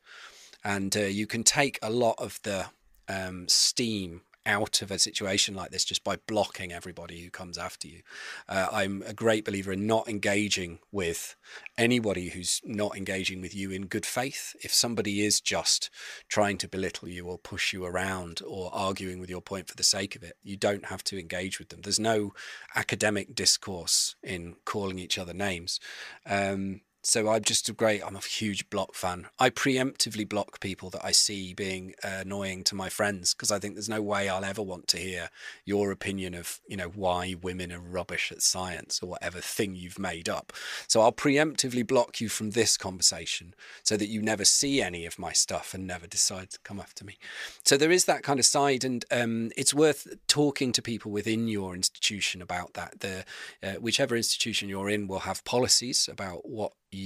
and 0.64 0.96
uh, 0.96 1.02
you 1.02 1.28
can 1.28 1.44
take 1.44 1.80
a 1.82 1.90
lot 1.90 2.16
of 2.18 2.40
the 2.44 2.68
um, 3.08 3.48
steam 3.48 4.22
out 4.50 4.82
of 4.82 4.90
a 4.90 4.98
situation 4.98 5.54
like 5.54 5.70
this 5.70 5.86
just 5.86 6.04
by 6.04 6.18
blocking 6.28 6.72
everybody 6.72 7.22
who 7.22 7.30
comes 7.30 7.58
after 7.58 7.88
you. 7.88 8.02
Uh, 8.48 8.68
I'm 8.72 9.04
a 9.06 9.14
great 9.14 9.46
believer 9.46 9.72
in 9.72 9.86
not 9.86 10.10
engaging 10.10 10.80
with 10.92 11.36
anybody 11.78 12.30
who's 12.30 12.60
not 12.66 12.98
engaging 12.98 13.42
with 13.42 13.56
you 13.56 13.70
in 13.70 13.86
good 13.86 14.08
faith. 14.08 14.56
If 14.62 14.74
somebody 14.74 15.22
is 15.22 15.40
just 15.40 15.92
trying 16.28 16.58
to 16.58 16.68
belittle 16.68 17.08
you 17.08 17.28
or 17.28 17.38
push 17.38 17.72
you 17.74 17.86
around 17.86 18.42
or 18.46 18.72
arguing 18.74 19.20
with 19.20 19.30
your 19.30 19.42
point 19.42 19.68
for 19.68 19.76
the 19.76 19.84
sake 19.84 20.16
of 20.16 20.24
it, 20.24 20.36
you 20.42 20.58
don't 20.58 20.86
have 20.86 21.04
to 21.06 21.20
engage 21.20 21.60
with 21.60 21.70
them. 21.70 21.82
There's 21.82 22.00
no 22.00 22.34
academic 22.76 23.36
discourse 23.36 24.16
in 24.24 24.56
calling 24.66 24.98
each 24.98 25.20
other 25.20 25.34
names. 25.34 25.80
Um, 26.26 26.82
so 27.02 27.30
I'm 27.30 27.44
just 27.44 27.70
a 27.70 27.74
great. 27.74 28.06
I'm 28.06 28.16
a 28.16 28.20
huge 28.20 28.70
block 28.70 28.94
fan. 28.94 29.28
I 29.40 29.50
preemptively 29.50 30.28
block 30.28 30.60
people 30.60 30.90
that 30.90 31.04
I 31.04 31.12
see 31.12 31.54
being 31.54 31.94
annoying 32.04 32.64
to 32.66 32.76
my 32.76 32.90
friends 32.90 33.34
because 33.34 33.52
I 33.52 33.60
think 33.60 33.76
there's 33.76 33.88
no 33.88 34.02
way 34.02 34.28
I'll 34.28 34.44
ever 34.44 34.62
want 34.62 34.88
to 34.90 34.98
hear 34.98 35.30
your 35.64 35.92
opinion 35.92 36.34
of 36.34 36.60
you 36.68 36.76
know 36.76 36.90
why 36.90 37.36
women 37.42 37.72
are 37.72 37.80
rubbish 37.80 38.32
at 38.32 38.42
science 38.42 39.00
or 39.02 39.10
whatever 39.10 39.40
thing 39.40 39.76
you've 39.76 40.00
made 40.00 40.28
up. 40.28 40.52
So 40.88 41.00
I'll 41.02 41.14
preemptively 41.14 41.88
block 41.88 42.20
you 42.20 42.28
from 42.28 42.52
this 42.52 42.76
conversation 42.76 43.54
so 43.82 43.96
that 43.96 44.08
you 44.08 44.22
never 44.22 44.44
see 44.44 44.82
any 44.82 45.06
of 45.06 45.18
my 45.18 45.32
stuff 45.32 45.74
and 45.74 45.88
never 45.88 46.06
decide 46.06 46.50
to 46.52 46.60
come 46.64 46.82
after 46.82 47.06
me. 47.06 47.18
So 47.64 47.78
there 47.78 47.92
is 47.92 48.06
that 48.06 48.24
kind 48.24 48.40
of 48.40 48.46
side, 48.46 48.84
and 48.84 49.06
um, 49.10 49.52
it's 49.56 49.74
worth 49.74 50.08
talking 50.28 50.74
to 50.74 50.82
people 50.82 51.12
within 51.12 51.48
your 51.48 51.76
institution 51.76 52.42
about 52.42 52.74
that. 52.74 53.00
The 53.00 53.24
uh, 53.64 53.74
whichever 53.76 54.18
institution 54.18 54.68
you're 54.68 54.90
in 54.90 55.08
will 55.08 55.20
have 55.20 55.46
policies 55.46 56.10
about 56.12 56.48
what 56.48 56.74
you 56.92 56.99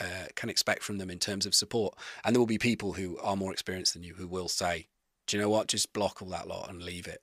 uh, 0.00 0.26
can 0.34 0.48
expect 0.48 0.82
from 0.82 0.98
them 0.98 1.10
in 1.10 1.18
terms 1.18 1.46
of 1.46 1.54
support. 1.54 1.94
And 2.24 2.34
there 2.34 2.40
will 2.40 2.46
be 2.46 2.58
people 2.58 2.92
who 2.92 3.18
are 3.18 3.36
more 3.36 3.52
experienced 3.52 3.94
than 3.94 4.02
you 4.02 4.14
who 4.14 4.28
will 4.28 4.48
say, 4.48 4.88
do 5.26 5.36
you 5.36 5.42
know 5.42 5.48
what, 5.48 5.68
just 5.68 5.92
block 5.92 6.20
all 6.20 6.28
that 6.30 6.48
lot 6.48 6.68
and 6.68 6.82
leave 6.82 7.06
it. 7.06 7.22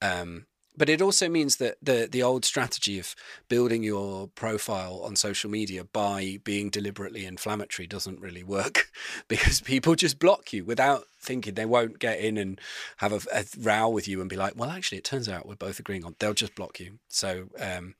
Um, 0.00 0.46
but 0.76 0.88
it 0.88 1.02
also 1.02 1.28
means 1.28 1.56
that 1.56 1.76
the 1.82 2.08
the 2.10 2.22
old 2.22 2.44
strategy 2.44 2.98
of 2.98 3.14
building 3.48 3.82
your 3.82 4.28
profile 4.28 5.02
on 5.04 5.16
social 5.16 5.50
media 5.50 5.84
by 5.84 6.38
being 6.44 6.70
deliberately 6.70 7.26
inflammatory 7.26 7.86
doesn't 7.86 8.20
really 8.20 8.42
work 8.42 8.90
because 9.28 9.60
people 9.60 9.94
just 9.94 10.18
block 10.18 10.52
you 10.52 10.64
without 10.64 11.04
thinking 11.20 11.54
they 11.54 11.66
won't 11.66 11.98
get 11.98 12.18
in 12.18 12.36
and 12.36 12.60
have 12.98 13.12
a, 13.12 13.20
a 13.32 13.44
row 13.58 13.88
with 13.88 14.08
you 14.08 14.20
and 14.20 14.30
be 14.30 14.36
like, 14.36 14.56
well, 14.56 14.70
actually, 14.70 14.98
it 14.98 15.04
turns 15.04 15.28
out 15.28 15.46
we're 15.46 15.54
both 15.54 15.78
agreeing 15.78 16.04
on. 16.04 16.16
They'll 16.18 16.34
just 16.34 16.54
block 16.54 16.80
you. 16.80 16.98
So 17.08 17.48
um, 17.60 17.94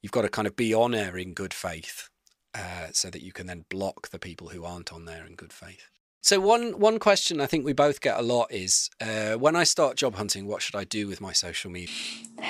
you've 0.00 0.12
got 0.12 0.22
to 0.22 0.28
kind 0.28 0.46
of 0.46 0.54
be 0.54 0.72
on 0.72 0.94
air 0.94 1.16
in 1.16 1.34
good 1.34 1.52
faith 1.52 2.08
uh, 2.54 2.88
so 2.92 3.10
that 3.10 3.22
you 3.22 3.32
can 3.32 3.46
then 3.46 3.64
block 3.68 4.08
the 4.10 4.18
people 4.18 4.48
who 4.48 4.64
aren't 4.64 4.92
on 4.92 5.04
there 5.04 5.24
in 5.26 5.34
good 5.34 5.52
faith. 5.52 5.88
So 6.24 6.38
one 6.38 6.78
one 6.78 7.00
question 7.00 7.40
I 7.40 7.46
think 7.46 7.64
we 7.64 7.72
both 7.72 8.00
get 8.00 8.16
a 8.16 8.22
lot 8.22 8.52
is 8.52 8.88
uh, 9.00 9.32
when 9.32 9.56
I 9.56 9.64
start 9.64 9.96
job 9.96 10.14
hunting, 10.14 10.46
what 10.46 10.62
should 10.62 10.76
I 10.76 10.84
do 10.84 11.08
with 11.08 11.20
my 11.20 11.32
social 11.32 11.68
media? 11.68 11.94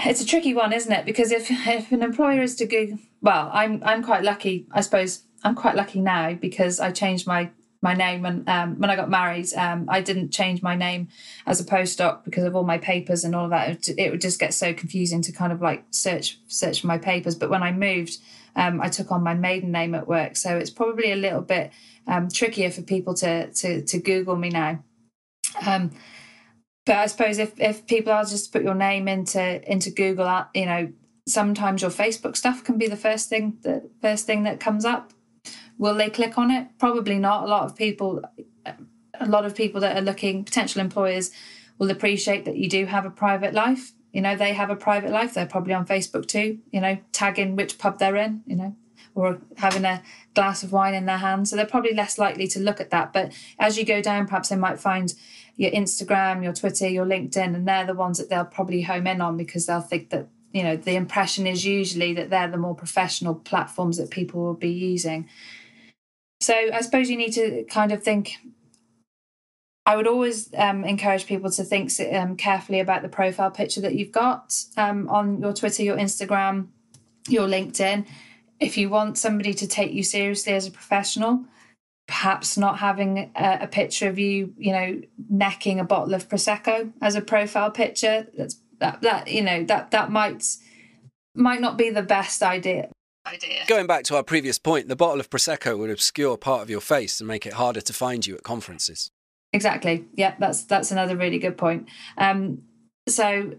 It's 0.04 0.20
a 0.20 0.26
tricky 0.26 0.52
one, 0.52 0.74
isn't 0.74 0.92
it? 0.92 1.06
Because 1.06 1.32
if 1.32 1.50
if 1.50 1.90
an 1.90 2.02
employer 2.02 2.42
is 2.42 2.54
to 2.56 2.66
go, 2.66 2.98
well, 3.22 3.50
I'm 3.52 3.82
I'm 3.82 4.02
quite 4.02 4.24
lucky. 4.24 4.66
I 4.72 4.82
suppose 4.82 5.22
I'm 5.42 5.54
quite 5.54 5.74
lucky 5.74 6.02
now 6.02 6.34
because 6.34 6.80
I 6.80 6.90
changed 6.90 7.26
my 7.26 7.50
my 7.80 7.94
name 7.94 8.26
and 8.26 8.48
um, 8.48 8.78
when 8.78 8.90
I 8.90 8.96
got 8.96 9.10
married, 9.10 9.52
um, 9.54 9.86
I 9.88 10.02
didn't 10.02 10.30
change 10.32 10.62
my 10.62 10.76
name 10.76 11.08
as 11.46 11.58
a 11.58 11.64
postdoc 11.64 12.24
because 12.24 12.44
of 12.44 12.54
all 12.54 12.64
my 12.64 12.78
papers 12.78 13.24
and 13.24 13.34
all 13.34 13.44
of 13.44 13.50
that. 13.50 13.88
It, 13.88 14.10
would 14.12 14.20
just 14.20 14.38
get 14.38 14.54
so 14.54 14.72
confusing 14.72 15.20
to 15.22 15.32
kind 15.32 15.52
of 15.52 15.60
like 15.60 15.84
search 15.90 16.38
search 16.46 16.82
for 16.82 16.86
my 16.86 16.98
papers. 16.98 17.34
But 17.34 17.48
when 17.48 17.62
I 17.62 17.72
moved 17.72 18.18
um, 18.56 18.80
I 18.80 18.88
took 18.88 19.10
on 19.10 19.22
my 19.22 19.34
maiden 19.34 19.72
name 19.72 19.94
at 19.94 20.06
work. 20.06 20.36
So 20.36 20.56
it's 20.56 20.70
probably 20.70 21.12
a 21.12 21.16
little 21.16 21.40
bit 21.40 21.72
um, 22.06 22.28
trickier 22.28 22.70
for 22.70 22.82
people 22.82 23.14
to, 23.14 23.50
to, 23.52 23.82
to 23.82 23.98
Google 23.98 24.36
me 24.36 24.50
now. 24.50 24.82
Um, 25.66 25.92
but 26.84 26.96
I 26.96 27.06
suppose 27.06 27.38
if, 27.38 27.58
if 27.60 27.86
people 27.86 28.12
are 28.12 28.24
just 28.24 28.52
put 28.52 28.62
your 28.62 28.74
name 28.74 29.06
into 29.06 29.70
into 29.70 29.90
Google, 29.90 30.26
uh, 30.26 30.46
you 30.54 30.66
know, 30.66 30.92
sometimes 31.28 31.82
your 31.82 31.90
Facebook 31.92 32.36
stuff 32.36 32.64
can 32.64 32.76
be 32.76 32.88
the 32.88 32.96
first 32.96 33.28
thing 33.28 33.58
the 33.62 33.88
first 34.00 34.26
thing 34.26 34.42
that 34.44 34.58
comes 34.58 34.84
up. 34.84 35.12
Will 35.78 35.94
they 35.94 36.10
click 36.10 36.38
on 36.38 36.50
it? 36.50 36.68
Probably 36.78 37.18
not. 37.18 37.44
A 37.44 37.46
lot 37.46 37.64
of 37.64 37.76
people, 37.76 38.22
a 38.66 39.26
lot 39.26 39.44
of 39.44 39.54
people 39.54 39.80
that 39.80 39.96
are 39.96 40.02
looking 40.02 40.44
potential 40.44 40.80
employers 40.80 41.30
will 41.78 41.90
appreciate 41.90 42.44
that 42.44 42.56
you 42.56 42.68
do 42.68 42.86
have 42.86 43.04
a 43.04 43.10
private 43.10 43.54
life 43.54 43.92
you 44.12 44.20
know 44.20 44.36
they 44.36 44.52
have 44.52 44.70
a 44.70 44.76
private 44.76 45.10
life. 45.10 45.34
They're 45.34 45.46
probably 45.46 45.74
on 45.74 45.86
facebook 45.86 46.26
too 46.26 46.58
you 46.70 46.80
know 46.80 46.98
tagging 47.12 47.56
which 47.56 47.78
pub 47.78 47.98
they're 47.98 48.16
in 48.16 48.42
you 48.46 48.56
know 48.56 48.76
or 49.14 49.40
having 49.58 49.84
a 49.84 50.02
glass 50.34 50.62
of 50.62 50.72
wine 50.72 50.94
in 50.94 51.06
their 51.06 51.18
hand 51.18 51.46
so 51.46 51.56
they're 51.56 51.66
probably 51.66 51.94
less 51.94 52.18
likely 52.18 52.46
to 52.48 52.60
look 52.60 52.80
at 52.80 52.90
that. 52.90 53.12
But 53.12 53.32
as 53.58 53.76
you 53.76 53.84
go 53.84 54.00
down 54.00 54.26
perhaps 54.26 54.48
they 54.48 54.56
might 54.56 54.80
find 54.80 55.12
your 55.56 55.70
instagram 55.70 56.42
your 56.42 56.54
twitter 56.54 56.88
your 56.88 57.04
linkedin 57.04 57.54
and 57.54 57.68
they're 57.68 57.84
the 57.86 57.94
ones 57.94 58.16
that 58.16 58.30
they'll 58.30 58.44
probably 58.44 58.82
home 58.82 59.06
in 59.06 59.20
on 59.20 59.36
because 59.36 59.66
they'll 59.66 59.82
think 59.82 60.08
that 60.08 60.26
you 60.52 60.62
know 60.62 60.76
the 60.76 60.96
impression 60.96 61.46
is 61.46 61.64
usually 61.64 62.14
that 62.14 62.30
they're 62.30 62.50
the 62.50 62.56
more 62.56 62.74
professional 62.74 63.34
platforms 63.34 63.98
that 63.98 64.10
people 64.10 64.42
will 64.42 64.54
be 64.54 64.70
using. 64.70 65.28
So 66.40 66.54
i 66.54 66.80
suppose 66.80 67.10
you 67.10 67.16
need 67.16 67.32
to 67.34 67.64
kind 67.64 67.92
of 67.92 68.02
think 68.02 68.38
I 69.84 69.96
would 69.96 70.06
always 70.06 70.52
um, 70.56 70.84
encourage 70.84 71.26
people 71.26 71.50
to 71.50 71.64
think 71.64 71.90
um, 72.12 72.36
carefully 72.36 72.80
about 72.80 73.02
the 73.02 73.08
profile 73.08 73.50
picture 73.50 73.80
that 73.80 73.94
you've 73.96 74.12
got 74.12 74.54
um, 74.76 75.08
on 75.08 75.40
your 75.40 75.52
Twitter, 75.52 75.82
your 75.82 75.96
Instagram, 75.96 76.68
your 77.28 77.48
LinkedIn. 77.48 78.06
if 78.60 78.76
you 78.76 78.88
want 78.88 79.18
somebody 79.18 79.52
to 79.54 79.66
take 79.66 79.92
you 79.92 80.04
seriously 80.04 80.52
as 80.52 80.66
a 80.66 80.70
professional, 80.70 81.44
perhaps 82.06 82.56
not 82.56 82.78
having 82.78 83.32
a, 83.34 83.58
a, 83.62 83.66
picture 83.66 84.08
of 84.08 84.18
you, 84.18 84.52
you 84.56 84.72
know, 84.72 85.00
necking 85.28 85.80
a 85.80 85.84
bottle 85.84 86.14
of 86.14 86.28
prosecco 86.28 86.92
as 87.00 87.14
a 87.14 87.20
profile 87.20 87.70
picture. 87.70 88.28
That's 88.36 88.58
that 88.78 89.00
that 89.02 89.28
you 89.28 89.42
know 89.42 89.64
that 89.64 89.92
that 89.92 90.10
might 90.10 90.44
might 91.34 91.60
not 91.60 91.78
be 91.78 91.90
the 91.90 92.02
best 92.02 92.42
idea. 92.42 92.90
Idea. 93.24 93.62
Going 93.68 93.86
back 93.86 94.02
to 94.04 94.16
our 94.16 94.24
previous 94.24 94.58
point, 94.58 94.88
the 94.88 94.96
bottle 94.96 95.20
of 95.20 95.30
prosecco 95.30 95.78
would 95.78 95.90
obscure 95.90 96.36
part 96.36 96.62
of 96.62 96.68
your 96.68 96.80
face 96.80 97.20
and 97.20 97.28
make 97.28 97.46
it 97.46 97.52
harder 97.52 97.80
to 97.80 97.92
find 97.92 98.26
you 98.26 98.34
at 98.34 98.42
conferences. 98.42 99.11
Exactly. 99.52 100.06
Yeah, 100.14 100.34
that's 100.38 100.64
that's 100.64 100.90
another 100.90 101.16
really 101.16 101.38
good 101.38 101.58
point. 101.58 101.88
Um, 102.16 102.62
so 103.08 103.54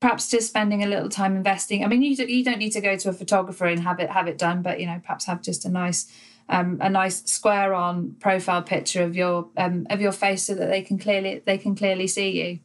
perhaps 0.00 0.30
just 0.30 0.48
spending 0.48 0.82
a 0.82 0.86
little 0.86 1.08
time 1.08 1.36
investing. 1.36 1.84
I 1.84 1.88
mean, 1.88 2.02
you 2.02 2.14
you 2.26 2.44
don't 2.44 2.58
need 2.58 2.72
to 2.72 2.80
go 2.80 2.96
to 2.96 3.10
a 3.10 3.12
photographer 3.12 3.66
and 3.66 3.80
have 3.80 4.00
it 4.00 4.10
have 4.10 4.26
it 4.26 4.38
done, 4.38 4.62
but 4.62 4.80
you 4.80 4.86
know, 4.86 5.00
perhaps 5.02 5.26
have 5.26 5.42
just 5.42 5.64
a 5.64 5.68
nice 5.68 6.10
um, 6.48 6.78
a 6.80 6.88
nice 6.88 7.22
square 7.24 7.74
on 7.74 8.16
profile 8.20 8.62
picture 8.62 9.02
of 9.02 9.14
your 9.14 9.48
um, 9.56 9.86
of 9.90 10.00
your 10.00 10.12
face 10.12 10.44
so 10.44 10.54
that 10.54 10.70
they 10.70 10.82
can 10.82 10.98
clearly 10.98 11.42
they 11.44 11.58
can 11.58 11.74
clearly 11.74 12.06
see 12.06 12.42
you. 12.42 12.60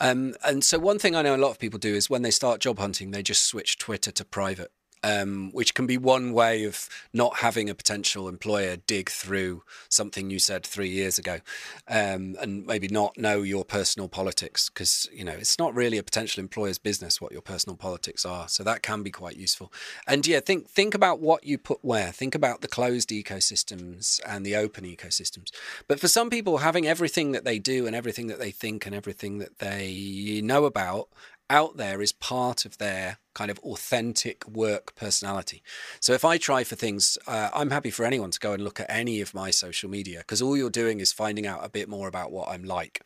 Um, 0.00 0.34
and 0.44 0.64
so 0.64 0.80
one 0.80 0.98
thing 0.98 1.14
I 1.14 1.22
know 1.22 1.36
a 1.36 1.38
lot 1.38 1.52
of 1.52 1.58
people 1.60 1.78
do 1.78 1.94
is 1.94 2.10
when 2.10 2.22
they 2.22 2.32
start 2.32 2.60
job 2.60 2.80
hunting, 2.80 3.12
they 3.12 3.22
just 3.22 3.46
switch 3.46 3.78
Twitter 3.78 4.10
to 4.10 4.24
private 4.24 4.72
um, 5.02 5.50
which 5.52 5.74
can 5.74 5.86
be 5.86 5.98
one 5.98 6.32
way 6.32 6.64
of 6.64 6.88
not 7.12 7.36
having 7.36 7.68
a 7.68 7.74
potential 7.74 8.28
employer 8.28 8.76
dig 8.76 9.10
through 9.10 9.62
something 9.88 10.30
you 10.30 10.38
said 10.38 10.64
three 10.64 10.88
years 10.88 11.18
ago, 11.18 11.40
um, 11.88 12.36
and 12.40 12.66
maybe 12.66 12.88
not 12.88 13.16
know 13.16 13.42
your 13.42 13.64
personal 13.64 14.08
politics 14.08 14.68
because 14.68 15.08
you 15.12 15.24
know 15.24 15.32
it's 15.32 15.58
not 15.58 15.74
really 15.74 15.98
a 15.98 16.02
potential 16.02 16.40
employer's 16.40 16.78
business 16.78 17.20
what 17.20 17.32
your 17.32 17.42
personal 17.42 17.76
politics 17.76 18.24
are. 18.24 18.48
So 18.48 18.62
that 18.64 18.82
can 18.82 19.02
be 19.02 19.10
quite 19.10 19.36
useful. 19.36 19.72
And 20.06 20.26
yeah, 20.26 20.40
think 20.40 20.68
think 20.68 20.94
about 20.94 21.20
what 21.20 21.44
you 21.44 21.58
put 21.58 21.78
where. 21.82 22.12
Think 22.12 22.34
about 22.34 22.60
the 22.60 22.68
closed 22.68 23.10
ecosystems 23.10 24.20
and 24.26 24.44
the 24.44 24.56
open 24.56 24.84
ecosystems. 24.84 25.50
But 25.88 26.00
for 26.00 26.08
some 26.08 26.30
people, 26.30 26.58
having 26.58 26.86
everything 26.86 27.32
that 27.32 27.44
they 27.44 27.58
do 27.58 27.86
and 27.86 27.96
everything 27.96 28.26
that 28.28 28.38
they 28.38 28.50
think 28.50 28.86
and 28.86 28.94
everything 28.94 29.38
that 29.38 29.58
they 29.58 30.40
know 30.42 30.64
about 30.64 31.08
out 31.52 31.76
there 31.76 32.00
is 32.00 32.12
part 32.12 32.64
of 32.64 32.78
their 32.78 33.18
kind 33.34 33.50
of 33.50 33.58
authentic 33.60 34.48
work 34.48 34.94
personality. 34.96 35.62
So 36.00 36.14
if 36.14 36.24
I 36.24 36.38
try 36.38 36.64
for 36.64 36.76
things, 36.76 37.18
uh, 37.26 37.50
I'm 37.54 37.70
happy 37.70 37.90
for 37.90 38.04
anyone 38.04 38.30
to 38.30 38.40
go 38.40 38.54
and 38.54 38.64
look 38.64 38.80
at 38.80 38.86
any 38.88 39.20
of 39.20 39.34
my 39.34 39.50
social 39.50 39.90
media 39.90 40.18
because 40.20 40.40
all 40.40 40.56
you're 40.56 40.70
doing 40.70 40.98
is 40.98 41.12
finding 41.12 41.46
out 41.46 41.64
a 41.64 41.68
bit 41.68 41.88
more 41.88 42.08
about 42.08 42.32
what 42.32 42.48
I'm 42.48 42.64
like. 42.64 43.02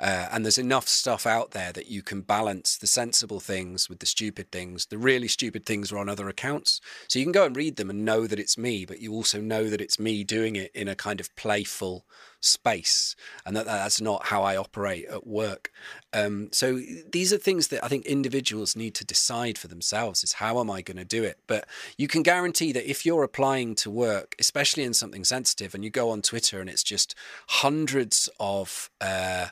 Uh, 0.00 0.28
and 0.32 0.44
there's 0.44 0.58
enough 0.58 0.88
stuff 0.88 1.26
out 1.26 1.52
there 1.52 1.72
that 1.72 1.88
you 1.88 2.02
can 2.02 2.22
balance 2.22 2.76
the 2.76 2.86
sensible 2.86 3.38
things 3.38 3.88
with 3.88 4.00
the 4.00 4.06
stupid 4.06 4.50
things. 4.50 4.86
The 4.86 4.98
really 4.98 5.28
stupid 5.28 5.64
things 5.64 5.92
are 5.92 5.98
on 5.98 6.08
other 6.08 6.28
accounts. 6.28 6.80
So 7.08 7.18
you 7.18 7.24
can 7.24 7.32
go 7.32 7.44
and 7.44 7.56
read 7.56 7.76
them 7.76 7.90
and 7.90 8.04
know 8.04 8.26
that 8.26 8.40
it's 8.40 8.58
me, 8.58 8.84
but 8.84 9.00
you 9.00 9.12
also 9.12 9.40
know 9.40 9.68
that 9.68 9.80
it's 9.80 9.98
me 9.98 10.24
doing 10.24 10.56
it 10.56 10.70
in 10.74 10.88
a 10.88 10.96
kind 10.96 11.20
of 11.20 11.34
playful 11.36 12.06
space 12.44 13.16
and 13.44 13.56
that 13.56 13.66
that's 13.66 14.00
not 14.00 14.26
how 14.26 14.42
I 14.42 14.56
operate 14.56 15.06
at 15.06 15.26
work. 15.26 15.70
Um, 16.12 16.48
so 16.52 16.80
these 17.10 17.32
are 17.32 17.38
things 17.38 17.68
that 17.68 17.84
I 17.84 17.88
think 17.88 18.06
individuals 18.06 18.76
need 18.76 18.94
to 18.96 19.04
decide 19.04 19.58
for 19.58 19.68
themselves 19.68 20.22
is 20.22 20.34
how 20.34 20.60
am 20.60 20.70
I 20.70 20.82
going 20.82 20.96
to 20.96 21.04
do 21.04 21.24
it? 21.24 21.38
But 21.46 21.66
you 21.96 22.06
can 22.06 22.22
guarantee 22.22 22.72
that 22.72 22.88
if 22.88 23.04
you're 23.04 23.24
applying 23.24 23.74
to 23.76 23.90
work, 23.90 24.34
especially 24.38 24.84
in 24.84 24.94
something 24.94 25.24
sensitive, 25.24 25.74
and 25.74 25.84
you 25.84 25.90
go 25.90 26.10
on 26.10 26.22
Twitter 26.22 26.60
and 26.60 26.70
it's 26.70 26.84
just 26.84 27.14
hundreds 27.48 28.28
of 28.38 28.90
uh, 29.00 29.46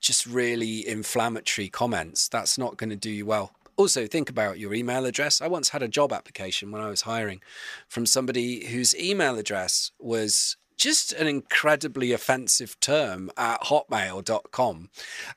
just 0.00 0.26
really 0.26 0.86
inflammatory 0.86 1.68
comments, 1.68 2.28
that's 2.28 2.58
not 2.58 2.76
going 2.76 2.90
to 2.90 2.96
do 2.96 3.10
you 3.10 3.26
well. 3.26 3.52
Also, 3.76 4.06
think 4.06 4.30
about 4.30 4.58
your 4.58 4.72
email 4.72 5.04
address. 5.04 5.42
I 5.42 5.48
once 5.48 5.68
had 5.68 5.82
a 5.82 5.88
job 5.88 6.10
application 6.10 6.70
when 6.70 6.80
I 6.80 6.88
was 6.88 7.02
hiring 7.02 7.42
from 7.88 8.06
somebody 8.06 8.66
whose 8.66 8.96
email 8.96 9.36
address 9.36 9.92
was 9.98 10.56
just 10.76 11.12
an 11.12 11.26
incredibly 11.26 12.12
offensive 12.12 12.78
term 12.80 13.30
at 13.36 13.62
hotmail.com. 13.62 14.90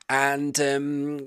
And 0.08 0.60
um, 0.60 1.26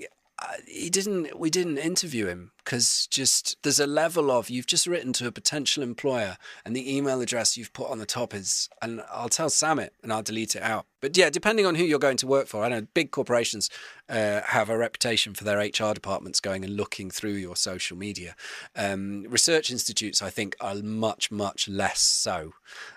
he 0.66 0.90
didn't, 0.90 1.38
we 1.38 1.50
didn't 1.50 1.78
interview 1.78 2.26
him 2.26 2.52
because 2.64 3.06
just 3.08 3.56
there's 3.62 3.78
a 3.78 3.86
level 3.86 4.30
of 4.30 4.48
you've 4.48 4.66
just 4.66 4.86
written 4.86 5.12
to 5.12 5.26
a 5.26 5.32
potential 5.32 5.82
employer 5.82 6.36
and 6.64 6.74
the 6.74 6.96
email 6.96 7.20
address 7.20 7.56
you've 7.56 7.72
put 7.72 7.90
on 7.90 7.98
the 7.98 8.06
top 8.06 8.34
is 8.34 8.68
and 8.80 9.02
I'll 9.12 9.28
tell 9.28 9.50
Sam 9.50 9.78
it 9.78 9.92
and 10.02 10.12
I'll 10.12 10.22
delete 10.22 10.56
it 10.56 10.62
out. 10.62 10.86
But 11.00 11.16
yeah, 11.16 11.28
depending 11.28 11.66
on 11.66 11.74
who 11.74 11.84
you're 11.84 11.98
going 11.98 12.16
to 12.18 12.26
work 12.26 12.46
for, 12.46 12.64
I 12.64 12.68
know 12.68 12.86
big 12.94 13.10
corporations 13.10 13.68
uh, 14.08 14.40
have 14.46 14.70
a 14.70 14.78
reputation 14.78 15.34
for 15.34 15.44
their 15.44 15.58
HR 15.58 15.92
departments 15.92 16.40
going 16.40 16.64
and 16.64 16.76
looking 16.76 17.10
through 17.10 17.34
your 17.34 17.56
social 17.56 17.96
media. 17.96 18.34
Um, 18.74 19.26
research 19.28 19.70
institutes, 19.70 20.22
I 20.22 20.30
think, 20.30 20.56
are 20.60 20.76
much 20.76 21.30
much 21.30 21.68
less 21.68 22.00
so. 22.00 22.52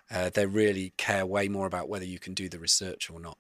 Uh, 0.09 0.29
they 0.29 0.45
really 0.45 0.93
care 0.97 1.25
way 1.25 1.49
more 1.49 1.67
about 1.67 1.89
whether 1.89 2.05
you 2.05 2.19
can 2.19 2.33
do 2.33 2.47
the 2.47 2.59
research 2.59 3.09
or 3.09 3.19
not. 3.19 3.37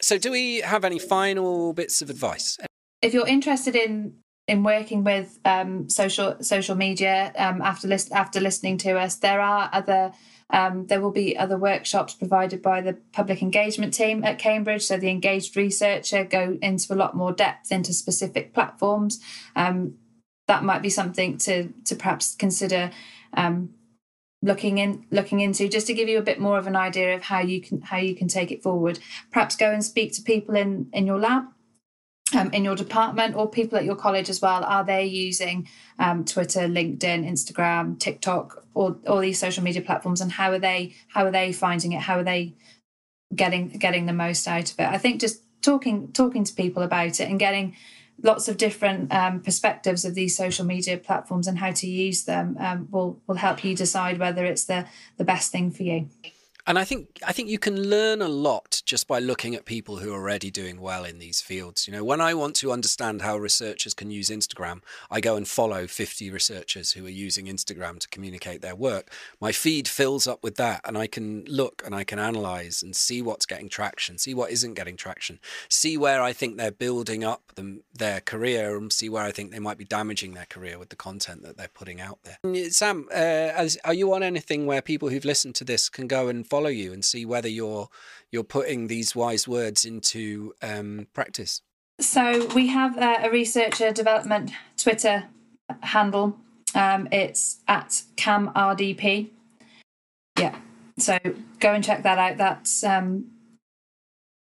So, 0.00 0.18
do 0.18 0.30
we 0.30 0.60
have 0.60 0.84
any 0.84 0.98
final 0.98 1.72
bits 1.72 2.02
of 2.02 2.10
advice? 2.10 2.58
If 3.02 3.14
you're 3.14 3.26
interested 3.26 3.76
in 3.76 4.14
in 4.46 4.62
working 4.62 5.04
with 5.04 5.38
um, 5.44 5.88
social 5.88 6.36
social 6.42 6.74
media 6.74 7.32
um, 7.36 7.62
after 7.62 7.88
list, 7.88 8.12
after 8.12 8.40
listening 8.40 8.76
to 8.78 8.98
us, 8.98 9.16
there 9.16 9.40
are 9.40 9.70
other 9.72 10.12
um, 10.50 10.86
there 10.86 11.00
will 11.00 11.10
be 11.10 11.36
other 11.36 11.56
workshops 11.56 12.14
provided 12.14 12.60
by 12.60 12.80
the 12.80 12.98
public 13.12 13.40
engagement 13.42 13.94
team 13.94 14.22
at 14.24 14.38
Cambridge. 14.38 14.82
So 14.82 14.96
the 14.96 15.08
engaged 15.08 15.56
researcher 15.56 16.24
go 16.24 16.58
into 16.60 16.92
a 16.92 16.96
lot 16.96 17.16
more 17.16 17.32
depth 17.32 17.72
into 17.72 17.92
specific 17.92 18.52
platforms. 18.52 19.20
Um, 19.56 19.94
that 20.46 20.62
might 20.62 20.82
be 20.82 20.90
something 20.90 21.38
to 21.38 21.72
to 21.86 21.96
perhaps 21.96 22.34
consider 22.34 22.90
um, 23.32 23.70
looking 24.42 24.76
in 24.76 25.06
looking 25.10 25.40
into 25.40 25.68
just 25.68 25.86
to 25.86 25.94
give 25.94 26.08
you 26.08 26.18
a 26.18 26.22
bit 26.22 26.38
more 26.38 26.58
of 26.58 26.66
an 26.66 26.76
idea 26.76 27.14
of 27.14 27.22
how 27.22 27.40
you 27.40 27.62
can 27.62 27.80
how 27.80 27.96
you 27.96 28.14
can 28.14 28.28
take 28.28 28.52
it 28.52 28.62
forward. 28.62 28.98
Perhaps 29.32 29.56
go 29.56 29.72
and 29.72 29.82
speak 29.82 30.12
to 30.12 30.22
people 30.22 30.54
in 30.54 30.88
in 30.92 31.06
your 31.06 31.18
lab 31.18 31.44
um, 32.34 32.50
in 32.52 32.64
your 32.64 32.76
department 32.76 33.34
or 33.36 33.48
people 33.48 33.78
at 33.78 33.84
your 33.84 33.96
college 33.96 34.28
as 34.28 34.40
well 34.40 34.64
are 34.64 34.84
they 34.84 35.04
using 35.04 35.68
um, 35.98 36.24
twitter 36.24 36.60
linkedin 36.60 37.28
instagram 37.28 37.98
tiktok 37.98 38.64
or 38.74 38.96
all 39.06 39.20
these 39.20 39.38
social 39.38 39.64
media 39.64 39.80
platforms? 39.80 40.20
And 40.20 40.32
how 40.32 40.50
are 40.50 40.58
they 40.58 40.94
how 41.08 41.24
are 41.24 41.30
they 41.30 41.52
finding 41.52 41.92
it? 41.92 42.02
How 42.02 42.18
are 42.18 42.24
they 42.24 42.54
getting 43.34 43.68
getting 43.68 44.06
the 44.06 44.12
most 44.12 44.46
out 44.46 44.70
of 44.70 44.78
it? 44.78 44.88
I 44.88 44.98
think 44.98 45.20
just 45.20 45.40
talking 45.62 46.12
talking 46.12 46.44
to 46.44 46.52
people 46.52 46.82
about 46.82 47.20
it 47.20 47.28
and 47.30 47.38
getting 47.38 47.76
lots 48.22 48.48
of 48.48 48.56
different 48.56 49.12
um, 49.12 49.40
perspectives 49.40 50.04
of 50.04 50.14
these 50.14 50.36
social 50.36 50.64
media 50.64 50.96
platforms 50.98 51.46
and 51.48 51.58
how 51.58 51.72
to 51.72 51.86
use 51.86 52.24
them 52.24 52.56
um, 52.60 52.88
will 52.90 53.20
will 53.26 53.36
help 53.36 53.64
you 53.64 53.74
decide 53.74 54.18
whether 54.18 54.44
it's 54.44 54.64
the 54.64 54.86
the 55.16 55.24
best 55.24 55.50
thing 55.52 55.70
for 55.70 55.84
you 55.84 56.08
and 56.66 56.78
I 56.78 56.84
think 56.84 57.20
I 57.26 57.32
think 57.32 57.48
you 57.48 57.58
can 57.58 57.90
learn 57.90 58.22
a 58.22 58.28
lot 58.28 58.82
just 58.86 59.06
by 59.06 59.18
looking 59.18 59.54
at 59.54 59.66
people 59.66 59.98
who 59.98 60.12
are 60.12 60.16
already 60.16 60.50
doing 60.50 60.80
well 60.80 61.04
in 61.04 61.18
these 61.18 61.40
fields. 61.42 61.86
You 61.86 61.92
know, 61.92 62.04
when 62.04 62.20
I 62.20 62.32
want 62.32 62.56
to 62.56 62.72
understand 62.72 63.22
how 63.22 63.36
researchers 63.36 63.92
can 63.92 64.10
use 64.10 64.30
Instagram, 64.30 64.80
I 65.10 65.20
go 65.20 65.36
and 65.36 65.46
follow 65.46 65.86
50 65.86 66.30
researchers 66.30 66.92
who 66.92 67.04
are 67.04 67.10
using 67.10 67.46
Instagram 67.46 67.98
to 68.00 68.08
communicate 68.08 68.62
their 68.62 68.74
work. 68.74 69.12
My 69.40 69.52
feed 69.52 69.88
fills 69.88 70.26
up 70.26 70.42
with 70.42 70.56
that 70.56 70.80
and 70.84 70.96
I 70.96 71.06
can 71.06 71.44
look 71.46 71.82
and 71.84 71.94
I 71.94 72.04
can 72.04 72.18
analyze 72.18 72.82
and 72.82 72.96
see 72.96 73.20
what's 73.20 73.46
getting 73.46 73.68
traction, 73.68 74.16
see 74.16 74.32
what 74.32 74.50
isn't 74.50 74.74
getting 74.74 74.96
traction, 74.96 75.40
see 75.68 75.98
where 75.98 76.22
I 76.22 76.32
think 76.32 76.56
they're 76.56 76.70
building 76.70 77.24
up 77.24 77.54
them, 77.56 77.82
their 77.92 78.20
career 78.20 78.76
and 78.76 78.92
see 78.92 79.10
where 79.10 79.24
I 79.24 79.32
think 79.32 79.50
they 79.50 79.58
might 79.58 79.78
be 79.78 79.84
damaging 79.84 80.32
their 80.32 80.46
career 80.46 80.78
with 80.78 80.88
the 80.88 80.96
content 80.96 81.42
that 81.42 81.58
they're 81.58 81.68
putting 81.68 82.00
out 82.00 82.20
there. 82.24 82.70
Sam, 82.70 83.06
uh, 83.10 83.14
as, 83.14 83.76
are 83.84 83.94
you 83.94 84.14
on 84.14 84.22
anything 84.22 84.64
where 84.64 84.80
people 84.80 85.10
who've 85.10 85.24
listened 85.24 85.54
to 85.56 85.64
this 85.64 85.90
can 85.90 86.08
go 86.08 86.28
and 86.28 86.46
follow 86.54 86.68
you 86.68 86.92
and 86.92 87.04
see 87.04 87.24
whether 87.24 87.48
you're 87.48 87.88
you're 88.30 88.44
putting 88.44 88.86
these 88.86 89.16
wise 89.16 89.48
words 89.48 89.84
into 89.84 90.54
um, 90.62 91.08
practice? 91.12 91.62
So 92.00 92.46
we 92.54 92.68
have 92.68 92.96
a, 92.96 93.26
a 93.26 93.30
researcher 93.30 93.90
development 93.90 94.52
Twitter 94.76 95.24
handle. 95.80 96.36
Um, 96.74 97.08
it's 97.10 97.60
at 97.66 98.02
camrdp. 98.16 99.30
Yeah. 100.38 100.56
So 100.96 101.18
go 101.58 101.72
and 101.72 101.82
check 101.82 102.04
that 102.04 102.18
out. 102.18 102.36
That's 102.36 102.84
um, 102.84 103.30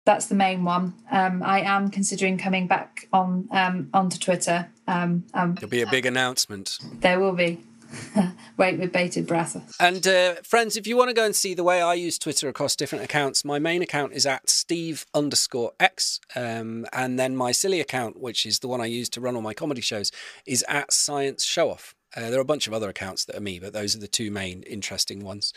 that's 0.06 0.26
the 0.26 0.36
main 0.36 0.64
one. 0.64 0.94
Um, 1.10 1.42
I 1.42 1.60
am 1.62 1.90
considering 1.90 2.38
coming 2.38 2.68
back 2.68 3.08
on 3.12 3.48
um, 3.50 3.90
onto 3.92 4.18
Twitter. 4.18 4.68
Um, 4.86 5.24
um, 5.34 5.56
There'll 5.56 5.68
be 5.68 5.82
a 5.82 5.90
big 5.90 6.06
announcement. 6.06 6.78
There 7.00 7.18
will 7.18 7.32
be. 7.32 7.60
Wait 8.56 8.78
with 8.78 8.92
bated 8.92 9.26
breath. 9.26 9.76
And 9.80 10.06
uh, 10.06 10.36
friends, 10.42 10.76
if 10.76 10.86
you 10.86 10.96
want 10.96 11.08
to 11.08 11.14
go 11.14 11.24
and 11.24 11.34
see 11.34 11.54
the 11.54 11.64
way 11.64 11.80
I 11.80 11.94
use 11.94 12.18
Twitter 12.18 12.48
across 12.48 12.76
different 12.76 13.04
accounts, 13.04 13.44
my 13.44 13.58
main 13.58 13.82
account 13.82 14.12
is 14.12 14.26
at 14.26 14.48
Steve 14.48 15.06
underscore 15.14 15.72
X, 15.80 16.20
um, 16.36 16.86
and 16.92 17.18
then 17.18 17.36
my 17.36 17.52
silly 17.52 17.80
account, 17.80 18.20
which 18.20 18.44
is 18.44 18.58
the 18.58 18.68
one 18.68 18.80
I 18.80 18.86
use 18.86 19.08
to 19.10 19.20
run 19.20 19.36
all 19.36 19.42
my 19.42 19.54
comedy 19.54 19.80
shows, 19.80 20.12
is 20.46 20.64
at 20.68 20.92
Science 20.92 21.44
Show 21.44 21.70
Off. 21.70 21.94
Uh, 22.16 22.30
there 22.30 22.38
are 22.38 22.42
a 22.42 22.44
bunch 22.44 22.66
of 22.66 22.72
other 22.72 22.88
accounts 22.88 23.24
that 23.24 23.36
are 23.36 23.40
me, 23.40 23.58
but 23.58 23.72
those 23.72 23.94
are 23.94 24.00
the 24.00 24.08
two 24.08 24.30
main 24.30 24.62
interesting 24.62 25.24
ones. 25.24 25.52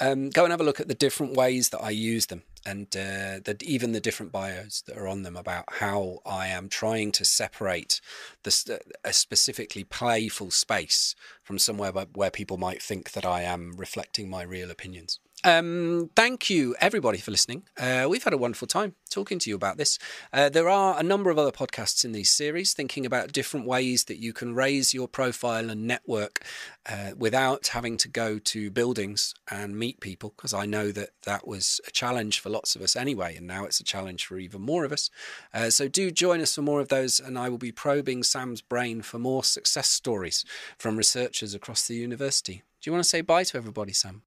Um, 0.00 0.30
go 0.30 0.44
and 0.44 0.50
have 0.50 0.60
a 0.60 0.64
look 0.64 0.80
at 0.80 0.88
the 0.88 0.94
different 0.94 1.34
ways 1.34 1.68
that 1.68 1.82
I 1.82 1.90
use 1.90 2.26
them 2.26 2.42
and 2.66 2.86
uh, 2.96 3.40
the, 3.44 3.56
even 3.62 3.92
the 3.92 4.00
different 4.00 4.32
bios 4.32 4.82
that 4.82 4.96
are 4.96 5.08
on 5.08 5.22
them 5.22 5.36
about 5.36 5.64
how 5.74 6.20
I 6.24 6.48
am 6.48 6.68
trying 6.68 7.12
to 7.12 7.24
separate 7.24 8.00
the, 8.42 8.80
a 9.04 9.12
specifically 9.12 9.84
playful 9.84 10.50
space 10.50 11.14
from 11.42 11.58
somewhere 11.58 11.92
where 11.92 12.30
people 12.30 12.56
might 12.56 12.82
think 12.82 13.12
that 13.12 13.26
I 13.26 13.42
am 13.42 13.72
reflecting 13.76 14.28
my 14.28 14.42
real 14.42 14.70
opinions. 14.70 15.18
Um, 15.44 16.10
thank 16.14 16.50
you, 16.50 16.76
everybody, 16.80 17.18
for 17.18 17.32
listening. 17.32 17.64
Uh, 17.76 18.06
we've 18.08 18.22
had 18.22 18.32
a 18.32 18.38
wonderful 18.38 18.68
time 18.68 18.94
talking 19.10 19.40
to 19.40 19.50
you 19.50 19.56
about 19.56 19.76
this. 19.76 19.98
Uh, 20.32 20.48
there 20.48 20.68
are 20.68 20.98
a 20.98 21.02
number 21.02 21.30
of 21.30 21.38
other 21.38 21.50
podcasts 21.50 22.04
in 22.04 22.12
these 22.12 22.30
series 22.30 22.74
thinking 22.74 23.04
about 23.04 23.32
different 23.32 23.66
ways 23.66 24.04
that 24.04 24.18
you 24.18 24.32
can 24.32 24.54
raise 24.54 24.94
your 24.94 25.08
profile 25.08 25.68
and 25.68 25.84
network 25.84 26.44
uh, 26.88 27.10
without 27.16 27.66
having 27.68 27.96
to 27.96 28.08
go 28.08 28.38
to 28.38 28.70
buildings 28.70 29.34
and 29.50 29.76
meet 29.76 29.98
people, 30.00 30.32
because 30.36 30.54
I 30.54 30.64
know 30.64 30.92
that 30.92 31.10
that 31.24 31.46
was 31.46 31.80
a 31.88 31.90
challenge 31.90 32.38
for 32.38 32.48
lots 32.48 32.76
of 32.76 32.82
us 32.82 32.94
anyway, 32.94 33.36
and 33.36 33.46
now 33.46 33.64
it's 33.64 33.80
a 33.80 33.84
challenge 33.84 34.24
for 34.24 34.38
even 34.38 34.60
more 34.60 34.84
of 34.84 34.92
us. 34.92 35.10
Uh, 35.52 35.70
so 35.70 35.88
do 35.88 36.12
join 36.12 36.40
us 36.40 36.54
for 36.54 36.62
more 36.62 36.80
of 36.80 36.88
those, 36.88 37.18
and 37.18 37.36
I 37.36 37.48
will 37.48 37.58
be 37.58 37.72
probing 37.72 38.22
Sam's 38.22 38.60
brain 38.60 39.02
for 39.02 39.18
more 39.18 39.42
success 39.42 39.88
stories 39.88 40.44
from 40.78 40.96
researchers 40.96 41.52
across 41.52 41.88
the 41.88 41.96
university. 41.96 42.62
Do 42.80 42.88
you 42.90 42.92
want 42.92 43.02
to 43.02 43.08
say 43.08 43.22
bye 43.22 43.44
to 43.44 43.56
everybody, 43.56 43.92
Sam? 43.92 44.22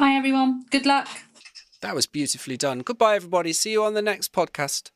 Bye, 0.00 0.12
everyone. 0.12 0.64
Good 0.70 0.86
luck. 0.86 1.08
That 1.82 1.94
was 1.94 2.06
beautifully 2.06 2.56
done. 2.56 2.78
Goodbye, 2.78 3.16
everybody. 3.16 3.52
See 3.52 3.72
you 3.72 3.84
on 3.84 3.92
the 3.92 4.00
next 4.00 4.32
podcast. 4.32 4.92